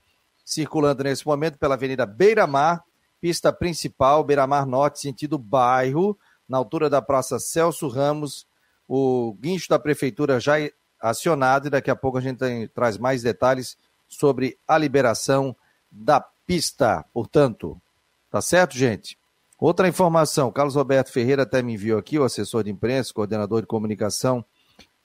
circulando 0.51 1.05
nesse 1.05 1.25
momento 1.25 1.57
pela 1.59 1.77
Avenida 1.77 2.05
Beira 2.05 2.45
Mar, 2.45 2.83
pista 3.21 3.53
principal, 3.53 4.25
Beira 4.25 4.49
Mar 4.49 4.67
Norte, 4.67 4.99
sentido 4.99 5.39
bairro, 5.39 6.19
na 6.49 6.59
altura 6.59 6.91
da 6.91 7.01
Praça 7.01 7.39
Celso 7.39 7.87
Ramos. 7.87 8.49
O 8.89 9.33
guincho 9.35 9.69
da 9.69 9.79
Prefeitura 9.79 10.41
já 10.41 10.61
é 10.61 10.73
acionado 11.01 11.69
e 11.69 11.71
daqui 11.71 11.89
a 11.89 11.95
pouco 11.95 12.19
a 12.19 12.21
gente 12.21 12.39
tem, 12.39 12.67
traz 12.67 12.99
mais 12.99 13.23
detalhes 13.23 13.79
sobre 14.09 14.59
a 14.67 14.77
liberação 14.77 15.55
da 15.89 16.21
pista. 16.21 17.05
Portanto, 17.13 17.81
tá 18.29 18.41
certo, 18.41 18.77
gente? 18.77 19.17
Outra 19.57 19.87
informação, 19.87 20.51
Carlos 20.51 20.75
Roberto 20.75 21.13
Ferreira 21.13 21.45
até 21.45 21.63
me 21.63 21.75
enviou 21.75 21.97
aqui, 21.97 22.19
o 22.19 22.25
assessor 22.25 22.65
de 22.65 22.71
imprensa, 22.71 23.15
coordenador 23.15 23.61
de 23.61 23.69
comunicação 23.69 24.45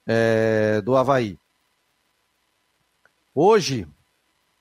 é, 0.08 0.82
do 0.82 0.96
Havaí. 0.96 1.38
Hoje, 3.36 3.88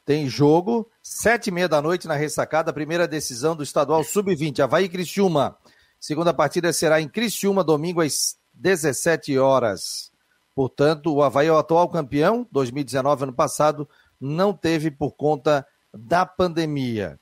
tem 0.05 0.29
jogo, 0.29 0.89
sete 1.03 1.49
e 1.49 1.51
meia 1.51 1.69
da 1.69 1.81
noite 1.81 2.07
na 2.07 2.15
ressacada, 2.15 2.73
primeira 2.73 3.09
decisão 3.09 3.57
do 3.57 3.63
estadual 3.63 4.05
sub-20, 4.05 4.61
Havaí 4.61 4.89
Criciúma. 4.89 5.57
Segunda 5.99 6.35
partida 6.35 6.73
será 6.73 7.01
em 7.01 7.09
Criciúma, 7.09 7.65
domingo 7.65 8.03
às 8.03 8.37
17 8.53 9.39
horas. 9.39 10.13
Portanto, 10.55 11.13
o 11.13 11.23
Havaí 11.23 11.47
é 11.47 11.53
o 11.53 11.59
atual 11.59 11.89
campeão, 11.89 12.47
2019, 12.53 13.25
ano 13.25 13.33
passado, 13.33 13.89
não 14.21 14.53
teve 14.53 14.91
por 14.91 15.13
conta 15.13 15.67
da 15.93 16.27
pandemia. 16.27 17.19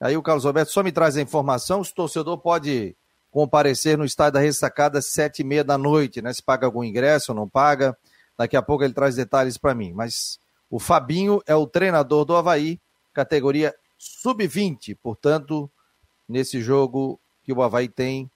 Aí 0.00 0.16
o 0.16 0.22
Carlos 0.22 0.44
Roberto 0.44 0.70
só 0.70 0.82
me 0.82 0.92
traz 0.92 1.16
a 1.16 1.22
informação, 1.22 1.80
o 1.80 1.94
torcedor 1.94 2.38
pode 2.38 2.96
comparecer 3.30 3.96
no 3.96 4.04
estádio 4.04 4.34
da 4.34 4.40
ressacada 4.40 5.00
sete 5.00 5.40
e 5.40 5.44
meia 5.44 5.64
da 5.64 5.78
noite, 5.78 6.20
né? 6.20 6.32
Se 6.32 6.42
paga 6.42 6.66
algum 6.66 6.84
ingresso 6.84 7.32
ou 7.32 7.36
não 7.36 7.48
paga. 7.48 7.96
Daqui 8.36 8.56
a 8.56 8.62
pouco 8.62 8.84
ele 8.84 8.92
traz 8.92 9.16
detalhes 9.16 9.56
para 9.56 9.74
mim. 9.74 9.92
Mas 9.92 10.38
o 10.70 10.78
Fabinho 10.78 11.40
é 11.46 11.54
o 11.54 11.66
treinador 11.66 12.24
do 12.24 12.34
Havaí, 12.34 12.80
categoria 13.12 13.74
sub-20. 13.98 14.96
Portanto, 15.02 15.70
nesse 16.28 16.60
jogo 16.60 17.20
que 17.42 17.52
o 17.52 17.62
Havaí 17.62 17.88
tem 17.88 18.30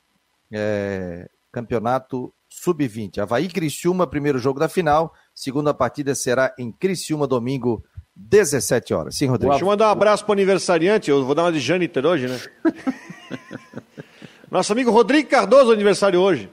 é, 0.52 1.28
campeonato 1.50 2.32
sub-20. 2.48 3.18
Havaí 3.18 3.48
Criciúma, 3.48 4.06
primeiro 4.06 4.38
jogo 4.38 4.58
da 4.58 4.68
final. 4.68 5.12
Segunda 5.34 5.74
partida 5.74 6.14
será 6.14 6.54
em 6.58 6.72
Criciúma, 6.72 7.26
domingo, 7.26 7.84
17 8.16 8.94
horas. 8.94 9.16
Sim, 9.16 9.26
Rodrigo. 9.26 9.50
Deixa 9.52 9.64
eu 9.64 9.68
mandar 9.68 9.88
um 9.88 9.92
abraço 9.92 10.24
para 10.24 10.32
o 10.32 10.34
aniversariante. 10.34 11.10
Eu 11.10 11.24
vou 11.24 11.34
dar 11.34 11.44
uma 11.44 11.52
de 11.52 11.60
Jâniter 11.60 12.04
hoje, 12.04 12.26
né? 12.26 12.40
Nosso 14.50 14.72
amigo 14.72 14.90
Rodrigo 14.90 15.28
Cardoso, 15.28 15.72
aniversário 15.72 16.20
hoje. 16.20 16.50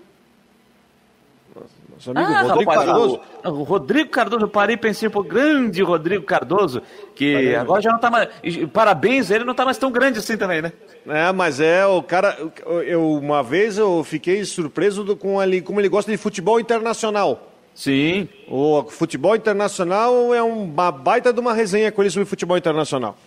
Nosso 2.06 2.12
amigo 2.12 2.34
ah, 2.34 2.42
Rodrigo 2.42 2.72
rapaz, 2.72 2.88
Cardoso. 2.88 3.22
O, 3.44 3.64
Rodrigo 3.64 4.10
Cardoso, 4.10 4.44
eu 4.44 4.50
parei 4.50 4.76
e 4.76 4.78
pensei, 4.78 5.10
pô, 5.10 5.24
grande 5.24 5.82
Rodrigo 5.82 6.24
Cardoso, 6.24 6.82
que 7.16 7.56
agora 7.56 7.82
já 7.82 7.92
não 7.92 8.00
tá 8.00 8.12
mais. 8.12 8.30
Parabéns, 8.72 9.32
ele 9.32 9.44
não 9.44 9.54
tá 9.54 9.66
mais 9.66 9.78
tão 9.78 9.92
grande 9.92 10.20
assim 10.20 10.38
também, 10.38 10.62
né? 10.62 10.72
É, 11.08 11.32
mas 11.32 11.60
é, 11.60 11.86
o 11.86 12.02
cara. 12.04 12.38
Eu, 12.86 13.14
uma 13.14 13.42
vez 13.42 13.78
eu 13.78 14.04
fiquei 14.04 14.44
surpreso 14.46 15.04
do, 15.04 15.16
com 15.16 15.42
ele, 15.42 15.62
como 15.62 15.80
ele 15.80 15.90
gosta 15.90 16.12
de 16.12 16.18
futebol 16.18 16.60
internacional. 16.60 17.52
Sim. 17.74 18.30
O 18.48 18.84
futebol 18.84 19.36
internacional 19.36 20.34
é 20.34 20.42
uma 20.42 20.92
baita 20.92 21.34
de 21.34 21.40
uma 21.40 21.54
resenha 21.54 21.92
com 21.92 22.02
ele 22.02 22.10
sobre 22.10 22.26
futebol 22.26 22.58
internacional. 22.58 23.18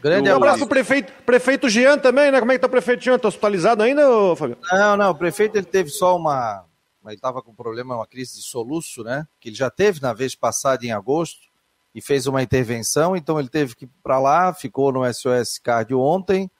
Grande 0.00 0.30
um 0.30 0.36
abraço 0.36 0.58
pro 0.58 0.68
prefeito, 0.68 1.12
prefeito 1.26 1.68
Jean 1.68 1.98
também, 1.98 2.30
né? 2.30 2.38
Como 2.38 2.52
é 2.52 2.54
que 2.54 2.60
tá 2.60 2.68
o 2.68 2.70
prefeito 2.70 3.02
Jean? 3.02 3.18
Tá 3.18 3.26
hospitalizado 3.26 3.82
ainda, 3.82 4.02
Fabio? 4.36 4.56
Não, 4.70 4.96
não, 4.96 5.10
o 5.10 5.14
prefeito 5.14 5.56
ele 5.56 5.66
teve 5.66 5.90
só 5.90 6.16
uma, 6.16 6.62
ele 7.06 7.14
estava 7.14 7.40
com 7.42 7.54
problema, 7.54 7.96
uma 7.96 8.06
crise 8.06 8.36
de 8.36 8.42
soluço, 8.42 9.02
né? 9.02 9.26
Que 9.40 9.48
ele 9.48 9.56
já 9.56 9.70
teve 9.70 10.00
na 10.00 10.12
vez 10.12 10.34
passada 10.34 10.84
em 10.84 10.92
agosto 10.92 11.48
e 11.94 12.00
fez 12.00 12.26
uma 12.26 12.42
intervenção, 12.42 13.16
então 13.16 13.38
ele 13.38 13.48
teve 13.48 13.74
que 13.74 13.84
ir 13.84 13.90
para 14.02 14.18
lá, 14.18 14.52
ficou 14.52 14.92
no 14.92 15.10
SOS 15.12 15.58
Cardio 15.58 16.00
ontem, 16.00 16.50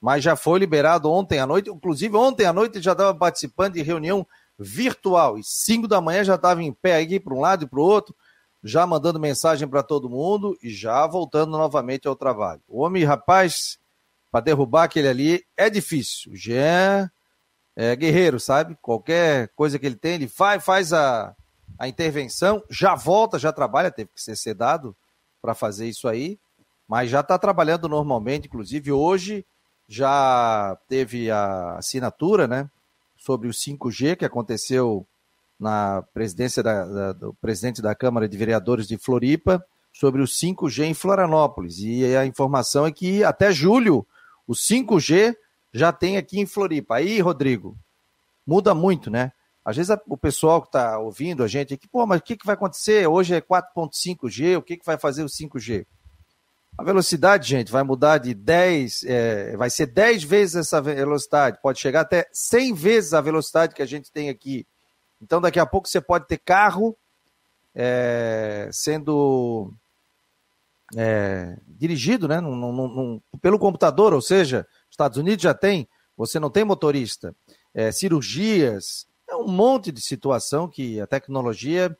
mas 0.00 0.22
já 0.22 0.36
foi 0.36 0.58
liberado 0.58 1.10
ontem 1.10 1.38
à 1.38 1.46
noite. 1.46 1.70
Inclusive, 1.70 2.16
ontem 2.16 2.46
à 2.46 2.52
noite 2.52 2.76
ele 2.76 2.84
já 2.84 2.92
estava 2.92 3.14
participando 3.14 3.74
de 3.74 3.82
reunião 3.82 4.26
virtual 4.58 5.38
e 5.38 5.44
5 5.44 5.88
da 5.88 6.00
manhã 6.00 6.24
já 6.24 6.36
estava 6.36 6.62
em 6.62 6.72
pé 6.72 6.98
aqui 7.00 7.20
para 7.20 7.34
um 7.34 7.40
lado 7.40 7.64
e 7.64 7.68
para 7.68 7.80
o 7.80 7.82
outro. 7.82 8.14
já 8.62 8.86
mandando 8.86 9.20
mensagem 9.20 9.68
para 9.68 9.82
todo 9.82 10.10
mundo 10.10 10.58
e 10.62 10.70
já 10.70 11.06
voltando 11.06 11.52
novamente 11.52 12.08
ao 12.08 12.16
trabalho. 12.16 12.60
O 12.66 12.82
homem, 12.82 13.04
rapaz, 13.04 13.78
para 14.30 14.40
derrubar 14.40 14.84
aquele 14.84 15.08
ali 15.08 15.46
é 15.56 15.70
difícil. 15.70 16.34
Jean 16.34 17.10
é 17.76 17.94
guerreiro, 17.94 18.40
sabe? 18.40 18.76
Qualquer 18.80 19.48
coisa 19.54 19.78
que 19.78 19.84
ele 19.84 19.96
tem, 19.96 20.14
ele 20.14 20.26
vai, 20.26 20.58
faz 20.58 20.94
a, 20.94 21.36
a 21.78 21.86
intervenção, 21.86 22.62
já 22.70 22.94
volta, 22.94 23.38
já 23.38 23.52
trabalha, 23.52 23.90
teve 23.90 24.10
que 24.14 24.22
ser 24.22 24.34
sedado 24.34 24.96
para 25.42 25.54
fazer 25.54 25.86
isso 25.86 26.08
aí, 26.08 26.38
mas 26.88 27.10
já 27.10 27.20
está 27.20 27.38
trabalhando 27.38 27.88
normalmente, 27.88 28.46
inclusive 28.46 28.90
hoje 28.90 29.44
já 29.88 30.76
teve 30.88 31.30
a 31.30 31.76
assinatura, 31.76 32.48
né, 32.48 32.68
sobre 33.16 33.46
o 33.46 33.52
5G 33.52 34.16
que 34.16 34.24
aconteceu 34.24 35.06
na 35.58 36.02
presidência 36.14 36.62
da, 36.62 36.84
da, 36.84 37.12
do 37.12 37.34
presidente 37.34 37.80
da 37.80 37.94
Câmara 37.94 38.28
de 38.28 38.36
Vereadores 38.36 38.86
de 38.86 38.98
Floripa 38.98 39.64
sobre 39.92 40.20
o 40.20 40.26
5G 40.26 40.84
em 40.84 40.94
Florianópolis. 40.94 41.78
E 41.78 42.14
a 42.16 42.26
informação 42.26 42.84
é 42.84 42.92
que 42.92 43.24
até 43.24 43.50
julho 43.50 44.06
o 44.46 44.52
5G 44.52 45.34
já 45.76 45.92
tem 45.92 46.16
aqui 46.16 46.40
em 46.40 46.46
Floripa. 46.46 46.96
Aí, 46.96 47.20
Rodrigo, 47.20 47.76
muda 48.46 48.74
muito, 48.74 49.10
né? 49.10 49.32
Às 49.64 49.76
vezes 49.76 49.96
o 50.08 50.16
pessoal 50.16 50.62
que 50.62 50.68
está 50.68 50.98
ouvindo 50.98 51.42
a 51.42 51.48
gente 51.48 51.74
aqui, 51.74 51.88
pô, 51.88 52.06
mas 52.06 52.20
o 52.20 52.22
que, 52.22 52.36
que 52.36 52.46
vai 52.46 52.54
acontecer? 52.54 53.06
Hoje 53.06 53.34
é 53.34 53.40
4.5G, 53.40 54.56
o 54.56 54.62
que, 54.62 54.76
que 54.76 54.86
vai 54.86 54.96
fazer 54.96 55.22
o 55.22 55.26
5G? 55.26 55.84
A 56.78 56.84
velocidade, 56.84 57.48
gente, 57.48 57.72
vai 57.72 57.82
mudar 57.82 58.18
de 58.18 58.32
10, 58.32 59.04
é, 59.04 59.56
vai 59.56 59.68
ser 59.68 59.86
10 59.86 60.22
vezes 60.22 60.56
essa 60.56 60.80
velocidade, 60.80 61.58
pode 61.60 61.80
chegar 61.80 62.02
até 62.02 62.28
100 62.32 62.74
vezes 62.74 63.14
a 63.14 63.20
velocidade 63.20 63.74
que 63.74 63.82
a 63.82 63.86
gente 63.86 64.10
tem 64.12 64.28
aqui. 64.28 64.66
Então, 65.20 65.40
daqui 65.40 65.58
a 65.58 65.66
pouco 65.66 65.88
você 65.88 66.00
pode 66.00 66.26
ter 66.26 66.38
carro 66.38 66.96
é, 67.74 68.68
sendo 68.72 69.72
é, 70.96 71.56
dirigido 71.66 72.28
né, 72.28 72.40
num, 72.40 72.54
num, 72.54 72.72
num, 72.72 73.20
pelo 73.40 73.58
computador, 73.58 74.14
ou 74.14 74.20
seja, 74.20 74.66
Estados 74.96 75.18
Unidos 75.18 75.42
já 75.42 75.52
tem, 75.52 75.86
você 76.16 76.40
não 76.40 76.48
tem 76.48 76.64
motorista, 76.64 77.36
é, 77.74 77.92
cirurgias, 77.92 79.06
é 79.28 79.36
um 79.36 79.46
monte 79.46 79.92
de 79.92 80.00
situação 80.00 80.66
que 80.66 80.98
a 81.00 81.06
tecnologia 81.06 81.96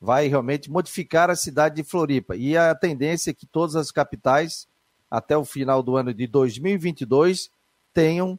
vai 0.00 0.26
realmente 0.26 0.70
modificar 0.70 1.30
a 1.30 1.36
cidade 1.36 1.76
de 1.76 1.84
Floripa. 1.84 2.34
E 2.34 2.56
a 2.56 2.74
tendência 2.74 3.30
é 3.30 3.34
que 3.34 3.46
todas 3.46 3.76
as 3.76 3.92
capitais, 3.92 4.66
até 5.10 5.36
o 5.36 5.44
final 5.44 5.82
do 5.82 5.96
ano 5.96 6.12
de 6.12 6.26
2022, 6.26 7.50
tenham 7.94 8.38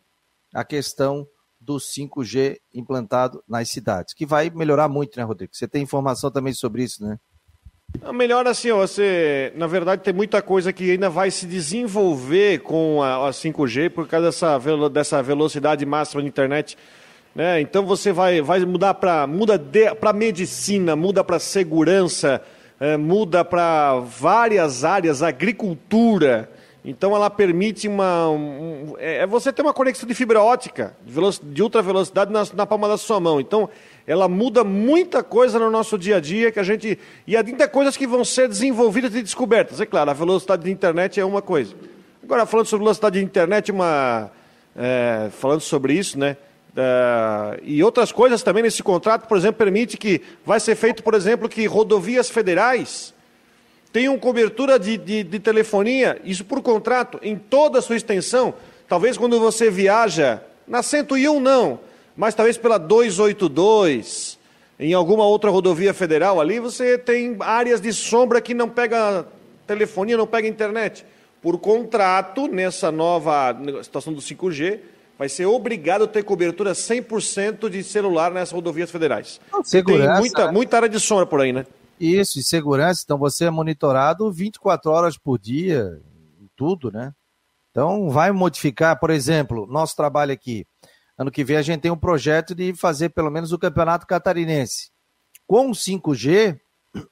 a 0.53 0.65
questão 0.65 1.25
do 1.59 1.77
5G 1.77 2.59
implantado 2.73 3.43
nas 3.47 3.69
cidades, 3.69 4.13
que 4.13 4.25
vai 4.25 4.49
melhorar 4.49 4.89
muito, 4.89 5.17
né, 5.17 5.23
Rodrigo? 5.23 5.55
Você 5.55 5.67
tem 5.67 5.83
informação 5.83 6.31
também 6.31 6.53
sobre 6.53 6.83
isso, 6.83 7.03
né? 7.05 7.19
Melhor 8.13 8.47
assim, 8.47 8.71
você, 8.71 9.51
na 9.55 9.67
verdade, 9.67 10.01
tem 10.01 10.13
muita 10.13 10.41
coisa 10.41 10.73
que 10.73 10.91
ainda 10.91 11.09
vai 11.09 11.29
se 11.29 11.45
desenvolver 11.45 12.59
com 12.59 13.01
a, 13.01 13.27
a 13.27 13.31
5G 13.31 13.89
por 13.89 14.07
causa 14.07 14.27
dessa, 14.27 14.59
dessa 14.89 15.21
velocidade 15.21 15.85
máxima 15.85 16.21
da 16.21 16.27
internet. 16.27 16.77
Né? 17.35 17.61
Então 17.61 17.85
você 17.85 18.11
vai, 18.11 18.41
vai 18.41 18.59
mudar 18.65 18.95
para 18.95 19.27
muda 19.27 19.61
para 19.99 20.13
medicina, 20.13 20.95
muda 20.95 21.23
para 21.23 21.39
segurança, 21.39 22.41
é, 22.79 22.97
muda 22.97 23.45
para 23.45 23.99
várias 23.99 24.83
áreas, 24.83 25.21
agricultura. 25.21 26.49
Então 26.83 27.15
ela 27.15 27.29
permite 27.29 27.87
uma. 27.87 28.29
Um, 28.29 28.95
é, 28.97 29.17
é, 29.17 29.27
você 29.27 29.53
ter 29.53 29.61
uma 29.61 29.73
conexão 29.73 30.07
de 30.07 30.15
fibra 30.15 30.41
ótica, 30.41 30.95
de, 31.05 31.13
de 31.43 31.61
ultra 31.61 31.81
velocidade 31.81 32.31
na, 32.31 32.43
na 32.55 32.65
palma 32.65 32.87
da 32.87 32.97
sua 32.97 33.19
mão. 33.19 33.39
Então, 33.39 33.69
ela 34.07 34.27
muda 34.27 34.63
muita 34.63 35.21
coisa 35.21 35.59
no 35.59 35.69
nosso 35.69 35.95
dia 35.95 36.17
a 36.17 36.19
dia 36.19 36.51
que 36.51 36.59
a 36.59 36.63
gente. 36.63 36.97
E 37.27 37.35
muitas 37.43 37.67
coisas 37.67 37.95
que 37.95 38.07
vão 38.07 38.25
ser 38.25 38.47
desenvolvidas 38.47 39.13
e 39.13 39.21
descobertas. 39.21 39.79
É 39.79 39.85
claro, 39.85 40.09
a 40.09 40.13
velocidade 40.13 40.63
de 40.63 40.71
internet 40.71 41.19
é 41.19 41.25
uma 41.25 41.41
coisa. 41.41 41.75
Agora, 42.23 42.47
falando 42.47 42.65
sobre 42.65 42.83
velocidade 42.83 43.19
de 43.19 43.23
internet, 43.23 43.71
uma. 43.71 44.31
É, 44.75 45.29
falando 45.31 45.61
sobre 45.61 45.93
isso, 45.93 46.17
né? 46.17 46.35
Uh, 46.71 47.59
e 47.63 47.83
outras 47.83 48.11
coisas 48.13 48.41
também 48.41 48.63
nesse 48.63 48.81
contrato, 48.81 49.27
por 49.27 49.37
exemplo, 49.37 49.57
permite 49.57 49.97
que 49.97 50.21
vai 50.45 50.57
ser 50.59 50.75
feito, 50.75 51.03
por 51.03 51.13
exemplo, 51.13 51.49
que 51.49 51.65
rodovias 51.65 52.29
federais 52.29 53.13
tenham 53.91 54.17
cobertura 54.17 54.79
de, 54.79 54.97
de, 54.97 55.23
de, 55.23 55.39
telefonia, 55.39 56.19
isso 56.23 56.45
por 56.45 56.61
contrato, 56.61 57.19
em 57.21 57.35
toda 57.35 57.79
a 57.79 57.81
sua 57.81 57.95
extensão. 57.95 58.53
Talvez 58.87 59.17
quando 59.17 59.39
você 59.39 59.69
viaja, 59.69 60.41
na 60.67 60.81
101 60.81 61.39
não, 61.39 61.79
mas 62.15 62.35
talvez 62.35 62.57
pela 62.57 62.77
282, 62.77 64.39
em 64.79 64.93
alguma 64.93 65.25
outra 65.25 65.49
rodovia 65.49 65.93
federal 65.93 66.39
ali, 66.39 66.59
você 66.59 66.97
tem 66.97 67.35
áreas 67.39 67.81
de 67.81 67.91
sombra 67.93 68.41
que 68.41 68.53
não 68.53 68.69
pega 68.69 69.25
telefonia, 69.67 70.17
não 70.17 70.27
pega 70.27 70.47
internet. 70.47 71.05
Por 71.41 71.57
contrato, 71.57 72.47
nessa 72.47 72.91
nova 72.91 73.55
situação 73.83 74.13
do 74.13 74.21
5G, 74.21 74.79
vai 75.17 75.27
ser 75.27 75.45
obrigado 75.45 76.03
a 76.03 76.07
ter 76.07 76.23
cobertura 76.23 76.71
100% 76.73 77.69
de 77.69 77.83
celular 77.83 78.31
nessas 78.31 78.51
rodovias 78.51 78.91
federais. 78.91 79.39
Segurança, 79.63 80.13
tem 80.13 80.19
muita, 80.19 80.45
né? 80.45 80.51
muita 80.51 80.75
área 80.77 80.89
de 80.89 80.99
sombra 80.99 81.25
por 81.25 81.41
aí, 81.41 81.51
né? 81.51 81.65
Isso, 82.01 82.39
e 82.39 82.43
segurança, 82.43 83.03
então 83.05 83.15
você 83.15 83.45
é 83.45 83.51
monitorado 83.51 84.31
24 84.31 84.89
horas 84.89 85.19
por 85.19 85.37
dia, 85.37 86.01
tudo, 86.55 86.91
né? 86.91 87.13
Então 87.69 88.09
vai 88.09 88.31
modificar, 88.31 88.99
por 88.99 89.11
exemplo, 89.11 89.67
nosso 89.67 89.95
trabalho 89.95 90.33
aqui. 90.33 90.65
Ano 91.15 91.29
que 91.29 91.43
vem 91.43 91.57
a 91.57 91.61
gente 91.61 91.81
tem 91.81 91.91
um 91.91 91.97
projeto 91.97 92.55
de 92.55 92.73
fazer 92.73 93.09
pelo 93.09 93.29
menos 93.29 93.51
o 93.51 93.59
Campeonato 93.59 94.07
Catarinense. 94.07 94.89
Com 95.45 95.69
o 95.69 95.75
5G, 95.75 96.59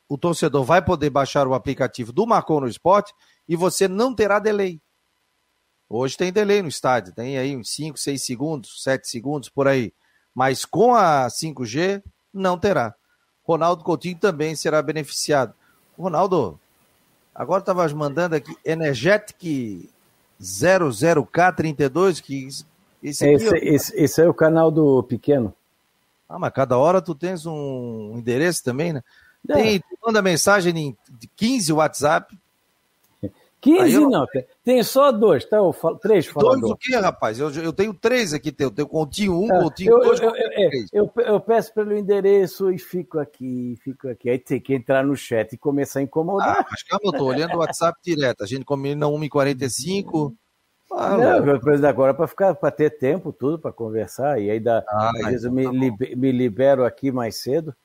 o 0.09 0.17
torcedor 0.17 0.63
vai 0.63 0.83
poder 0.83 1.11
baixar 1.11 1.47
o 1.47 1.53
aplicativo 1.53 2.11
do 2.11 2.25
Marcou 2.25 2.59
no 2.59 2.67
Esporte 2.67 3.13
e 3.47 3.55
você 3.55 3.87
não 3.87 4.15
terá 4.15 4.39
delay. 4.39 4.81
Hoje 5.87 6.17
tem 6.17 6.33
delay 6.33 6.63
no 6.63 6.67
estádio, 6.67 7.13
tem 7.13 7.37
aí 7.37 7.55
uns 7.55 7.69
5, 7.75 7.95
6 7.95 8.25
segundos, 8.25 8.81
7 8.81 9.07
segundos 9.07 9.49
por 9.49 9.67
aí. 9.67 9.93
Mas 10.33 10.65
com 10.65 10.95
a 10.95 11.27
5G, 11.27 12.01
não 12.33 12.57
terá. 12.57 12.95
Ronaldo 13.49 13.83
Coutinho 13.83 14.15
também 14.15 14.55
será 14.55 14.79
beneficiado. 14.79 15.55
Ronaldo, 15.97 16.59
agora 17.33 17.61
estava 17.61 17.87
mandando 17.95 18.35
aqui 18.35 18.55
Energetic 18.63 19.89
00K32, 20.39 22.21
que 22.21 22.47
esse, 23.01 23.25
aqui, 23.25 23.33
esse, 23.33 23.55
esse, 23.57 23.95
esse, 23.99 24.21
é 24.21 24.29
o 24.29 24.35
canal 24.35 24.69
do 24.69 25.01
pequeno. 25.01 25.51
Ah, 26.27 26.37
mas 26.37 26.53
cada 26.53 26.77
hora 26.77 27.01
tu 27.01 27.15
tens 27.15 27.47
um 27.47 28.13
endereço 28.17 28.63
também, 28.63 28.93
né? 28.93 29.03
É. 29.49 29.53
Tem, 29.53 29.79
tu 29.79 29.97
manda 30.05 30.21
mensagem 30.21 30.95
de 31.09 31.27
15 31.35 31.73
WhatsApp, 31.73 32.37
15 33.61 33.93
eu... 33.93 34.09
não, 34.09 34.25
tem 34.63 34.81
só 34.83 35.11
dois, 35.11 35.43
tá? 35.43 35.57
Eu 35.57 35.73
falo, 35.73 35.97
três 35.97 36.25
faladores. 36.25 36.61
Dois 36.61 36.71
o 36.73 36.77
quê, 36.77 36.95
rapaz? 36.95 37.39
Eu, 37.39 37.51
eu 37.51 37.73
tenho 37.73 37.93
três 37.93 38.33
aqui, 38.33 38.55
eu 38.57 38.71
tenho 38.71 38.87
continho 38.87 39.37
um, 39.37 39.53
é, 39.53 39.63
continho 39.63 39.91
eu, 39.91 39.99
dois, 39.99 40.19
eu, 40.21 40.33
eu, 40.93 41.11
eu, 41.17 41.39
peço 41.41 41.73
pelo 41.73 41.95
endereço 41.95 42.71
e 42.71 42.79
fico 42.79 43.19
aqui, 43.19 43.77
fico 43.83 44.07
aqui. 44.07 44.29
Aí 44.29 44.39
tem 44.39 44.61
que 44.61 44.73
entrar 44.73 45.03
no 45.03 45.15
chat 45.15 45.51
e 45.51 45.57
começar 45.57 45.99
a 45.99 46.03
incomodar. 46.03 46.59
Ah, 46.59 46.65
mas 46.71 46.83
calma, 46.83 47.05
eu 47.05 47.11
tô 47.11 47.25
olhando 47.25 47.55
o 47.55 47.59
WhatsApp 47.59 47.99
direto. 48.03 48.43
A 48.43 48.47
gente 48.47 48.63
combina 48.63 49.07
1h45. 49.07 50.33
Ah, 50.91 51.17
não, 51.17 51.59
coisa 51.59 51.87
agora 51.87 52.13
para 52.13 52.27
ficar, 52.27 52.55
para 52.55 52.71
ter 52.71 52.97
tempo, 52.97 53.33
tudo, 53.33 53.59
para 53.59 53.73
conversar. 53.73 54.39
E 54.39 54.49
aí 54.49 54.59
dá, 54.59 54.83
ah, 54.87 55.11
às 55.15 55.31
vezes 55.31 55.43
eu 55.43 55.51
me, 55.51 55.65
tá 55.65 55.71
me 56.15 56.31
libero 56.31 56.85
aqui 56.85 57.11
mais 57.11 57.41
cedo. 57.41 57.75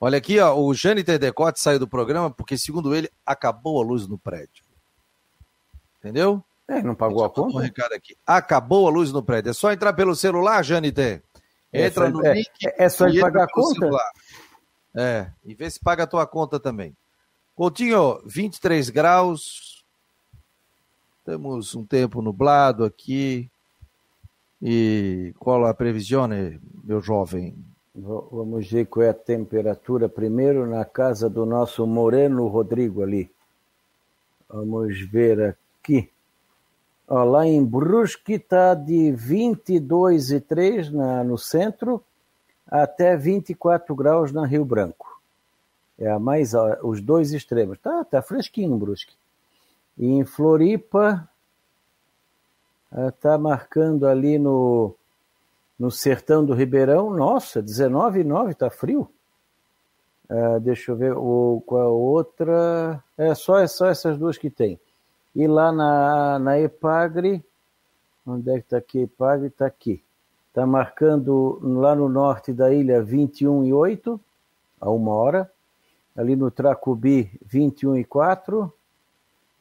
Olha 0.00 0.18
aqui, 0.18 0.38
ó, 0.38 0.54
o 0.58 0.74
Jâniter 0.74 1.18
Decote 1.18 1.60
saiu 1.60 1.78
do 1.78 1.88
programa 1.88 2.30
porque, 2.30 2.58
segundo 2.58 2.94
ele, 2.94 3.10
acabou 3.24 3.80
a 3.80 3.84
luz 3.84 4.06
no 4.06 4.18
prédio. 4.18 4.65
Entendeu? 6.06 6.40
É, 6.68 6.80
não 6.82 6.94
pagou 6.94 7.24
a 7.24 7.30
conta? 7.30 7.56
Um 7.56 7.60
recado 7.60 7.92
aqui. 7.92 8.16
Acabou 8.24 8.86
a 8.86 8.90
luz 8.90 9.10
no 9.10 9.24
prédio. 9.24 9.50
É 9.50 9.52
só 9.52 9.72
entrar 9.72 9.92
pelo 9.92 10.14
celular, 10.14 10.62
Janite. 10.62 11.20
Entra 11.72 12.06
é, 12.06 12.10
no 12.10 12.24
é, 12.24 12.34
link. 12.34 12.48
É, 12.64 12.84
é 12.84 12.88
só 12.88 13.06
pagar 13.20 13.44
a 13.44 13.48
conta? 13.48 13.80
Celular. 13.80 14.10
É, 14.94 15.30
e 15.44 15.52
vê 15.52 15.68
se 15.68 15.80
paga 15.80 16.04
a 16.04 16.06
tua 16.06 16.24
conta 16.28 16.60
também. 16.60 16.96
Coutinho, 17.56 18.20
23 18.24 18.88
graus. 18.88 19.84
Temos 21.24 21.74
um 21.74 21.84
tempo 21.84 22.22
nublado 22.22 22.84
aqui. 22.84 23.50
E 24.62 25.34
qual 25.40 25.66
a 25.66 25.74
previsão, 25.74 26.28
meu 26.84 27.00
jovem? 27.00 27.56
Vamos 27.92 28.70
ver 28.70 28.86
qual 28.86 29.04
é 29.06 29.08
a 29.08 29.14
temperatura 29.14 30.08
primeiro 30.08 30.68
na 30.68 30.84
casa 30.84 31.28
do 31.28 31.44
nosso 31.44 31.84
Moreno 31.84 32.46
Rodrigo 32.46 33.02
ali. 33.02 33.28
Vamos 34.48 35.00
ver 35.10 35.42
aqui 35.42 35.65
aqui. 35.86 36.10
Ó, 37.06 37.22
lá 37.22 37.46
em 37.46 37.64
Brusque 37.64 38.34
está 38.34 38.74
de 38.74 39.12
22,3 39.12 40.90
na, 40.90 41.22
no 41.22 41.38
centro 41.38 42.02
até 42.66 43.16
24 43.16 43.94
graus 43.94 44.32
na 44.32 44.44
Rio 44.44 44.64
Branco. 44.64 45.20
É 45.96 46.10
a 46.10 46.18
mais 46.18 46.52
os 46.82 47.00
dois 47.00 47.32
extremos. 47.32 47.78
Tá, 47.78 48.04
tá 48.04 48.20
fresquinho 48.20 48.76
Brusque. 48.76 49.14
E 49.96 50.06
em 50.06 50.24
Floripa 50.24 51.28
está 52.92 53.38
marcando 53.38 54.06
ali 54.06 54.38
no 54.38 54.94
no 55.78 55.90
sertão 55.90 56.42
do 56.42 56.54
Ribeirão, 56.54 57.10
nossa, 57.10 57.62
19,9, 57.62 58.54
tá 58.54 58.70
frio. 58.70 59.10
Uh, 60.28 60.58
deixa 60.58 60.90
eu 60.90 60.96
ver 60.96 61.12
o, 61.12 61.62
qual 61.66 61.82
a 61.82 61.88
outra. 61.88 63.04
É 63.16 63.34
só, 63.34 63.58
é 63.58 63.66
só 63.66 63.86
essas 63.86 64.16
duas 64.16 64.38
que 64.38 64.48
tem. 64.48 64.80
E 65.36 65.46
lá 65.46 65.70
na, 65.70 66.38
na 66.38 66.58
Epagre, 66.58 67.44
onde 68.26 68.50
é 68.50 68.54
que 68.54 68.60
está 68.60 68.78
aqui? 68.78 69.00
Epagre 69.00 69.48
está 69.48 69.66
aqui. 69.66 70.02
Está 70.48 70.66
marcando 70.66 71.60
lá 71.62 71.94
no 71.94 72.08
norte 72.08 72.54
da 72.54 72.72
ilha 72.72 73.02
21 73.02 73.66
e 73.66 73.72
8, 73.74 74.18
a 74.80 74.90
uma 74.90 75.12
hora. 75.12 75.52
Ali 76.16 76.34
no 76.34 76.50
Tracubi, 76.50 77.30
21 77.44 77.98
e 77.98 78.04
4. 78.04 78.72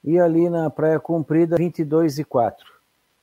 E 0.06 0.18
ali 0.18 0.50
na 0.50 0.70
Praia 0.70 0.98
Comprida, 0.98 1.58
22 1.58 2.20
e 2.20 2.24
4. 2.24 2.66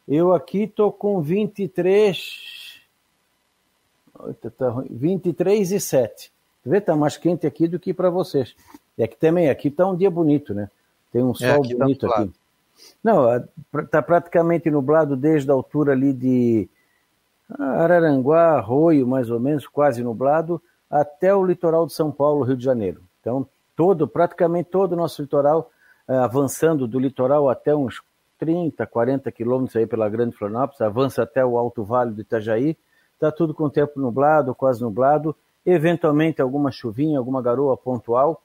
Eu 0.07 0.35
aqui 0.35 0.65
estou 0.65 0.93
com 0.93 1.23
23. 1.23 2.83
23 4.91 5.73
e 5.73 5.81
7. 5.81 6.31
Vê, 6.67 6.83
tá 6.83 6.95
mais 6.95 7.17
quente 7.17 7.47
aqui 7.47 7.67
do 7.67 7.79
que 7.79 7.95
para 7.95 8.11
vocês. 8.11 8.55
É 8.99 9.09
que 9.09 9.17
também 9.17 9.49
aqui 9.49 9.71
tá 9.71 9.87
um 9.87 9.97
dia 9.97 10.11
bonito, 10.11 10.53
né? 10.53 10.71
Tem 11.11 11.23
um 11.23 11.31
é, 11.31 11.35
sol 11.35 11.49
é, 11.49 11.59
aqui 11.61 11.75
bonito 11.75 12.07
tá 12.07 12.15
aqui. 12.19 12.42
Não, 13.03 13.27
tá 13.91 14.01
praticamente 14.03 14.71
nublado 14.71 15.17
desde 15.17 15.51
a 15.51 15.55
altura 15.55 15.93
ali 15.93 16.13
de 16.13 16.69
Araranguá, 17.59 18.59
Arroio, 18.59 19.07
mais 19.07 19.31
ou 19.31 19.41
menos, 19.41 19.67
quase 19.67 20.03
nublado, 20.03 20.63
até 20.91 21.35
o 21.35 21.45
litoral 21.45 21.87
de 21.87 21.93
São 21.93 22.11
Paulo, 22.11 22.45
Rio 22.45 22.57
de 22.57 22.65
Janeiro. 22.65 23.03
Então, 23.21 23.47
todo, 23.77 24.07
praticamente 24.07 24.71
todo 24.71 24.93
o 24.93 24.97
nosso 24.97 25.23
litoral, 25.23 25.71
eh, 26.09 26.17
avançando 26.17 26.87
do 26.87 26.99
litoral 26.99 27.49
até 27.49 27.75
uns 27.75 28.03
30, 28.39 28.87
40 28.87 29.31
quilômetros 29.31 29.77
aí 29.77 29.87
pela 29.87 30.09
Grande 30.09 30.37
Florianópolis, 30.37 30.81
avança 30.81 31.23
até 31.23 31.45
o 31.45 31.57
Alto 31.57 31.85
Vale 31.85 32.13
do 32.13 32.21
Itajaí, 32.21 32.77
está 33.15 33.31
tudo 33.31 33.55
com 33.55 33.69
tempo 33.71 34.01
nublado, 34.01 34.55
quase 34.55 34.83
nublado, 34.83 35.35
eventualmente 35.65 36.43
alguma 36.43 36.71
chuvinha, 36.71 37.19
alguma 37.19 37.41
garoa 37.41 37.77
pontual. 37.77 38.43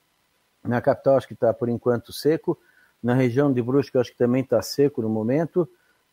Na 0.63 0.81
capital 0.81 1.17
acho 1.17 1.27
que 1.27 1.33
está 1.33 1.53
por 1.53 1.69
enquanto 1.69 2.13
seco. 2.13 2.57
Na 3.01 3.13
região 3.13 3.51
de 3.51 3.61
Brusque 3.61 3.97
acho 3.97 4.11
que 4.11 4.17
também 4.17 4.41
está 4.41 4.61
seco 4.61 5.01
no 5.01 5.09
momento. 5.09 5.67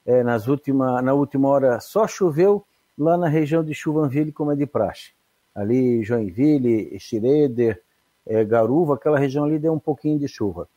É, 0.06 0.22
nas 0.22 0.46
última, 0.48 1.00
na 1.00 1.14
última 1.14 1.48
hora 1.48 1.80
só 1.80 2.06
choveu 2.06 2.64
lá 2.98 3.16
na 3.16 3.28
região 3.28 3.64
de 3.64 3.74
Chuvanville, 3.74 4.32
como 4.32 4.52
é 4.52 4.56
de 4.56 4.66
praxe. 4.66 5.12
Ali 5.54 6.02
Joinville, 6.04 6.98
Schroeder, 6.98 7.80
é, 8.26 8.44
Garuva, 8.44 8.94
aquela 8.94 9.18
região 9.18 9.44
ali 9.44 9.58
deu 9.58 9.72
um 9.72 9.78
pouquinho 9.78 10.18
de 10.18 10.28
chuva. 10.28 10.68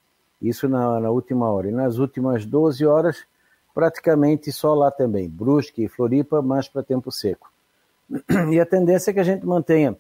Isso 0.42 0.70
na, 0.70 1.00
na 1.00 1.10
última 1.10 1.50
hora. 1.50 1.68
E 1.68 1.72
nas 1.72 1.98
últimas 1.98 2.46
12 2.46 2.86
horas, 2.86 3.26
praticamente 3.74 4.52
só 4.52 4.74
lá 4.74 4.92
também. 4.92 5.30
Brusque 5.30 5.84
e 5.84 5.88
Floripa, 5.88 6.42
mais 6.42 6.68
para 6.68 6.84
tempo 6.84 7.12
seco. 7.12 7.52
E 8.52 8.60
a 8.60 8.66
tendência 8.66 9.12
é 9.12 9.14
que 9.14 9.20
a 9.20 9.24
gente 9.24 9.46
mantenha 9.46 9.98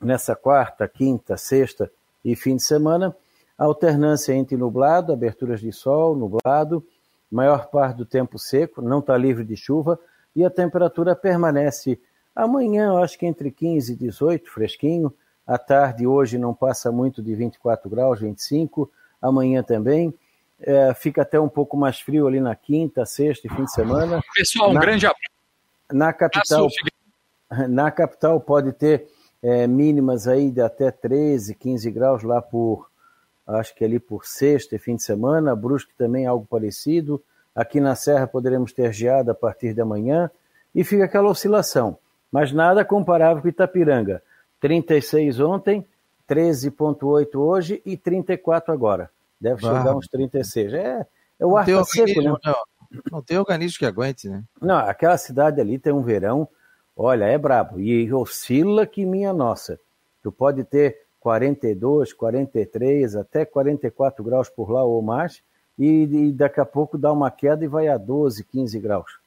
nessa 0.00 0.34
quarta, 0.34 0.86
quinta, 0.88 1.36
sexta 1.36 1.90
e 2.24 2.36
fim 2.36 2.56
de 2.56 2.62
semana, 2.62 3.14
alternância 3.58 4.32
entre 4.32 4.56
nublado, 4.56 5.12
aberturas 5.12 5.60
de 5.60 5.72
sol, 5.72 6.14
nublado, 6.14 6.86
maior 7.30 7.66
parte 7.66 7.96
do 7.96 8.06
tempo 8.06 8.38
seco, 8.38 8.80
não 8.80 9.00
está 9.00 9.16
livre 9.16 9.44
de 9.44 9.56
chuva, 9.56 9.98
e 10.34 10.44
a 10.44 10.50
temperatura 10.50 11.16
permanece. 11.16 12.00
Amanhã, 12.34 12.86
eu 12.88 12.98
acho 12.98 13.18
que 13.18 13.26
entre 13.26 13.50
15 13.50 13.92
e 13.92 13.96
18, 13.96 14.50
fresquinho, 14.50 15.12
à 15.46 15.58
tarde 15.58 16.06
hoje 16.06 16.38
não 16.38 16.54
passa 16.54 16.92
muito 16.92 17.22
de 17.22 17.34
24 17.34 17.90
graus, 17.90 18.20
25, 18.20 18.90
amanhã 19.20 19.62
também, 19.62 20.14
é, 20.60 20.92
fica 20.94 21.22
até 21.22 21.38
um 21.38 21.48
pouco 21.48 21.76
mais 21.76 22.00
frio 22.00 22.26
ali 22.26 22.40
na 22.40 22.54
quinta, 22.54 23.04
sexta 23.04 23.46
e 23.46 23.50
fim 23.50 23.64
de 23.64 23.72
semana. 23.72 24.20
Pessoal, 24.34 24.70
um 24.70 24.74
na, 24.74 24.80
grande 24.80 25.06
abraço. 25.06 25.32
Na 25.92 26.12
capital, 26.12 26.68
na 27.68 27.90
capital 27.90 28.40
pode 28.40 28.72
ter 28.72 29.08
é, 29.42 29.66
mínimas 29.66 30.26
aí 30.26 30.50
de 30.50 30.60
até 30.60 30.90
13, 30.90 31.54
15 31.54 31.90
graus 31.90 32.22
lá 32.22 32.42
por, 32.42 32.87
acho 33.48 33.74
que 33.74 33.84
ali 33.84 33.98
por 33.98 34.26
sexta 34.26 34.76
e 34.76 34.78
fim 34.78 34.96
de 34.96 35.02
semana, 35.02 35.56
Brusque 35.56 35.94
também 35.96 36.26
algo 36.26 36.46
parecido, 36.46 37.22
aqui 37.54 37.80
na 37.80 37.94
Serra 37.94 38.26
poderemos 38.26 38.72
ter 38.72 38.92
geada 38.92 39.32
a 39.32 39.34
partir 39.34 39.74
de 39.74 39.80
amanhã, 39.80 40.30
e 40.74 40.84
fica 40.84 41.04
aquela 41.04 41.30
oscilação, 41.30 41.98
mas 42.30 42.52
nada 42.52 42.84
comparável 42.84 43.42
com 43.42 43.48
Itapiranga, 43.48 44.22
36 44.60 45.40
ontem, 45.40 45.84
13.8 46.28 47.36
hoje 47.36 47.82
e 47.86 47.96
34 47.96 48.72
agora, 48.72 49.10
deve 49.40 49.62
bah. 49.62 49.78
chegar 49.78 49.96
uns 49.96 50.06
36, 50.08 50.72
é, 50.74 51.06
é 51.40 51.46
o 51.46 51.56
ar 51.56 51.66
tá 51.66 51.84
seco, 51.84 52.20
né? 52.20 52.34
Não, 52.44 52.56
não 53.10 53.22
tem 53.22 53.38
organismo 53.38 53.78
que 53.78 53.86
aguente, 53.86 54.28
né? 54.28 54.44
Não, 54.60 54.76
aquela 54.76 55.16
cidade 55.16 55.60
ali 55.60 55.78
tem 55.78 55.92
um 55.92 56.02
verão 56.02 56.48
Olha, 57.00 57.26
é 57.26 57.38
brabo. 57.38 57.78
E 57.78 58.12
oscila 58.12 58.84
que 58.84 59.06
minha 59.06 59.32
nossa. 59.32 59.78
Tu 60.20 60.32
pode 60.32 60.64
ter 60.64 61.06
42, 61.20 62.12
43, 62.12 63.16
até 63.16 63.44
44 63.44 64.22
graus 64.22 64.48
por 64.48 64.70
lá 64.70 64.84
ou 64.84 65.02
mais, 65.02 65.42
e, 65.78 66.02
e 66.02 66.32
daqui 66.32 66.60
a 66.60 66.64
pouco 66.64 66.98
dá 66.98 67.12
uma 67.12 67.30
queda 67.30 67.64
e 67.64 67.68
vai 67.68 67.88
a 67.88 67.96
12, 67.96 68.44
15 68.44 68.78
graus. 68.80 69.18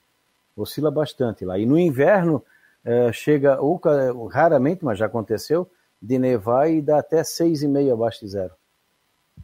Oscila 0.56 0.90
bastante 0.90 1.44
lá. 1.44 1.58
E 1.58 1.64
no 1.64 1.78
inverno 1.78 2.42
é, 2.84 3.12
chega, 3.12 3.60
ou, 3.60 3.80
raramente, 4.26 4.84
mas 4.84 4.98
já 4.98 5.06
aconteceu, 5.06 5.68
de 6.00 6.18
nevar 6.18 6.70
e 6.70 6.82
dá 6.82 6.98
até 6.98 7.22
6,5 7.22 7.92
abaixo 7.92 8.20
de 8.20 8.28
zero. 8.28 8.52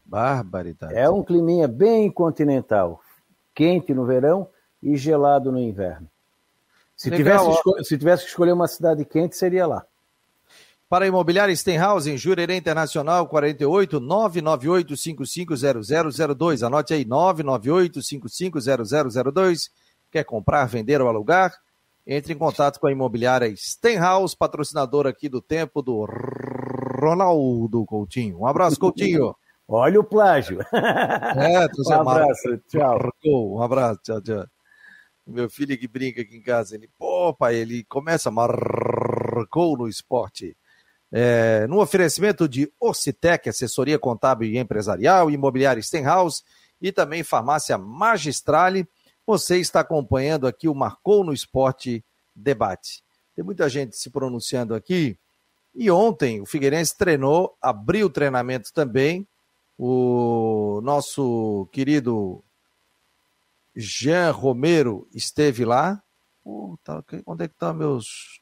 Barbaridade. 0.05 0.95
É 0.95 1.09
um 1.09 1.23
climinha 1.23 1.69
bem 1.69 2.11
continental. 2.11 3.01
Quente 3.55 3.95
no 3.95 4.05
verão 4.05 4.49
e 4.83 4.97
gelado 4.97 5.53
no 5.53 5.59
inverno. 5.59 6.09
Se, 6.97 7.11
tivesse, 7.11 7.47
se 7.85 7.97
tivesse 7.97 8.25
que 8.25 8.31
escolher 8.31 8.53
uma 8.53 8.67
cidade 8.67 9.05
quente, 9.05 9.37
seria 9.37 9.67
lá. 9.67 9.87
Para 10.89 11.05
a 11.05 11.09
imobiliária 11.09 11.55
Stenhouse, 11.55 12.11
em 12.11 12.17
Jurerê 12.17 12.57
Internacional, 12.57 13.29
48 13.29 14.01
998 14.01 14.97
550002. 14.97 16.63
Anote 16.63 16.95
aí, 16.95 17.05
998 17.05 18.03
550002. 18.03 19.71
Quer 20.11 20.25
comprar, 20.25 20.65
vender 20.65 21.03
ou 21.03 21.09
alugar? 21.09 21.53
Entre 22.07 22.33
em 22.33 22.39
contato 22.39 22.81
com 22.81 22.87
a 22.87 22.93
imobiliária 22.93 23.53
Stenhouse, 23.55 24.35
patrocinador 24.35 25.07
aqui 25.07 25.29
do 25.29 25.43
tempo 25.43 25.83
do 25.83 26.07
Ronaldo 26.99 27.85
Coutinho. 27.85 28.41
Um 28.41 28.47
abraço, 28.47 28.79
Coutinho. 28.79 29.37
Olha 29.69 30.01
o 30.01 30.05
plágio. 30.05 30.61
É, 30.73 31.67
um 31.67 32.01
abraço, 32.01 32.59
tchau. 32.67 32.99
Um 33.27 33.63
abraço, 33.63 34.01
tchau, 34.03 34.23
tchau. 34.23 34.47
Meu 35.27 35.51
filho 35.51 35.77
que 35.77 35.87
brinca 35.87 36.23
aqui 36.23 36.35
em 36.39 36.43
casa, 36.43 36.75
ele, 36.75 36.89
pô, 36.99 37.35
pai, 37.35 37.57
ele 37.57 37.85
começa, 37.85 38.31
marcou 38.31 39.77
no 39.77 39.87
esporte. 39.87 40.57
É, 41.11 41.67
no 41.67 41.81
oferecimento 41.81 42.49
de 42.49 42.71
Ocitec, 42.79 43.49
assessoria 43.49 43.99
contábil 43.99 44.51
e 44.51 44.59
empresarial, 44.59 45.31
imobiliária 45.31 45.83
Stenhouse 45.83 46.43
e 46.81 46.93
também 46.93 47.23
farmácia 47.23 47.79
Magistrale, 47.79 48.87
você 49.27 49.59
está 49.59 49.81
acompanhando 49.81 50.47
aqui 50.47 50.69
o 50.69 50.75
Marcou 50.75 51.25
no 51.25 51.33
Esporte 51.33 52.05
debate. 52.35 53.03
Tem 53.35 53.45
muita 53.45 53.69
gente 53.69 53.97
se 53.97 54.11
pronunciando 54.11 54.75
aqui. 54.75 55.19
E 55.75 55.91
ontem 55.91 56.41
o 56.41 56.47
Figueirense 56.47 56.97
treinou, 56.97 57.57
abriu 57.61 58.07
o 58.07 58.11
treinamento 58.11 58.73
também. 58.73 59.27
O 59.79 60.81
nosso 60.83 61.69
querido 61.73 62.43
Jean 63.77 64.33
Romero 64.33 65.07
esteve 65.15 65.65
lá. 65.65 66.03
tá, 66.83 67.05
onde 67.27 67.45
é 67.45 67.49
que 67.49 67.55
tá 67.55 67.73
meus. 67.73 68.41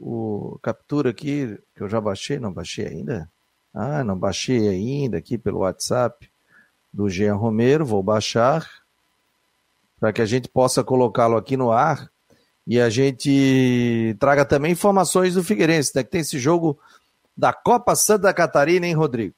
O 0.00 0.58
captura 0.62 1.10
aqui, 1.10 1.58
que 1.76 1.82
eu 1.82 1.88
já 1.88 2.00
baixei, 2.00 2.38
não 2.38 2.50
baixei 2.50 2.86
ainda? 2.86 3.30
Ah, 3.74 4.02
não 4.02 4.18
baixei 4.18 4.66
ainda 4.66 5.18
aqui 5.18 5.36
pelo 5.36 5.58
WhatsApp 5.58 6.28
do 6.92 7.08
Jean 7.08 7.34
Romero, 7.34 7.84
vou 7.84 8.02
baixar 8.02 8.66
para 10.00 10.12
que 10.12 10.22
a 10.22 10.26
gente 10.26 10.48
possa 10.48 10.82
colocá-lo 10.82 11.36
aqui 11.36 11.56
no 11.56 11.70
ar 11.70 12.10
e 12.66 12.80
a 12.80 12.88
gente 12.88 14.16
traga 14.18 14.44
também 14.44 14.72
informações 14.72 15.34
do 15.34 15.44
Figueirense, 15.44 15.92
né, 15.94 16.02
que 16.02 16.10
tem 16.10 16.22
esse 16.22 16.38
jogo 16.38 16.78
da 17.36 17.52
Copa 17.52 17.94
Santa 17.94 18.32
Catarina, 18.32 18.86
hein, 18.86 18.94
Rodrigo? 18.94 19.34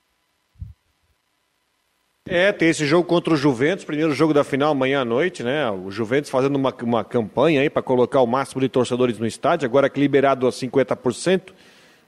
É, 2.35 2.51
tem 2.51 2.71
esse 2.71 2.87
jogo 2.87 3.07
contra 3.07 3.35
o 3.35 3.37
Juventus, 3.37 3.85
primeiro 3.85 4.15
jogo 4.15 4.33
da 4.33 4.43
final 4.43 4.73
amanhã 4.73 5.03
à 5.03 5.05
noite, 5.05 5.43
né? 5.43 5.71
O 5.71 5.91
Juventus 5.91 6.31
fazendo 6.31 6.57
uma, 6.57 6.75
uma 6.83 7.05
campanha 7.05 7.61
aí 7.61 7.69
para 7.69 7.83
colocar 7.83 8.23
o 8.23 8.27
máximo 8.27 8.59
de 8.59 8.71
torcedores 8.71 9.19
no 9.19 9.27
estádio, 9.27 9.67
agora 9.67 9.91
que 9.91 10.01
liberado 10.01 10.47
a 10.47 10.51
50%. 10.51 11.53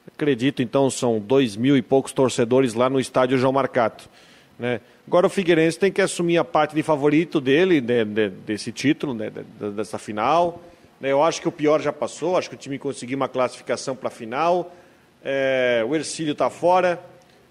Acredito, 0.09 0.63
então, 0.63 0.89
são 0.89 1.21
dois 1.21 1.57
mil 1.57 1.77
e 1.77 1.83
poucos 1.83 2.11
torcedores 2.15 2.73
lá 2.73 2.89
no 2.89 2.99
estádio 2.99 3.37
João 3.37 3.53
Marcato. 3.53 4.09
Né? 4.59 4.81
Agora 5.07 5.27
o 5.27 5.29
Figueirense 5.31 5.79
tem 5.79 5.93
que 5.93 6.01
assumir 6.01 6.39
a 6.39 6.45
parte 6.45 6.75
de 6.75 6.83
favorito 6.83 7.39
dele, 7.39 7.83
de, 7.83 8.07
de, 8.07 8.31
desse 8.31 8.73
título, 8.73 9.13
né? 9.13 9.31
de, 9.31 9.73
dessa 9.73 9.99
final. 9.99 10.63
Né? 11.03 11.13
Eu 11.13 11.23
acho 11.23 11.39
que 11.39 11.49
o 11.49 11.53
pior 11.53 11.83
já 11.83 11.93
passou, 11.93 12.39
acho 12.39 12.49
que 12.49 12.55
o 12.55 12.59
time 12.59 12.79
conseguiu 12.79 13.19
uma 13.19 13.29
classificação 13.29 13.95
para 13.95 14.09
a 14.09 14.11
final. 14.11 14.75
É, 15.23 15.85
o 15.87 15.95
Ercílio 15.95 16.33
está 16.33 16.49
fora, 16.49 16.99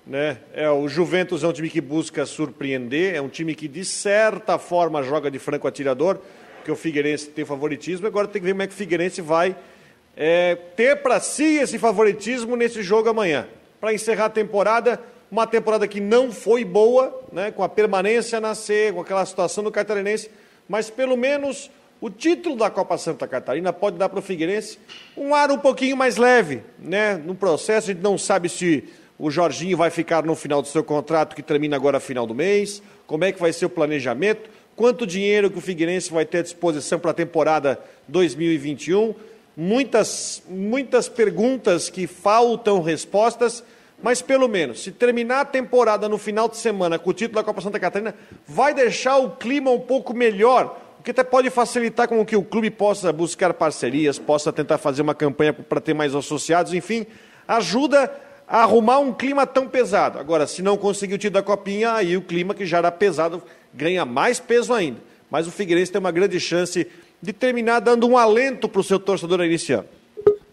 né? 0.05 0.37
É, 0.53 0.69
o 0.69 0.87
Juventus 0.87 1.43
é 1.43 1.47
um 1.47 1.53
time 1.53 1.69
que 1.69 1.79
busca 1.79 2.25
surpreender, 2.25 3.15
é 3.15 3.21
um 3.21 3.29
time 3.29 3.55
que, 3.55 3.67
de 3.67 3.85
certa 3.85 4.57
forma, 4.57 5.01
joga 5.01 5.31
de 5.31 5.39
franco 5.39 5.67
atirador, 5.67 6.19
porque 6.57 6.71
o 6.71 6.75
Figueirense 6.75 7.29
tem 7.29 7.45
favoritismo. 7.45 8.07
Agora 8.07 8.27
tem 8.27 8.41
que 8.41 8.45
ver 8.45 8.51
como 8.53 8.63
é 8.63 8.67
que 8.67 8.73
o 8.73 8.77
Figueirense 8.77 9.21
vai 9.21 9.55
é, 10.15 10.55
ter 10.75 10.97
para 10.97 11.19
si 11.19 11.57
esse 11.57 11.79
favoritismo 11.79 12.55
nesse 12.55 12.83
jogo 12.83 13.09
amanhã. 13.09 13.47
para 13.79 13.93
encerrar 13.93 14.25
a 14.25 14.29
temporada. 14.29 14.99
Uma 15.29 15.47
temporada 15.47 15.87
que 15.87 15.99
não 15.99 16.31
foi 16.31 16.63
boa, 16.63 17.21
né, 17.31 17.51
com 17.51 17.63
a 17.63 17.69
permanência 17.69 18.39
na 18.39 18.53
C, 18.53 18.91
com 18.93 19.01
aquela 19.01 19.25
situação 19.25 19.63
do 19.63 19.71
catarinense, 19.71 20.29
mas 20.69 20.91
pelo 20.91 21.17
menos 21.17 21.71
o 21.99 22.09
título 22.09 22.55
da 22.55 22.69
Copa 22.69 22.97
Santa 22.97 23.27
Catarina 23.27 23.73
pode 23.73 23.97
dar 23.97 24.09
para 24.09 24.19
o 24.19 24.21
Figueirense 24.21 24.77
um 25.17 25.33
ar 25.33 25.51
um 25.51 25.57
pouquinho 25.57 25.97
mais 25.97 26.17
leve. 26.17 26.61
Né? 26.77 27.15
No 27.15 27.33
processo, 27.33 27.89
a 27.89 27.93
gente 27.93 28.03
não 28.03 28.17
sabe 28.17 28.47
se 28.47 28.83
o 29.23 29.31
Jorginho 29.31 29.77
vai 29.77 29.89
ficar 29.89 30.25
no 30.25 30.35
final 30.35 30.61
do 30.61 30.67
seu 30.67 30.83
contrato, 30.83 31.33
que 31.33 31.41
termina 31.41 31.77
agora 31.77 31.97
final 31.97 32.27
do 32.27 32.35
mês, 32.35 32.83
como 33.07 33.23
é 33.23 33.31
que 33.31 33.39
vai 33.39 33.53
ser 33.53 33.65
o 33.65 33.69
planejamento, 33.69 34.49
quanto 34.75 35.07
dinheiro 35.07 35.49
que 35.49 35.57
o 35.57 35.61
Figueirense 35.61 36.11
vai 36.11 36.25
ter 36.25 36.39
à 36.39 36.41
disposição 36.41 36.99
para 36.99 37.11
a 37.11 37.13
temporada 37.13 37.79
2021. 38.09 39.15
Muitas, 39.55 40.43
muitas 40.49 41.07
perguntas 41.07 41.89
que 41.89 42.05
faltam 42.05 42.81
respostas, 42.81 43.63
mas 44.03 44.21
pelo 44.21 44.49
menos, 44.49 44.83
se 44.83 44.91
terminar 44.91 45.39
a 45.39 45.45
temporada 45.45 46.09
no 46.09 46.17
final 46.17 46.49
de 46.49 46.57
semana 46.57 46.99
com 46.99 47.09
o 47.09 47.13
título 47.13 47.35
da 47.35 47.45
Copa 47.45 47.61
Santa 47.61 47.79
Catarina, 47.79 48.13
vai 48.45 48.73
deixar 48.73 49.19
o 49.19 49.37
clima 49.37 49.71
um 49.71 49.79
pouco 49.79 50.13
melhor 50.13 50.81
que 51.01 51.11
até 51.11 51.23
pode 51.23 51.49
facilitar 51.49 52.09
com 52.09 52.25
que 52.25 52.35
o 52.35 52.43
clube 52.43 52.69
possa 52.69 53.13
buscar 53.13 53.53
parcerias, 53.53 54.19
possa 54.19 54.51
tentar 54.51 54.77
fazer 54.77 55.01
uma 55.01 55.15
campanha 55.15 55.53
para 55.53 55.79
ter 55.79 55.93
mais 55.93 56.13
associados, 56.13 56.73
enfim, 56.73 57.05
ajuda 57.47 58.11
arrumar 58.47 58.99
um 58.99 59.13
clima 59.13 59.45
tão 59.45 59.67
pesado. 59.67 60.19
Agora, 60.19 60.45
se 60.47 60.61
não 60.61 60.77
conseguir 60.77 61.15
o 61.15 61.17
título 61.17 61.41
da 61.41 61.43
Copinha, 61.43 61.93
aí 61.93 62.15
o 62.17 62.21
clima 62.21 62.53
que 62.53 62.65
já 62.65 62.77
era 62.77 62.91
pesado 62.91 63.41
ganha 63.73 64.05
mais 64.05 64.39
peso 64.39 64.73
ainda. 64.73 64.99
Mas 65.29 65.47
o 65.47 65.51
Figueirense 65.51 65.91
tem 65.91 65.99
uma 65.99 66.11
grande 66.11 66.39
chance 66.39 66.87
de 67.21 67.33
terminar 67.33 67.79
dando 67.79 68.07
um 68.07 68.17
alento 68.17 68.67
para 68.69 68.81
o 68.81 68.83
seu 68.83 68.99
torcedor 68.99 69.41
iniciando. 69.43 69.87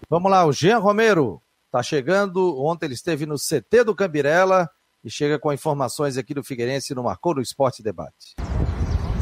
Vamos 0.09 0.31
lá, 0.31 0.45
o 0.47 0.53
Jean 0.53 0.79
Romero 0.79 1.41
está 1.67 1.83
chegando. 1.83 2.59
Ontem 2.63 2.87
ele 2.87 2.95
esteve 2.95 3.27
no 3.27 3.37
CT 3.37 3.85
do 3.85 3.95
Cambirela 3.95 4.69
e 5.05 5.11
chega 5.11 5.39
com 5.39 5.53
informações 5.53 6.17
aqui 6.17 6.35
do 6.35 6.43
Figueirense 6.43 6.95
no 6.95 7.05
Marcou 7.05 7.35
no 7.35 7.43
Esporte 7.43 7.83
Debate. 7.83 8.35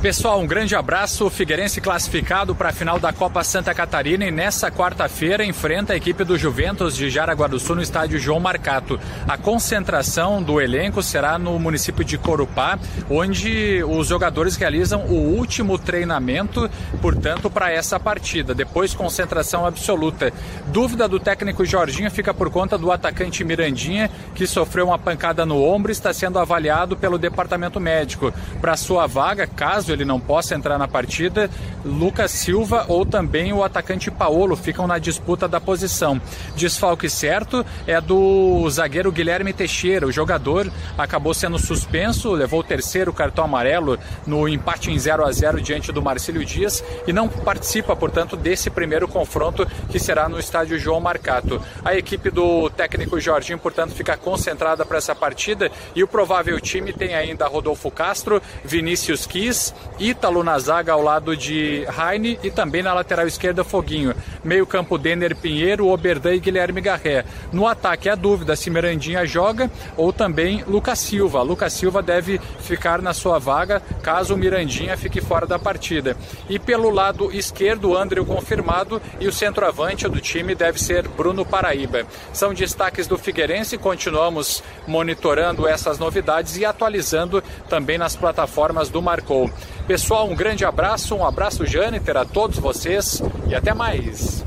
Pessoal, 0.01 0.39
um 0.39 0.47
grande 0.47 0.77
abraço. 0.77 1.27
O 1.27 1.31
Figueirense 1.31 1.81
classificado 1.81 2.55
para 2.55 2.69
a 2.69 2.73
final 2.73 3.01
da 3.01 3.13
Copa 3.13 3.43
Santa 3.43 3.75
Catarina 3.75 4.25
e 4.25 4.31
nessa 4.31 4.71
quarta-feira 4.71 5.45
enfrenta 5.45 5.93
a 5.93 5.97
equipe 5.97 6.23
do 6.23 6.39
Juventus 6.39 6.95
de 6.95 7.11
Jaraguá 7.11 7.49
do 7.49 7.59
Sul 7.59 7.75
no 7.75 7.83
estádio 7.83 8.17
João 8.17 8.39
Marcato. 8.39 9.01
A 9.27 9.37
concentração 9.37 10.41
do 10.41 10.61
elenco 10.61 11.03
será 11.03 11.37
no 11.37 11.59
município 11.59 12.05
de 12.05 12.17
Corupá, 12.17 12.79
onde 13.11 13.83
os 13.83 14.07
jogadores 14.07 14.55
realizam 14.55 15.01
o 15.01 15.37
último 15.37 15.77
treinamento, 15.77 16.71
portanto, 17.03 17.51
para 17.51 17.73
essa 17.73 17.99
partida. 17.99 18.55
Depois, 18.55 18.95
concentração 18.95 19.67
absoluta. 19.67 20.33
Dúvida 20.69 21.09
do 21.09 21.19
técnico 21.19 21.65
Jorginho 21.65 22.11
fica 22.11 22.33
por 22.33 22.51
conta 22.51 22.79
do 22.79 22.93
atacante 22.93 23.43
Mirandinha, 23.43 24.09
que 24.33 24.47
sofreu 24.47 24.87
uma 24.87 24.99
pancada 24.99 25.45
no 25.45 25.61
ombro 25.61 25.91
e 25.91 25.93
está 25.93 26.13
sendo 26.13 26.39
avaliado 26.39 26.97
pelo 26.97 27.19
departamento 27.19 27.81
médico. 27.81 28.33
Para 28.61 28.77
sua 28.77 29.09
vaga, 29.09 29.45
caso 29.45 29.88
caso 29.89 29.93
ele 29.93 30.05
não 30.05 30.21
possa 30.21 30.55
entrar 30.55 30.79
na 30.79 30.87
partida, 30.87 31.51
Lucas 31.85 32.31
Silva 32.31 32.85
ou 32.89 33.07
também 33.07 33.53
o 33.53 33.65
atacante 33.65 34.11
Paolo 34.11 34.55
ficam 34.57 34.87
na 34.87 34.99
disputa 34.99 35.49
da 35.49 35.61
posição. 35.61 36.21
Desfalque 36.55 37.09
certo 37.09 37.65
é 37.87 38.01
do 38.01 38.69
zagueiro 38.69 39.11
Guilherme 39.11 39.53
Teixeira. 39.53 40.07
O 40.07 40.13
jogador 40.13 40.71
acabou 40.97 41.33
sendo 41.33 41.59
suspenso, 41.59 42.33
levou 42.33 42.61
o 42.61 42.65
terceiro 42.65 43.13
cartão 43.13 43.45
amarelo 43.45 43.99
no 44.27 44.49
empate 44.49 44.91
em 44.91 44.99
0 44.99 45.25
a 45.25 45.33
0 45.33 45.61
diante 45.61 45.91
do 45.91 46.03
Marcílio 46.03 46.45
Dias 46.45 46.85
e 47.07 47.13
não 47.13 47.29
participa, 47.29 47.97
portanto, 47.97 48.37
desse 48.37 48.69
primeiro 48.69 49.09
confronto 49.09 49.67
que 49.91 49.99
será 49.99 50.29
no 50.29 50.39
estádio 50.39 50.79
João 50.79 51.01
Marcato. 51.01 51.63
A 51.85 51.95
equipe 51.95 52.31
do 52.31 52.69
técnico 52.71 53.19
Jorginho, 53.19 53.59
portanto, 53.59 53.95
fica 53.95 54.17
concentrada 54.17 54.85
para 54.85 54.99
essa 54.99 55.15
partida 55.15 55.71
e 55.95 56.03
o 56.03 56.09
provável 56.09 56.61
time 56.61 56.93
tem 56.93 57.15
ainda 57.15 57.47
Rodolfo 57.47 57.91
Castro, 57.91 58.43
Vinícius 58.65 59.27
Quis, 59.27 59.75
Ítalo 59.99 60.45
na 60.45 60.59
zaga 60.59 60.93
ao 60.93 61.03
lado 61.03 61.37
de 61.37 61.85
Heine 61.87 62.39
e 62.43 62.51
também 62.51 62.83
na 62.83 62.95
lateral 62.95 63.27
esquerda 63.27 63.65
Foguinho. 63.65 64.15
Meio 64.45 64.67
campo 64.67 64.97
Denner 64.97 65.35
Pinheiro, 65.35 65.89
Oberdan 65.89 66.35
e 66.35 66.41
Guilherme 66.41 66.81
Garré. 66.81 67.25
No 67.53 67.67
ataque 67.67 68.09
a 68.09 68.15
dúvida 68.15 68.55
se 68.55 68.71
Mirandinha 68.71 69.27
joga 69.27 69.71
ou 69.97 70.13
também 70.13 70.63
Lucas 70.69 71.01
Silva. 71.01 71.43
Lucas 71.43 71.73
Silva 71.73 72.01
deve 72.01 72.39
ficar 72.61 73.03
na 73.03 73.13
sua 73.13 73.39
vaga 73.39 73.83
caso 74.03 74.37
Mirandinha 74.37 74.97
fique 74.97 75.21
fora 75.21 75.47
da 75.47 75.59
partida. 75.59 76.17
E 76.49 76.59
pelo 76.59 76.91
lado 76.91 77.33
esquerdo, 77.33 77.97
André 77.97 78.19
confirmado 78.25 79.01
e 79.21 79.27
o 79.27 79.33
centroavante 79.33 80.09
do 80.09 80.21
time 80.21 80.55
deve 80.55 80.81
ser 80.81 81.07
Bruno 81.09 81.45
Paraíba. 81.45 82.07
São 82.33 82.53
destaques 82.53 83.07
do 83.07 83.19
Figueirense, 83.19 83.79
continuamos 83.79 84.63
monitorando 84.87 85.67
essas 85.67 85.99
novidades 85.99 86.57
e 86.57 86.65
atualizando 86.65 87.43
também 87.69 87.99
nas 87.99 88.17
plataformas 88.17 88.89
do 88.89 89.03
Marcou. 89.03 89.51
Pessoal, 89.87 90.29
um 90.29 90.37
grande 90.37 90.65
abraço, 90.65 91.15
um 91.15 91.25
abraço, 91.25 91.65
Jâniter, 91.65 92.17
a 92.17 92.25
todos 92.25 92.59
vocês 92.59 93.23
e 93.49 93.55
até 93.55 93.73
mais. 93.73 94.45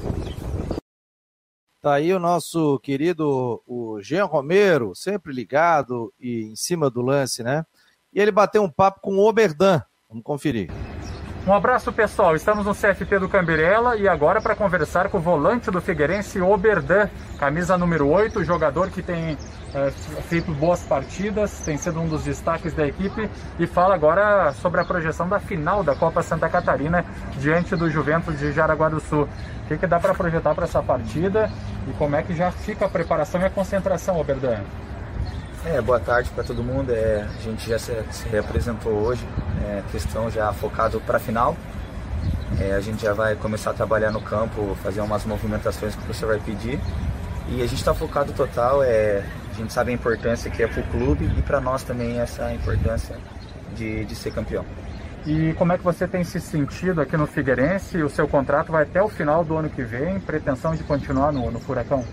Tá 1.82 1.96
aí 1.96 2.14
o 2.14 2.20
nosso 2.20 2.80
querido 2.80 3.64
o 3.66 4.00
Jean 4.02 4.26
Romero, 4.26 4.94
sempre 4.94 5.34
ligado 5.34 6.14
e 6.20 6.44
em 6.44 6.56
cima 6.56 6.92
do 6.92 7.02
lance, 7.02 7.42
né? 7.42 7.66
E 8.14 8.20
ele 8.20 8.32
bateu 8.32 8.62
um 8.62 8.70
papo 8.70 9.00
com 9.02 9.16
o 9.16 9.28
Oberdan. 9.28 9.82
Vamos 10.08 10.24
conferir. 10.24 10.70
Um 11.46 11.54
abraço 11.56 11.92
pessoal, 11.92 12.36
estamos 12.36 12.68
no 12.68 12.76
CFP 12.76 13.18
do 13.18 13.28
Cambirela 13.28 13.98
e 13.98 14.08
agora 14.08 14.40
para 14.40 14.56
conversar 14.56 15.10
com 15.10 15.18
o 15.18 15.22
volante 15.22 15.72
do 15.72 15.82
Figueirense, 15.82 16.40
Oberdan, 16.40 17.10
camisa 17.40 17.76
número 17.80 18.08
8, 18.08 18.44
jogador 18.44 18.92
que 18.92 19.02
tem 19.02 19.36
é, 19.74 19.90
feito 20.30 20.52
boas 20.52 20.84
partidas, 20.84 21.52
tem 21.66 21.78
sido 21.78 22.00
um 22.00 22.08
dos 22.08 22.26
destaques 22.26 22.76
da 22.76 22.86
equipe 22.86 23.28
e 23.58 23.66
fala 23.66 23.96
agora 23.96 24.54
sobre 24.54 24.82
a 24.82 24.86
projeção 24.86 25.28
da 25.28 25.40
final 25.40 25.84
da 25.84 25.96
Copa 25.96 26.22
Santa 26.22 26.48
Catarina 26.48 27.04
diante 27.40 27.76
do 27.76 27.90
Juventus 27.90 28.38
de 28.38 28.52
Jaraguá 28.52 28.90
do 28.90 29.00
Sul. 29.00 29.28
O 29.64 29.68
que, 29.68 29.80
que 29.80 29.88
dá 29.88 30.00
para 30.00 30.14
projetar 30.14 30.54
para 30.54 30.66
essa 30.66 30.84
partida 30.84 31.52
e 31.88 31.94
como 31.94 32.16
é 32.16 32.22
que 32.22 32.36
já 32.36 32.52
fica 32.52 32.86
a 32.86 32.90
preparação 32.90 33.42
e 33.42 33.46
a 33.46 33.50
concentração, 33.50 34.20
Oberdan? 34.20 34.60
É, 35.64 35.80
boa 35.80 36.00
tarde 36.00 36.30
para 36.32 36.44
todo 36.44 36.64
mundo. 36.64 36.92
É, 36.92 37.22
a 37.22 37.42
gente 37.42 37.70
já 37.70 37.78
se, 37.78 37.94
se 38.12 38.28
reapresentou 38.28 38.94
hoje, 38.94 39.24
é, 39.64 39.84
questão 39.92 40.30
já 40.30 40.52
focado 40.52 41.00
para 41.02 41.18
a 41.18 41.20
final. 41.20 41.56
É, 42.60 42.74
a 42.74 42.80
gente 42.82 43.04
já 43.04 43.14
vai 43.14 43.36
começar 43.36 43.70
a 43.70 43.74
trabalhar 43.74 44.12
no 44.12 44.22
campo, 44.22 44.76
fazer 44.82 45.02
umas 45.02 45.24
movimentações 45.24 45.96
que 45.96 46.02
professor 46.02 46.30
vai 46.30 46.40
pedir. 46.40 46.80
E 47.48 47.62
a 47.62 47.66
gente 47.68 47.76
está 47.76 47.94
focado 47.94 48.34
total, 48.34 48.82
é, 48.82 49.24
a 49.52 49.54
gente 49.54 49.72
sabe 49.72 49.92
a 49.92 49.94
importância 49.94 50.50
que 50.50 50.64
é 50.64 50.68
para 50.68 50.82
o 50.82 50.88
clube 50.88 51.32
e 51.38 51.42
para 51.44 51.62
nós 51.62 51.84
também 51.84 52.20
essa 52.20 52.52
importância 52.54 53.16
de, 53.76 54.04
de 54.06 54.16
ser 54.16 54.32
campeão. 54.32 54.66
E 55.28 55.54
como 55.54 55.74
é 55.74 55.78
que 55.78 55.84
você 55.84 56.08
tem 56.08 56.24
se 56.24 56.40
sentido 56.40 57.02
aqui 57.02 57.16
no 57.16 57.28
Figueirense? 57.28 58.02
O 58.02 58.10
seu 58.10 58.28
contrato 58.28 58.72
vai 58.72 58.84
até 58.84 59.02
o 59.04 59.08
final 59.08 59.44
do 59.44 59.56
ano 59.56 59.70
que 59.70 59.84
vem, 59.84 60.20
pretensão 60.20 60.74
de 60.74 60.84
continuar 60.84 61.32
no, 61.32 61.52
no 61.52 61.60
Furacão? 61.60 62.04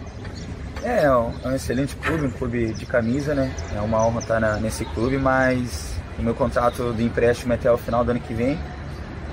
É, 0.83 1.05
é 1.05 1.17
um, 1.17 1.33
é 1.45 1.49
um, 1.49 1.55
excelente 1.55 1.97
clube, 1.97 2.27
um 2.27 2.31
clube 2.31 2.73
de 2.73 2.87
camisa, 2.87 3.35
né? 3.35 3.53
É 3.75 3.81
uma 3.81 4.05
honra 4.07 4.21
estar 4.21 4.41
na, 4.41 4.57
nesse 4.57 4.85
clube, 4.85 5.19
mas 5.19 5.95
o 6.19 6.23
meu 6.23 6.35
contrato 6.35 6.93
de 6.95 7.05
empréstimo 7.05 7.53
é 7.53 7.57
até 7.57 7.71
o 7.71 7.79
final 7.79 8.05
do 8.05 8.11
ano 8.11 8.21
que 8.21 8.33
vem. 8.33 8.59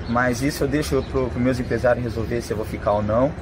Mas 0.08 0.42
isso 0.42 0.64
eu 0.64 0.68
deixo 0.68 1.02
para 1.02 1.20
os 1.20 1.34
meus 1.34 1.58
empresários 1.58 2.04
resolver 2.04 2.40
se 2.40 2.52
eu 2.52 2.56
vou 2.56 2.66
ficar 2.66 2.92
ou 2.92 3.02
não. 3.02 3.32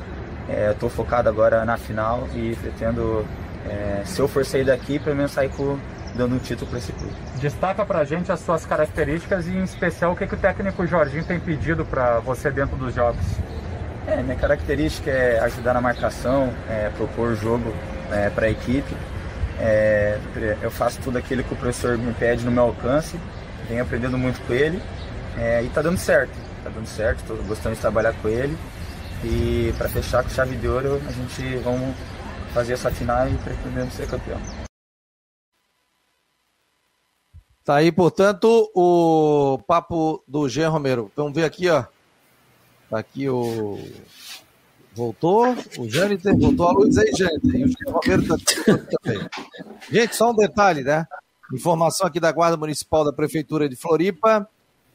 Estou 0.71 0.89
é, 0.89 0.93
focado 0.93 1.29
agora 1.29 1.65
na 1.65 1.77
final 1.77 2.29
e 2.35 2.57
pretendo, 2.57 3.25
é, 3.67 4.03
se 4.05 4.21
eu 4.21 4.29
for 4.29 4.45
sair 4.45 4.65
daqui, 4.65 4.99
pelo 4.99 5.17
menos 5.17 5.33
sair 5.33 5.49
com, 5.51 5.79
dando 6.15 6.35
um 6.35 6.39
título 6.39 6.69
para 6.69 6.79
esse 6.79 6.93
clube. 6.93 7.15
Destaca 7.41 7.85
para 7.85 8.01
a 8.01 8.05
gente 8.05 8.31
as 8.31 8.41
suas 8.41 8.67
características 8.67 9.47
e, 9.47 9.53
em 9.53 9.63
especial, 9.63 10.13
o 10.13 10.17
que, 10.17 10.27
que 10.27 10.35
o 10.35 10.39
técnico 10.39 10.87
Jorginho 10.87 11.25
tem 11.25 11.41
pedido 11.41 11.85
para 11.85 12.19
você 12.21 12.51
dentro 12.51 12.77
dos 12.77 12.95
jogos. 12.95 13.25
É, 14.07 14.23
minha 14.23 14.37
característica 14.37 15.11
é 15.11 15.41
ajudar 15.41 15.73
na 15.73 15.81
marcação, 15.81 16.53
é, 16.69 16.91
propor 16.91 17.35
jogo 17.35 17.73
é, 18.11 18.31
para 18.31 18.47
a 18.47 18.51
equipe. 18.51 18.95
É, 19.59 20.19
eu 20.63 20.71
faço 20.71 21.01
tudo 21.01 21.19
aquilo 21.19 21.45
que 21.45 21.53
o 21.53 21.57
professor 21.57 21.97
me 21.97 22.13
pede 22.15 22.45
no 22.45 22.51
meu 22.51 22.65
alcance, 22.65 23.19
venho 23.69 23.83
aprendendo 23.83 24.19
muito 24.19 24.41
com 24.47 24.53
ele 24.53 24.83
é, 25.37 25.63
e 25.63 25.67
está 25.67 25.83
dando 25.83 25.99
certo. 25.99 26.33
Está 26.59 26.71
dando 26.71 26.87
certo, 26.87 27.21
estou 27.21 27.37
gostando 27.45 27.75
de 27.75 27.81
trabalhar 27.81 28.15
com 28.15 28.29
ele. 28.29 28.57
E 29.23 29.73
para 29.79 29.89
fechar 29.89 30.23
com 30.23 30.31
chave 30.31 30.57
de 30.57 30.69
ouro, 30.69 31.01
a 31.07 31.13
gente 31.13 31.57
vamos 31.59 31.95
fazer 32.53 32.75
essa 32.75 32.91
final 32.91 33.29
e 33.29 33.35
pretendemos 33.39 33.95
ser 33.95 34.09
campeão. 34.09 34.41
Tá 37.65 37.77
aí, 37.77 37.91
portanto, 37.91 38.71
o 38.75 39.59
papo 39.67 40.23
do 40.29 40.49
Jean 40.49 40.69
Romero. 40.69 41.11
Vamos 41.17 41.33
ver 41.33 41.45
aqui, 41.45 41.71
ó. 41.71 41.85
Tá 42.91 42.99
aqui 42.99 43.29
o. 43.29 43.79
Voltou, 44.95 45.57
o 45.79 45.89
Jâniter, 45.89 46.37
voltou 46.37 46.69
a 46.69 46.73
luz 46.73 46.97
aí, 46.97 47.11
Jâniter. 47.17 47.55
E 47.55 47.65
o 47.65 47.69
Jean 47.69 47.93
Romero 47.93 48.27
tá 48.27 48.37
também. 49.03 49.29
Gente, 49.91 50.17
só 50.17 50.31
um 50.31 50.37
detalhe, 50.37 50.83
né? 50.83 51.07
Informação 51.53 52.07
aqui 52.07 52.21
da 52.21 52.33
Guarda 52.33 52.57
Municipal 52.57 53.05
da 53.05 53.13
Prefeitura 53.13 53.69
de 53.69 53.77
Floripa 53.77 54.49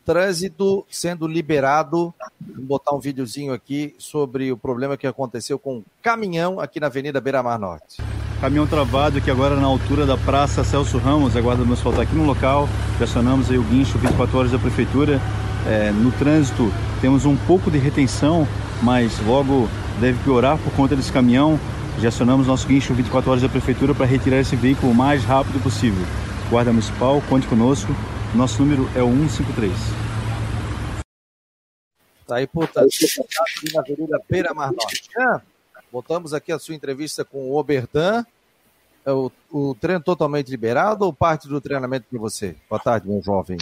trânsito 0.09 0.83
sendo 0.89 1.27
liberado. 1.27 2.11
Vou 2.55 2.65
botar 2.65 2.95
um 2.95 2.99
videozinho 2.99 3.53
aqui 3.53 3.93
sobre 3.99 4.51
o 4.51 4.57
problema 4.57 4.97
que 4.97 5.05
aconteceu 5.05 5.59
com 5.59 5.77
um 5.77 5.83
caminhão 6.01 6.59
aqui 6.59 6.79
na 6.79 6.87
Avenida 6.87 7.21
Beira 7.21 7.43
Mar 7.43 7.59
Norte. 7.59 8.01
caminhão 8.41 8.65
travado 8.65 9.19
aqui 9.19 9.29
agora 9.29 9.55
na 9.55 9.67
altura 9.67 10.07
da 10.07 10.17
Praça 10.17 10.63
Celso 10.63 10.97
Ramos, 10.97 11.37
aguardamos 11.37 11.79
faltar 11.79 12.01
aqui 12.01 12.15
no 12.15 12.25
local, 12.25 12.67
pressionamos 12.97 13.51
aí 13.51 13.59
o 13.59 13.63
guincho 13.63 13.99
24 13.99 14.35
horas 14.35 14.51
da 14.51 14.57
Prefeitura. 14.57 15.21
É, 15.67 15.91
no 15.91 16.11
trânsito 16.13 16.71
temos 17.01 17.25
um 17.25 17.37
pouco 17.37 17.69
de 17.69 17.77
retenção, 17.77 18.47
mas 18.81 19.19
logo 19.27 19.69
deve 19.99 20.21
piorar 20.23 20.57
por 20.57 20.73
conta 20.73 20.95
desse 20.95 21.11
caminhão. 21.11 21.59
Já 21.99 22.09
acionamos 22.09 22.47
nosso 22.47 22.67
guincho 22.67 22.93
24 22.93 23.29
horas 23.29 23.43
da 23.43 23.49
Prefeitura 23.49 23.93
para 23.93 24.05
retirar 24.05 24.39
esse 24.39 24.55
veículo 24.55 24.91
o 24.91 24.95
mais 24.95 25.23
rápido 25.23 25.61
possível. 25.61 26.05
Guarda 26.49 26.71
Municipal, 26.71 27.21
conte 27.29 27.45
conosco. 27.47 27.93
Nosso 28.33 28.63
número 28.63 28.89
é 28.95 29.03
o 29.03 29.09
153. 29.09 29.73
Tá 32.25 32.35
aí, 32.37 32.47
portanto, 32.47 32.87
aqui 32.87 33.73
na 33.73 33.81
Avenida 33.81 34.21
Beira 34.29 34.53
Mar 34.53 34.71
Norte. 34.71 35.09
Ah, 35.17 35.41
voltamos 35.91 36.33
aqui 36.33 36.51
a 36.51 36.59
sua 36.59 36.75
entrevista 36.75 37.25
com 37.25 37.49
o 37.49 37.57
Oberdan. 37.57 38.23
É 39.05 39.11
o, 39.11 39.31
o 39.51 39.75
treino 39.75 40.03
totalmente 40.03 40.49
liberado 40.49 41.05
ou 41.05 41.11
parte 41.11 41.47
do 41.47 41.59
treinamento 41.59 42.05
para 42.09 42.19
você? 42.19 42.55
Boa 42.69 42.79
tarde, 42.79 43.07
meu 43.07 43.21
jovem. 43.21 43.57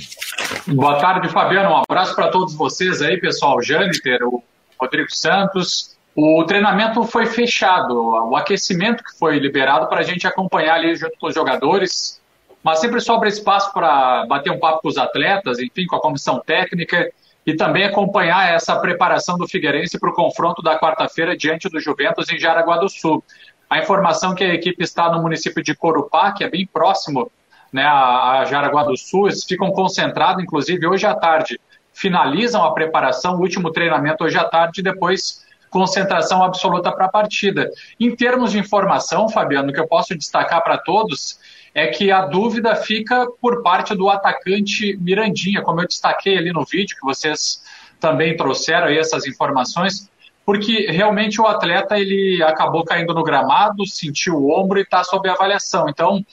Boa 0.67 0.99
tarde, 0.99 1.29
Fabiano. 1.29 1.69
Um 1.69 1.81
abraço 1.89 2.13
para 2.15 2.29
todos 2.29 2.53
vocês 2.53 3.01
aí, 3.01 3.19
pessoal. 3.19 3.61
Jâniter, 3.61 4.19
o 4.23 4.43
Rodrigo 4.79 5.11
Santos. 5.11 5.96
O 6.19 6.43
treinamento 6.45 7.03
foi 7.03 7.27
fechado, 7.27 7.93
o 7.95 8.35
aquecimento 8.35 9.03
que 9.03 9.15
foi 9.19 9.37
liberado 9.37 9.87
para 9.87 9.99
a 9.99 10.03
gente 10.03 10.25
acompanhar 10.25 10.73
ali 10.73 10.95
junto 10.95 11.15
com 11.19 11.27
os 11.27 11.35
jogadores, 11.35 12.19
mas 12.63 12.79
sempre 12.79 12.99
sobra 12.99 13.29
espaço 13.29 13.71
para 13.71 14.25
bater 14.25 14.51
um 14.51 14.59
papo 14.59 14.81
com 14.81 14.87
os 14.87 14.97
atletas, 14.97 15.59
enfim, 15.59 15.85
com 15.85 15.95
a 15.95 16.01
comissão 16.01 16.41
técnica 16.43 17.07
e 17.45 17.55
também 17.55 17.83
acompanhar 17.83 18.51
essa 18.51 18.75
preparação 18.77 19.37
do 19.37 19.47
Figueirense 19.47 19.99
para 19.99 20.09
o 20.09 20.13
confronto 20.13 20.63
da 20.63 20.79
quarta-feira 20.79 21.37
diante 21.37 21.69
do 21.69 21.79
Juventus 21.79 22.27
em 22.31 22.39
Jaraguá 22.39 22.77
do 22.77 22.89
Sul. 22.89 23.23
A 23.69 23.77
informação 23.77 24.33
que 24.33 24.43
a 24.43 24.55
equipe 24.55 24.83
está 24.83 25.11
no 25.11 25.21
município 25.21 25.61
de 25.61 25.75
Corupá, 25.75 26.31
que 26.31 26.43
é 26.43 26.49
bem 26.49 26.65
próximo 26.65 27.31
né, 27.71 27.85
a, 27.85 28.43
Jaraguá 28.43 28.85
do 28.85 28.97
Sul, 28.97 29.27
eles 29.27 29.43
ficam 29.43 29.71
concentrados, 29.71 30.43
inclusive 30.43 30.87
hoje 30.87 31.05
à 31.05 31.13
tarde, 31.13 31.61
finalizam 31.93 32.63
a 32.63 32.73
preparação, 32.73 33.35
o 33.35 33.41
último 33.41 33.71
treinamento 33.71 34.23
hoje 34.23 34.39
à 34.39 34.45
tarde, 34.45 34.79
e 34.79 34.83
depois 34.83 35.45
concentração 35.69 36.43
absoluta 36.43 36.91
para 36.91 37.05
a 37.05 37.09
partida. 37.09 37.69
Em 37.99 38.15
termos 38.15 38.51
de 38.51 38.59
informação, 38.59 39.29
Fabiano, 39.29 39.71
que 39.73 39.79
eu 39.79 39.87
posso 39.87 40.15
destacar 40.17 40.63
para 40.63 40.77
todos 40.77 41.39
é 41.73 41.87
que 41.87 42.11
a 42.11 42.25
dúvida 42.25 42.75
fica 42.75 43.27
por 43.39 43.61
parte 43.61 43.93
do 43.93 44.09
atacante 44.09 44.97
Mirandinha, 44.97 45.61
como 45.61 45.81
eu 45.81 45.87
destaquei 45.87 46.37
ali 46.37 46.51
no 46.51 46.65
vídeo, 46.65 46.95
que 46.99 47.05
vocês 47.05 47.61
também 47.99 48.35
trouxeram 48.35 48.87
aí 48.87 48.97
essas 48.97 49.27
informações, 49.27 50.09
porque 50.45 50.87
realmente 50.89 51.41
o 51.41 51.45
atleta 51.45 51.99
ele 51.99 52.41
acabou 52.41 52.83
caindo 52.83 53.13
no 53.13 53.23
gramado, 53.23 53.85
sentiu 53.85 54.37
o 54.37 54.51
ombro 54.59 54.79
e 54.79 54.83
está 54.83 55.03
sob 55.03 55.29
avaliação. 55.29 55.87
Então, 55.89 56.25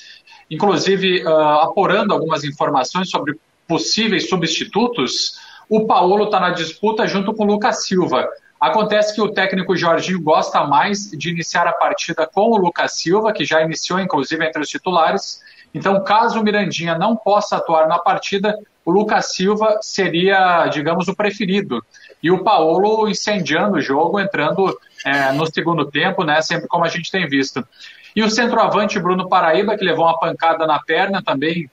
inclusive, 0.51 1.25
uh, 1.25 1.61
apurando 1.61 2.15
algumas 2.15 2.45
informações 2.45 3.11
sobre 3.11 3.39
possíveis 3.67 4.29
substitutos, 4.29 5.39
o 5.69 5.87
Paulo 5.87 6.25
está 6.25 6.39
na 6.39 6.51
disputa 6.51 7.07
junto 7.07 7.35
com 7.35 7.45
o 7.45 7.47
Lucas 7.47 7.87
Silva. 7.87 8.29
Acontece 8.65 9.15
que 9.15 9.21
o 9.21 9.31
técnico 9.31 9.77
Jorginho 9.77 10.23
gosta 10.23 10.65
mais 10.65 11.11
de 11.11 11.29
iniciar 11.29 11.67
a 11.67 11.73
partida 11.75 12.27
com 12.27 12.51
o 12.51 12.57
Lucas 12.57 12.93
Silva, 12.93 13.31
que 13.31 13.45
já 13.45 13.61
iniciou, 13.61 14.01
inclusive, 14.01 14.43
entre 14.43 14.63
os 14.63 14.71
titulares. 14.71 15.43
Então, 15.75 16.03
caso 16.03 16.41
o 16.41 16.43
Mirandinha 16.43 16.97
não 16.97 17.15
possa 17.15 17.59
atuar 17.59 17.87
na 17.87 17.99
partida, 17.99 18.59
o 18.83 18.91
Lucas 18.91 19.35
Silva 19.35 19.81
seria, 19.83 20.67
digamos, 20.69 21.09
o 21.09 21.15
preferido. 21.15 21.85
E 22.23 22.31
o 22.31 22.43
Paulo 22.43 23.07
incendiando 23.07 23.77
o 23.77 23.83
jogo, 23.83 24.19
entrando 24.19 24.75
é, 25.05 25.31
no 25.33 25.45
segundo 25.45 25.85
tempo, 25.91 26.25
né, 26.25 26.41
sempre 26.41 26.67
como 26.67 26.87
a 26.87 26.89
gente 26.89 27.11
tem 27.11 27.29
visto. 27.29 27.63
E 28.17 28.23
o 28.23 28.31
centroavante 28.31 28.99
Bruno 28.99 29.29
Paraíba, 29.29 29.77
que 29.77 29.85
levou 29.85 30.07
uma 30.07 30.19
pancada 30.19 30.67
na 30.67 30.79
perna, 30.79 31.23
também 31.23 31.69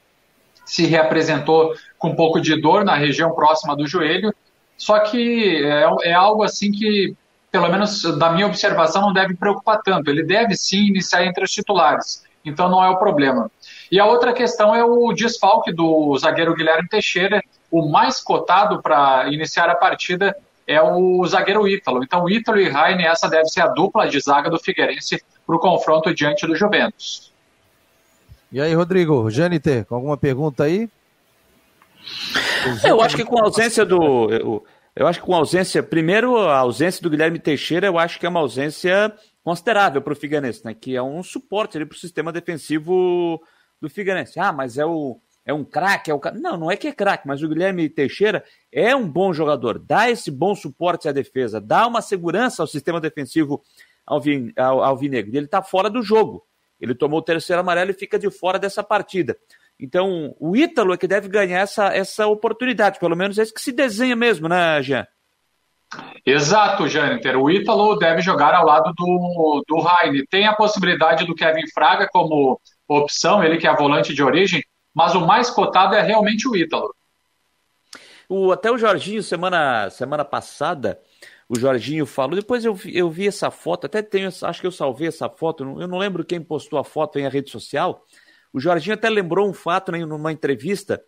se 0.66 0.86
reapresentou 0.88 1.74
com 1.98 2.10
um 2.10 2.16
pouco 2.18 2.42
de 2.42 2.60
dor 2.60 2.84
na 2.84 2.96
região 2.96 3.32
próxima 3.32 3.78
do 3.78 3.88
joelho. 3.88 4.34
Só 4.82 4.98
que 4.98 5.64
é, 5.64 6.10
é 6.10 6.12
algo 6.12 6.42
assim 6.42 6.72
que, 6.72 7.16
pelo 7.52 7.70
menos 7.70 8.02
da 8.18 8.32
minha 8.32 8.48
observação, 8.48 9.04
não 9.04 9.14
deve 9.14 9.36
preocupar 9.36 9.80
tanto. 9.84 10.10
Ele 10.10 10.24
deve 10.24 10.56
sim 10.56 10.88
iniciar 10.88 11.24
entre 11.24 11.44
os 11.44 11.52
titulares, 11.52 12.24
então 12.44 12.68
não 12.68 12.84
é 12.84 12.90
o 12.90 12.98
problema. 12.98 13.52
E 13.92 14.00
a 14.00 14.08
outra 14.08 14.34
questão 14.34 14.74
é 14.74 14.84
o 14.84 15.14
desfalque 15.14 15.72
do 15.72 16.18
zagueiro 16.18 16.56
Guilherme 16.56 16.90
Teixeira. 16.90 17.44
O 17.70 17.92
mais 17.92 18.20
cotado 18.22 18.82
para 18.82 19.32
iniciar 19.32 19.70
a 19.70 19.76
partida 19.76 20.36
é 20.66 20.82
o 20.82 21.24
zagueiro 21.28 21.68
Ítalo. 21.68 22.04
Então, 22.04 22.28
Ítalo 22.28 22.60
e 22.60 22.68
Raine, 22.68 23.04
essa 23.04 23.30
deve 23.30 23.50
ser 23.50 23.62
a 23.62 23.68
dupla 23.68 24.10
de 24.10 24.20
zaga 24.20 24.50
do 24.50 24.58
Figueirense 24.58 25.24
para 25.46 25.56
o 25.56 25.60
confronto 25.60 26.12
diante 26.12 26.48
do 26.48 26.56
Juventus. 26.56 27.32
E 28.52 28.60
aí, 28.60 28.74
Rodrigo, 28.74 29.30
Janiter, 29.30 29.86
com 29.86 29.94
alguma 29.94 30.18
pergunta 30.18 30.64
aí? 30.64 30.90
Eu 32.84 33.02
acho 33.02 33.16
que 33.16 33.26
com 33.26 33.40
a 33.40 33.44
ausência 33.44 33.86
do. 33.86 34.30
Eu, 34.32 34.66
eu 34.96 35.08
acho 35.08 35.20
que 35.20 35.26
com 35.26 35.36
ausência. 35.36 35.82
Primeiro, 35.82 36.38
a 36.38 36.58
ausência 36.58 37.02
do 37.02 37.10
Guilherme 37.10 37.40
Teixeira, 37.40 37.88
eu 37.88 37.98
acho 37.98 38.20
que 38.20 38.26
é 38.26 38.30
uma 38.30 38.40
ausência 38.40 39.14
considerável 39.44 40.02
para 40.02 40.14
o 40.14 40.16
Figueirense, 40.16 40.64
né? 40.66 40.74
Que 40.74 40.96
é 40.96 41.02
um 41.02 41.24
suporte 41.24 41.84
para 41.86 41.96
o 41.96 42.00
sistema 42.00 42.32
defensivo 42.32 43.42
do 43.80 43.90
Figueirense. 43.90 44.40
Ah, 44.40 44.52
mas 44.52 44.78
é 44.78 44.86
o. 44.86 45.20
É 45.44 45.52
um 45.52 45.64
craque, 45.64 46.12
é 46.12 46.14
o 46.14 46.22
Não, 46.36 46.56
não 46.56 46.72
é 46.72 46.78
que 46.78 46.88
é 46.88 46.94
craque, 46.94 47.28
mas 47.28 47.42
o 47.42 47.50
Guilherme 47.50 47.90
Teixeira 47.90 48.44
é 48.72 48.96
um 48.96 49.10
bom 49.10 49.34
jogador, 49.34 49.80
dá 49.80 50.08
esse 50.08 50.30
bom 50.30 50.54
suporte 50.54 51.10
à 51.10 51.12
defesa, 51.12 51.60
dá 51.60 51.88
uma 51.88 52.00
segurança 52.00 52.62
ao 52.62 52.68
sistema 52.68 53.02
defensivo 53.02 53.60
alvinegro. 54.06 55.36
Ele 55.36 55.46
está 55.46 55.64
fora 55.64 55.90
do 55.90 56.04
jogo. 56.04 56.46
Ele 56.80 56.94
tomou 56.94 57.20
o 57.20 57.24
terceiro 57.24 57.60
amarelo 57.60 57.92
e 57.92 57.94
fica 57.94 58.20
de 58.20 58.30
fora 58.30 58.60
dessa 58.60 58.84
partida. 58.84 59.38
Então, 59.82 60.36
o 60.40 60.56
Ítalo 60.56 60.94
é 60.94 60.98
que 60.98 61.08
deve 61.08 61.28
ganhar 61.28 61.60
essa, 61.60 61.88
essa 61.88 62.28
oportunidade, 62.28 63.00
pelo 63.00 63.16
menos 63.16 63.40
é 63.40 63.42
isso 63.42 63.54
que 63.54 63.60
se 63.60 63.72
desenha 63.72 64.16
mesmo, 64.16 64.48
né, 64.48 64.80
Jean? 64.84 65.08
Exato, 66.24 66.88
Jâniter. 66.88 67.36
O 67.36 67.50
Ítalo 67.50 67.98
deve 67.98 68.22
jogar 68.22 68.54
ao 68.54 68.64
lado 68.64 68.94
do, 68.96 69.64
do 69.68 69.80
Raine. 69.80 70.26
Tem 70.28 70.46
a 70.46 70.54
possibilidade 70.54 71.26
do 71.26 71.34
Kevin 71.34 71.68
Fraga 71.74 72.08
como 72.12 72.62
opção, 72.88 73.44
ele 73.44 73.58
que 73.58 73.68
é 73.68 73.76
volante 73.76 74.14
de 74.14 74.24
origem, 74.24 74.64
mas 74.94 75.16
o 75.16 75.26
mais 75.26 75.50
cotado 75.50 75.96
é 75.96 76.02
realmente 76.02 76.48
o 76.48 76.56
Ítalo. 76.56 76.94
O, 78.30 78.52
até 78.52 78.72
o 78.72 78.78
Jorginho, 78.78 79.24
semana, 79.24 79.90
semana 79.90 80.24
passada, 80.24 81.00
o 81.50 81.60
Jorginho 81.60 82.06
falou. 82.06 82.36
Depois 82.36 82.64
eu, 82.64 82.78
eu 82.86 83.10
vi 83.10 83.28
essa 83.28 83.50
foto, 83.50 83.86
até 83.86 84.02
tenho, 84.02 84.30
acho 84.30 84.62
que 84.62 84.68
eu 84.68 84.72
salvei 84.72 85.08
essa 85.08 85.28
foto, 85.28 85.64
eu 85.64 85.88
não 85.88 85.98
lembro 85.98 86.24
quem 86.24 86.40
postou 86.40 86.78
a 86.78 86.84
foto 86.84 87.18
em 87.20 87.28
rede 87.28 87.50
social, 87.50 88.06
o 88.54 88.60
Jorginho 88.60 88.96
até 88.96 89.10
lembrou 89.10 89.50
um 89.50 89.54
fato 89.54 89.92
né, 89.92 90.06
numa 90.06 90.32
entrevista. 90.32 91.02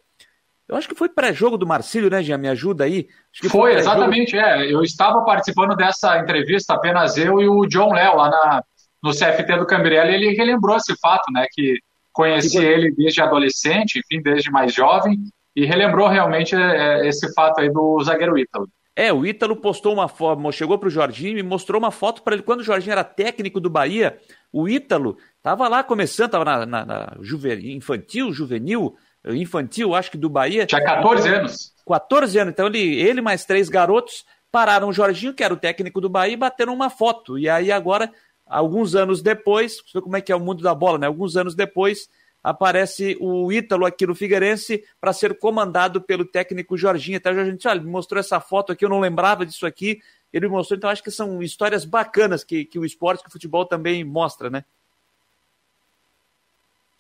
Eu 0.68 0.78
acho 0.78 0.88
que 0.88 0.96
foi 0.96 1.10
pré-jogo 1.10 1.58
do 1.58 1.68
Marcílio, 1.68 2.10
né, 2.10 2.24
Jean? 2.24 2.38
Me 2.38 2.48
ajuda 2.48 2.86
aí. 2.86 3.08
foi, 3.42 3.50
foi 3.50 3.74
exatamente, 3.76 4.38
é. 4.38 4.72
Eu 4.72 4.82
estava 4.82 5.24
participando 5.26 5.76
dessa 5.76 6.18
entrevista, 6.18 6.74
apenas 6.74 7.18
eu 7.18 7.42
e 7.42 7.48
o 7.48 7.66
John 7.66 7.94
Léo, 7.94 8.16
lá 8.16 8.30
na, 8.30 8.64
no 9.04 9.12
CFT 9.12 9.58
do 9.58 9.66
Cambirelli, 9.66 10.12
e 10.12 10.16
ele 10.16 10.36
relembrou 10.36 10.78
esse 10.78 10.96
fato, 11.02 11.32
né? 11.34 11.46
Que 11.52 11.78
conheci 12.14 12.58
que... 12.58 12.66
ele 12.66 12.92
desde 12.96 13.22
adolescente, 13.22 14.00
enfim, 14.00 14.22
desde 14.22 14.50
mais 14.50 14.74
jovem, 14.74 15.20
e 15.56 15.66
relembrou 15.66 16.08
realmente 16.08 16.56
é, 16.56 17.08
esse 17.08 17.32
fato 17.34 17.60
aí 17.60 17.70
do 17.70 18.02
zagueiro 18.02 18.38
Ítalo. 18.38 18.68
É, 18.96 19.12
o 19.12 19.26
Ítalo 19.26 19.56
postou 19.56 19.92
uma 19.94 20.08
foto, 20.08 20.52
chegou 20.52 20.78
para 20.78 20.88
o 20.88 20.92
Jorginho 20.92 21.40
e 21.40 21.44
mostrou 21.44 21.80
uma 21.80 21.90
foto 21.90 22.22
para 22.22 22.36
ele 22.36 22.44
quando 22.44 22.60
o 22.60 22.64
Jorginho 22.64 22.92
era 22.92 23.04
técnico 23.04 23.60
do 23.60 23.70
Bahia. 23.70 24.20
O 24.52 24.70
Ítalo 24.70 25.18
estava 25.44 25.68
lá 25.68 25.84
começando, 25.84 26.28
estava 26.28 26.46
na, 26.46 26.66
na, 26.66 26.86
na 26.86 27.18
juvenil, 27.20 27.76
infantil, 27.76 28.32
juvenil, 28.32 28.96
infantil, 29.26 29.94
acho 29.94 30.10
que 30.10 30.18
do 30.18 30.30
Bahia. 30.30 30.66
Tinha 30.66 30.82
14 30.82 31.28
anos. 31.28 31.74
14 31.86 32.40
anos. 32.40 32.54
Então 32.54 32.68
ele, 32.68 32.96
ele 32.96 33.20
mais 33.20 33.44
três 33.44 33.68
garotos 33.68 34.26
pararam 34.50 34.88
o 34.88 34.94
Jorginho, 34.94 35.34
que 35.34 35.44
era 35.44 35.54
o 35.54 35.58
técnico 35.58 36.00
do 36.00 36.10
Bahia, 36.10 36.34
e 36.34 36.38
bateram 36.38 36.74
uma 36.74 36.90
foto. 36.90 37.38
E 37.38 37.50
aí 37.50 37.74
agora, 37.74 38.10
alguns 38.46 38.96
anos 38.96 39.22
depois, 39.22 39.82
você 39.86 39.98
vê 39.98 40.02
como 40.02 40.16
é 40.16 40.22
que 40.22 40.32
é 40.32 40.36
o 40.36 40.40
mundo 40.40 40.64
da 40.64 40.74
bola, 40.74 40.98
né? 40.98 41.08
Alguns 41.08 41.36
anos 41.36 41.56
depois, 41.56 42.08
aparece 42.42 43.18
o 43.20 43.52
Ítalo 43.52 43.86
aqui 43.86 44.08
no 44.08 44.16
Figueirense 44.16 44.82
para 45.02 45.12
ser 45.12 45.38
comandado 45.38 46.02
pelo 46.02 46.24
técnico 46.24 46.78
Jorginho. 46.78 47.18
Até 47.18 47.32
o 47.32 47.36
Jorginho 47.36 47.58
disse, 47.58 47.68
olha, 47.68 47.80
ele 47.80 47.90
mostrou 47.90 48.20
essa 48.20 48.40
foto 48.40 48.72
aqui, 48.72 48.86
eu 48.86 48.90
não 48.90 49.02
lembrava 49.02 49.46
disso 49.46 49.66
aqui, 49.66 50.00
ele 50.32 50.48
mostrou, 50.48 50.78
então 50.78 50.90
acho 50.90 51.04
que 51.04 51.12
são 51.12 51.44
histórias 51.44 51.84
bacanas 51.84 52.46
que, 52.46 52.64
que 52.64 52.80
o 52.80 52.86
esporte, 52.86 53.24
que 53.24 53.30
o 53.30 53.32
futebol 53.32 53.66
também 53.66 54.06
mostra, 54.06 54.50
né? 54.50 54.64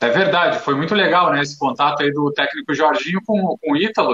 É 0.04 0.10
verdade, 0.10 0.60
foi 0.60 0.76
muito 0.76 0.93
legal, 0.93 1.32
né, 1.32 1.41
esse 1.41 1.58
contato 1.58 2.04
aí 2.04 2.12
do 2.12 2.32
técnico 2.34 2.74
Jorginho 2.74 3.22
com, 3.26 3.58
com 3.58 3.72
o 3.72 3.78
Ítalo 3.78 4.14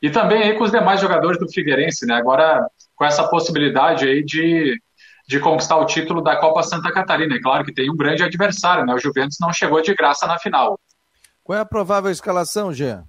e 0.00 0.08
também 0.08 0.42
aí 0.42 0.54
com 0.54 0.64
os 0.64 0.70
demais 0.70 0.98
jogadores 0.98 1.38
do 1.38 1.46
Figueirense, 1.46 2.06
né, 2.06 2.14
agora 2.14 2.66
com 2.94 3.04
essa 3.04 3.28
possibilidade 3.28 4.08
aí 4.08 4.24
de 4.24 4.80
de 5.28 5.40
conquistar 5.40 5.76
o 5.76 5.84
título 5.84 6.22
da 6.22 6.36
Copa 6.36 6.62
Santa 6.62 6.92
Catarina. 6.92 7.34
É 7.34 7.40
claro 7.40 7.64
que 7.64 7.74
tem 7.74 7.90
um 7.90 7.96
grande 7.96 8.22
adversário, 8.22 8.86
né? 8.86 8.94
O 8.94 8.98
Juventus 8.98 9.38
não 9.40 9.52
chegou 9.52 9.82
de 9.82 9.92
graça 9.92 10.24
na 10.24 10.38
final. 10.38 10.78
Qual 11.42 11.58
é 11.58 11.60
a 11.60 11.66
provável 11.66 12.12
escalação, 12.12 12.72
Jean? 12.72 13.04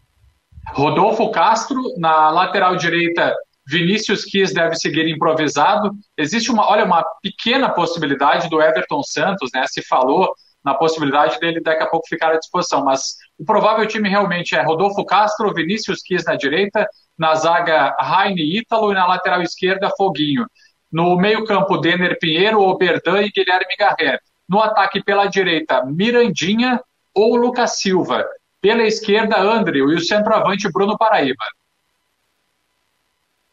Rodolfo 0.73 1.29
Castro, 1.29 1.79
na 1.97 2.31
lateral 2.31 2.75
direita, 2.75 3.35
Vinícius 3.67 4.25
Quis 4.25 4.51
deve 4.51 4.75
seguir 4.75 5.07
improvisado. 5.07 5.91
Existe 6.17 6.51
uma, 6.51 6.67
olha, 6.67 6.85
uma 6.85 7.05
pequena 7.21 7.69
possibilidade 7.69 8.49
do 8.49 8.61
Everton 8.61 9.03
Santos, 9.03 9.51
né? 9.53 9.65
Se 9.67 9.83
falou 9.83 10.33
na 10.67 10.73
possibilidade 10.73 11.39
dele 11.39 11.61
daqui 11.61 11.81
a 11.81 11.87
pouco 11.87 12.09
ficar 12.09 12.33
à 12.33 12.37
disposição. 12.37 12.83
Mas 12.83 13.15
o 13.39 13.45
provável 13.45 13.87
time 13.87 14.09
realmente 14.09 14.53
é 14.53 14.61
Rodolfo 14.61 15.05
Castro, 15.05 15.53
Vinícius 15.53 16.01
Quis 16.03 16.25
na 16.25 16.35
direita, 16.35 16.85
na 17.17 17.33
zaga 17.35 17.95
Raine 17.97 18.57
Ítalo 18.57 18.91
e 18.91 18.93
na 18.93 19.07
lateral 19.07 19.41
esquerda 19.41 19.89
Foguinho. 19.95 20.45
No 20.91 21.15
meio-campo, 21.15 21.77
Denner 21.77 22.19
Pinheiro, 22.19 22.59
Oberdan 22.59 23.21
e 23.21 23.31
Guilherme 23.31 23.77
Garrer. 23.79 24.19
No 24.47 24.59
ataque 24.59 25.01
pela 25.01 25.27
direita, 25.27 25.85
Mirandinha 25.85 26.81
ou 27.15 27.37
Lucas 27.37 27.79
Silva. 27.79 28.25
Pela 28.59 28.83
esquerda, 28.83 29.39
Andrew 29.39 29.89
e 29.93 29.95
o 29.95 30.01
centroavante 30.01 30.69
Bruno 30.69 30.97
Paraíba. 30.97 31.45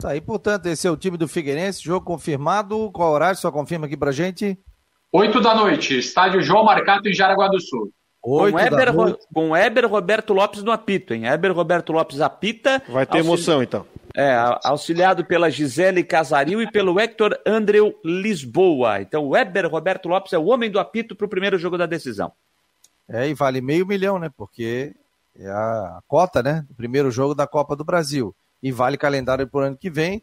Tá 0.01 0.11
aí, 0.11 0.21
portanto, 0.21 0.67
esse 0.67 0.89
é 0.89 0.91
o 0.91 0.97
time 0.97 1.17
do 1.17 1.29
Figueirense, 1.29 1.81
jogo 1.81 2.05
confirmado. 2.05 2.91
Qual 2.91 3.13
horário? 3.13 3.39
Só 3.39 3.53
confirma 3.53 3.87
aqui 3.87 3.97
pra 3.97 4.11
gente. 4.11 4.59
8 5.15 5.41
da 5.41 5.55
noite, 5.55 5.97
estádio 5.97 6.43
João 6.43 6.65
Marcato 6.65 7.09
em 7.09 7.15
Jaraguá 7.15 7.47
do 7.47 7.61
Sul. 7.61 7.93
Com 8.21 8.49
Eber, 8.49 8.93
com 9.33 9.57
Eber 9.57 9.87
Roberto 9.87 10.33
Lopes 10.33 10.65
no 10.65 10.73
apito, 10.73 11.15
hein? 11.15 11.27
Eber 11.27 11.53
Roberto 11.53 11.93
Lopes 11.93 12.21
apita. 12.21 12.83
Vai 12.89 13.07
ter 13.07 13.19
emoção, 13.19 13.63
então. 13.63 13.87
É, 14.13 14.35
auxiliado 14.65 15.25
pela 15.25 15.49
Gisele 15.49 16.03
Casaril 16.03 16.61
e 16.61 16.69
pelo 16.69 16.99
Hector 16.99 17.39
Andreu 17.47 17.95
Lisboa. 18.05 19.03
Então, 19.03 19.25
o 19.25 19.37
Eber 19.37 19.71
Roberto 19.71 20.09
Lopes 20.09 20.33
é 20.33 20.39
o 20.39 20.47
homem 20.47 20.69
do 20.69 20.81
apito 20.81 21.15
para 21.15 21.27
o 21.27 21.31
primeiro 21.31 21.59
jogo 21.59 21.79
da 21.79 21.87
decisão. 21.87 22.33
É, 23.09 23.29
e 23.29 23.35
vale 23.35 23.61
meio 23.61 23.87
milhão, 23.87 24.19
né? 24.19 24.29
Porque 24.37 24.97
é 25.39 25.49
a 25.49 26.01
cota, 26.09 26.43
né? 26.43 26.65
Do 26.69 26.75
primeiro 26.75 27.13
jogo 27.13 27.37
da 27.37 27.47
Copa 27.47 27.77
do 27.77 27.85
Brasil. 27.85 28.35
E 28.61 28.73
vale 28.73 28.97
calendário 28.97 29.47
para 29.47 29.61
o 29.61 29.63
ano 29.63 29.77
que 29.77 29.91
vem. 29.91 30.21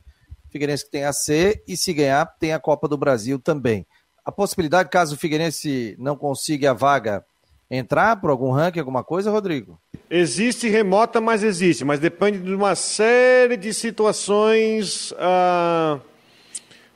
Figueirense 0.49 0.83
que 0.83 0.91
tem 0.91 1.05
a 1.05 1.13
C 1.13 1.63
e 1.65 1.77
se 1.77 1.93
ganhar, 1.93 2.25
tem 2.37 2.51
a 2.51 2.59
Copa 2.59 2.89
do 2.89 2.97
Brasil 2.97 3.39
também. 3.39 3.87
A 4.23 4.31
possibilidade, 4.31 4.89
caso 4.89 5.15
o 5.15 5.17
Figueirense 5.17 5.95
não 5.97 6.15
consiga 6.15 6.71
a 6.71 6.73
vaga, 6.73 7.25
entrar 7.69 8.17
por 8.17 8.29
algum 8.29 8.51
ranking, 8.51 8.79
alguma 8.79 9.03
coisa, 9.03 9.31
Rodrigo? 9.31 9.79
Existe 10.09 10.67
remota, 10.67 11.19
mas 11.19 11.41
existe, 11.41 11.83
mas 11.83 11.99
depende 11.99 12.39
de 12.39 12.53
uma 12.53 12.75
série 12.75 13.57
de 13.57 13.73
situações. 13.73 15.13
Ah... 15.17 15.99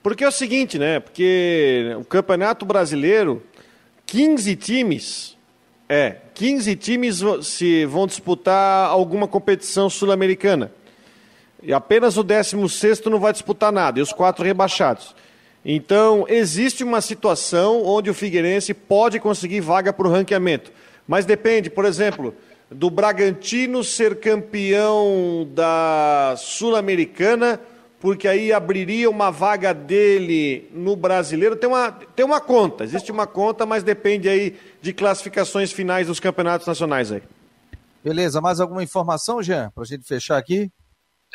Porque 0.04 0.24
é 0.24 0.28
o 0.28 0.32
seguinte, 0.32 0.78
né? 0.78 1.00
Porque 1.00 1.96
o 2.00 2.06
Campeonato 2.06 2.64
Brasileiro, 2.64 3.42
15 4.06 4.56
times, 4.56 5.36
é, 5.90 6.18
15 6.36 6.76
times 6.76 7.24
se 7.42 7.86
vão 7.86 8.06
disputar 8.06 8.88
alguma 8.88 9.28
competição 9.28 9.90
sul-americana. 9.90 10.72
E 11.64 11.74
apenas 11.74 12.18
o 12.18 12.24
16 12.24 13.02
não 13.06 13.20
vai 13.20 13.34
disputar 13.34 13.72
nada, 13.72 13.98
e 13.98 14.02
os 14.04 14.14
quatro 14.14 14.46
rebaixados. 14.46 15.16
Então, 15.68 16.26
existe 16.30 16.84
uma 16.84 17.02
situação 17.02 17.84
onde 17.84 18.08
o 18.08 18.14
Figueirense 18.14 18.72
pode 18.72 19.20
conseguir 19.20 19.62
vaga 19.62 19.92
para 19.92 20.08
o 20.08 20.12
ranqueamento. 20.12 20.72
Mas 21.08 21.26
depende, 21.26 21.72
por 21.72 21.86
exemplo, 21.86 22.36
do 22.70 22.88
Bragantino 22.92 23.84
ser 23.84 24.20
campeão 24.20 25.48
da 25.56 26.36
Sul-Americana, 26.38 27.60
porque 28.00 28.28
aí 28.28 28.54
abriria 28.54 29.10
uma 29.10 29.32
vaga 29.32 29.74
dele 29.74 30.70
no 30.72 30.96
brasileiro. 30.96 31.56
Tem 31.56 31.68
uma, 31.68 31.92
tem 31.92 32.24
uma 32.24 32.40
conta, 32.40 32.84
existe 32.84 33.12
uma 33.12 33.26
conta, 33.26 33.66
mas 33.66 33.82
depende 33.82 34.30
aí 34.30 34.56
de 34.84 34.94
classificações 34.94 35.72
finais 35.72 36.06
dos 36.06 36.20
campeonatos 36.20 36.68
nacionais 36.68 37.12
aí. 37.12 37.24
Beleza, 38.04 38.40
mais 38.40 38.60
alguma 38.60 38.84
informação, 38.84 39.42
Jean, 39.42 39.72
para 39.74 39.84
a 39.84 39.88
gente 39.88 40.06
fechar 40.06 40.38
aqui? 40.38 40.70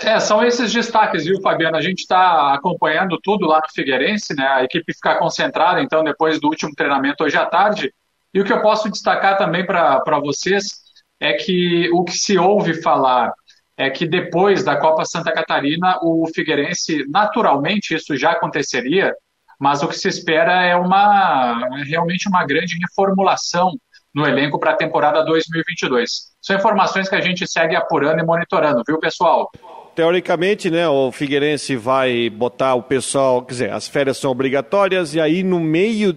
É, 0.02 0.18
são 0.18 0.42
esses 0.42 0.72
destaques, 0.72 1.24
viu, 1.24 1.40
Fabiano? 1.42 1.76
A 1.76 1.82
gente 1.82 2.00
está 2.00 2.54
acompanhando 2.54 3.18
tudo 3.22 3.46
lá 3.46 3.58
no 3.58 3.72
Figueirense, 3.74 4.34
né? 4.34 4.46
A 4.46 4.64
equipe 4.64 4.94
fica 4.94 5.16
concentrada, 5.16 5.82
então, 5.82 6.02
depois 6.02 6.40
do 6.40 6.48
último 6.48 6.74
treinamento 6.74 7.22
hoje 7.22 7.36
à 7.36 7.44
tarde. 7.44 7.92
E 8.32 8.40
o 8.40 8.44
que 8.44 8.52
eu 8.52 8.62
posso 8.62 8.90
destacar 8.90 9.36
também 9.36 9.66
para 9.66 10.18
vocês 10.20 10.80
é 11.20 11.34
que 11.34 11.90
o 11.92 12.02
que 12.02 12.12
se 12.12 12.38
ouve 12.38 12.80
falar 12.80 13.32
é 13.76 13.90
que 13.90 14.06
depois 14.06 14.64
da 14.64 14.76
Copa 14.76 15.04
Santa 15.04 15.32
Catarina, 15.32 15.98
o 16.02 16.26
Figueirense, 16.34 17.04
naturalmente, 17.08 17.94
isso 17.94 18.16
já 18.16 18.32
aconteceria, 18.32 19.14
mas 19.58 19.82
o 19.82 19.88
que 19.88 19.96
se 19.96 20.08
espera 20.08 20.62
é 20.62 20.74
uma 20.76 21.82
realmente 21.84 22.26
uma 22.28 22.44
grande 22.46 22.78
reformulação 22.78 23.72
no 24.14 24.26
elenco 24.26 24.58
para 24.58 24.72
a 24.72 24.76
temporada 24.76 25.22
2022. 25.24 26.30
São 26.40 26.56
informações 26.56 27.08
que 27.08 27.14
a 27.14 27.20
gente 27.20 27.46
segue 27.46 27.76
apurando 27.76 28.20
e 28.20 28.24
monitorando, 28.24 28.82
viu, 28.86 28.98
pessoal? 28.98 29.50
Teoricamente, 29.94 30.70
né, 30.70 30.88
o 30.88 31.10
Figueirense 31.12 31.76
vai 31.76 32.30
botar 32.30 32.74
o 32.74 32.82
pessoal, 32.82 33.42
quer 33.42 33.52
dizer, 33.52 33.72
as 33.72 33.88
férias 33.88 34.18
são 34.18 34.30
obrigatórias 34.30 35.14
e 35.14 35.20
aí 35.20 35.42
no 35.42 35.60
meio 35.60 36.16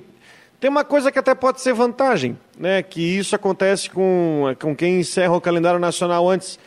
tem 0.60 0.70
uma 0.70 0.84
coisa 0.86 1.12
que 1.12 1.20
até 1.20 1.36
pode 1.36 1.60
ser 1.60 1.74
vantagem, 1.74 2.38
né, 2.58 2.82
que 2.82 3.02
isso 3.02 3.36
acontece 3.36 3.90
com, 3.90 4.56
com 4.62 4.76
quem 4.76 5.00
encerra 5.00 5.36
o 5.36 5.42
calendário 5.42 5.80
nacional 5.80 6.30
antes. 6.30 6.58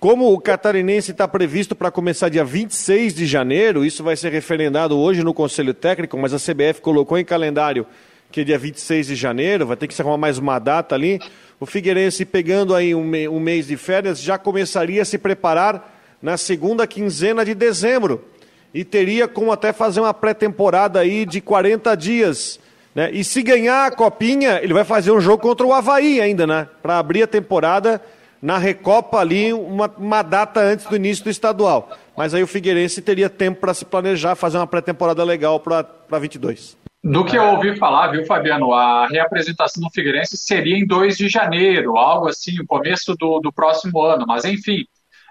Como 0.00 0.32
o 0.32 0.40
catarinense 0.40 1.12
está 1.12 1.26
previsto 1.26 1.74
para 1.74 1.90
começar 1.90 2.28
dia 2.28 2.44
26 2.44 3.14
de 3.14 3.24
janeiro, 3.24 3.84
isso 3.84 4.02
vai 4.02 4.16
ser 4.16 4.30
referendado 4.30 4.98
hoje 4.98 5.22
no 5.22 5.32
Conselho 5.32 5.72
Técnico, 5.72 6.18
mas 6.18 6.34
a 6.34 6.38
CBF 6.38 6.80
colocou 6.80 7.16
em 7.16 7.24
calendário 7.24 7.86
que 8.30 8.40
é 8.40 8.44
dia 8.44 8.58
26 8.58 9.06
de 9.06 9.14
janeiro, 9.14 9.66
vai 9.66 9.76
ter 9.76 9.86
que 9.86 9.94
se 9.94 10.02
arrumar 10.02 10.18
mais 10.18 10.38
uma 10.38 10.58
data 10.58 10.94
ali. 10.94 11.20
O 11.58 11.64
Figueirense, 11.64 12.24
pegando 12.24 12.74
aí 12.74 12.94
um, 12.94 13.10
um 13.30 13.40
mês 13.40 13.68
de 13.68 13.76
férias, 13.76 14.20
já 14.20 14.36
começaria 14.36 15.02
a 15.02 15.04
se 15.04 15.16
preparar 15.16 15.95
na 16.20 16.36
segunda 16.36 16.86
quinzena 16.86 17.44
de 17.44 17.54
dezembro. 17.54 18.24
E 18.72 18.84
teria 18.84 19.26
como 19.26 19.52
até 19.52 19.72
fazer 19.72 20.00
uma 20.00 20.12
pré-temporada 20.12 21.00
aí 21.00 21.24
de 21.24 21.40
40 21.40 21.96
dias. 21.96 22.60
Né? 22.94 23.10
E 23.12 23.22
se 23.24 23.42
ganhar 23.42 23.86
a 23.86 23.90
copinha, 23.90 24.60
ele 24.62 24.74
vai 24.74 24.84
fazer 24.84 25.12
um 25.12 25.20
jogo 25.20 25.42
contra 25.42 25.66
o 25.66 25.72
Havaí 25.72 26.20
ainda, 26.20 26.46
né? 26.46 26.68
Para 26.82 26.98
abrir 26.98 27.22
a 27.22 27.26
temporada 27.26 28.00
na 28.40 28.58
Recopa 28.58 29.18
ali, 29.18 29.52
uma, 29.52 29.92
uma 29.98 30.22
data 30.22 30.60
antes 30.60 30.86
do 30.86 30.96
início 30.96 31.24
do 31.24 31.30
estadual. 31.30 31.90
Mas 32.16 32.34
aí 32.34 32.42
o 32.42 32.46
Figueirense 32.46 33.02
teria 33.02 33.28
tempo 33.28 33.60
para 33.60 33.74
se 33.74 33.84
planejar, 33.84 34.34
fazer 34.34 34.56
uma 34.58 34.66
pré-temporada 34.66 35.22
legal 35.24 35.60
para 35.60 36.18
22. 36.18 36.76
Do 37.04 37.24
que 37.24 37.36
eu 37.36 37.44
ouvi 37.44 37.76
falar, 37.76 38.08
viu, 38.08 38.24
Fabiano, 38.26 38.72
a 38.72 39.06
reapresentação 39.06 39.82
do 39.82 39.90
Figueirense 39.90 40.36
seria 40.36 40.76
em 40.76 40.86
2 40.86 41.16
de 41.16 41.28
janeiro, 41.28 41.96
algo 41.96 42.28
assim, 42.28 42.58
o 42.60 42.66
começo 42.66 43.14
do, 43.16 43.38
do 43.40 43.52
próximo 43.52 44.02
ano. 44.02 44.24
Mas, 44.26 44.44
enfim, 44.44 44.84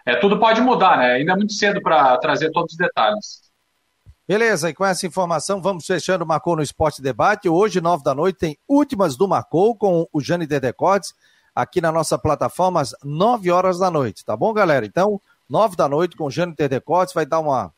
é, 0.06 0.16
tudo 0.16 0.40
pode 0.40 0.62
mudar, 0.62 0.98
né? 0.98 1.14
Ainda 1.14 1.34
é 1.34 1.36
muito 1.36 1.54
cedo 1.54 1.82
para 1.82 2.18
trazer 2.18 2.52
todos 2.52 2.74
os 2.74 2.78
detalhes. 2.78 3.46
Beleza, 4.28 4.70
e 4.70 4.74
com 4.74 4.86
essa 4.86 5.06
informação 5.06 5.62
vamos 5.62 5.86
fechando 5.86 6.24
o 6.24 6.28
Marcou 6.28 6.56
no 6.56 6.62
Esporte 6.62 7.02
Debate. 7.02 7.48
Hoje, 7.48 7.80
nove 7.80 8.04
da 8.04 8.14
noite, 8.14 8.40
tem 8.40 8.58
Últimas 8.68 9.16
do 9.16 9.28
Marcou 9.28 9.76
com 9.76 10.08
o 10.12 10.22
Jane 10.22 10.48
Dedecortes 10.48 11.14
aqui 11.54 11.80
na 11.80 11.92
nossa 11.92 12.18
plataforma 12.18 12.82
às 12.82 12.94
nove 13.04 13.50
horas 13.50 13.80
da 13.80 13.90
noite, 13.90 14.26
tá 14.26 14.36
bom, 14.36 14.52
galera? 14.52 14.86
Então, 14.86 15.22
nove 15.50 15.76
da 15.76 15.88
noite 15.88 16.18
com 16.18 16.26
o 16.26 16.32
Jane 16.32 16.54
Dedecortes 16.56 17.14
vai 17.14 17.26
dar 17.26 17.40
uma 17.40 17.72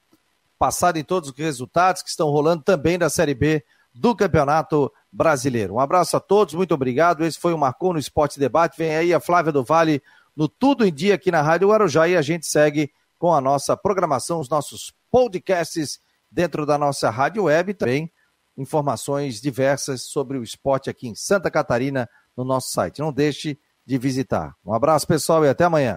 passada 0.58 0.98
em 0.98 1.04
todos 1.04 1.30
os 1.30 1.38
resultados 1.38 2.02
que 2.02 2.10
estão 2.10 2.30
rolando 2.30 2.64
também 2.64 2.98
da 2.98 3.10
Série 3.10 3.36
B 3.36 3.64
do 3.94 4.16
Campeonato 4.16 4.92
Brasileiro. 5.12 5.76
Um 5.76 5.80
abraço 5.80 6.18
a 6.18 6.20
todos, 6.20 6.54
muito 6.54 6.74
obrigado. 6.74 7.24
Esse 7.24 7.40
foi 7.40 7.54
o 7.54 7.58
Marcou 7.58 7.94
no 7.94 8.00
Esporte 8.00 8.40
Debate. 8.40 8.78
Vem 8.78 8.96
aí 8.96 9.14
a 9.14 9.20
Flávia 9.20 9.52
do 9.52 9.64
Vale 9.64 10.02
no 10.38 10.48
Tudo 10.48 10.86
em 10.86 10.94
Dia 10.94 11.16
aqui 11.16 11.32
na 11.32 11.42
Rádio 11.42 11.70
Guarujá 11.70 12.08
e 12.08 12.16
a 12.16 12.22
gente 12.22 12.46
segue 12.46 12.92
com 13.18 13.34
a 13.34 13.42
nossa 13.42 13.76
programação, 13.76 14.40
os 14.40 14.48
nossos 14.48 14.94
podcasts 15.10 16.00
dentro 16.32 16.64
da 16.64 16.78
nossa 16.78 17.10
rádio 17.10 17.46
web 17.46 17.74
também 17.74 18.12
informações 18.58 19.40
diversas 19.40 20.04
sobre 20.04 20.38
o 20.38 20.44
esporte 20.44 20.90
aqui 20.90 21.08
em 21.08 21.16
Santa 21.16 21.50
Catarina 21.52 22.10
no 22.36 22.44
nosso 22.44 22.72
site. 22.72 23.00
Não 23.00 23.14
deixe 23.14 23.58
de 23.86 23.98
visitar. 23.98 24.56
Um 24.66 24.74
abraço, 24.74 25.08
pessoal, 25.08 25.46
e 25.46 25.50
até 25.50 25.64
amanhã. 25.64 25.96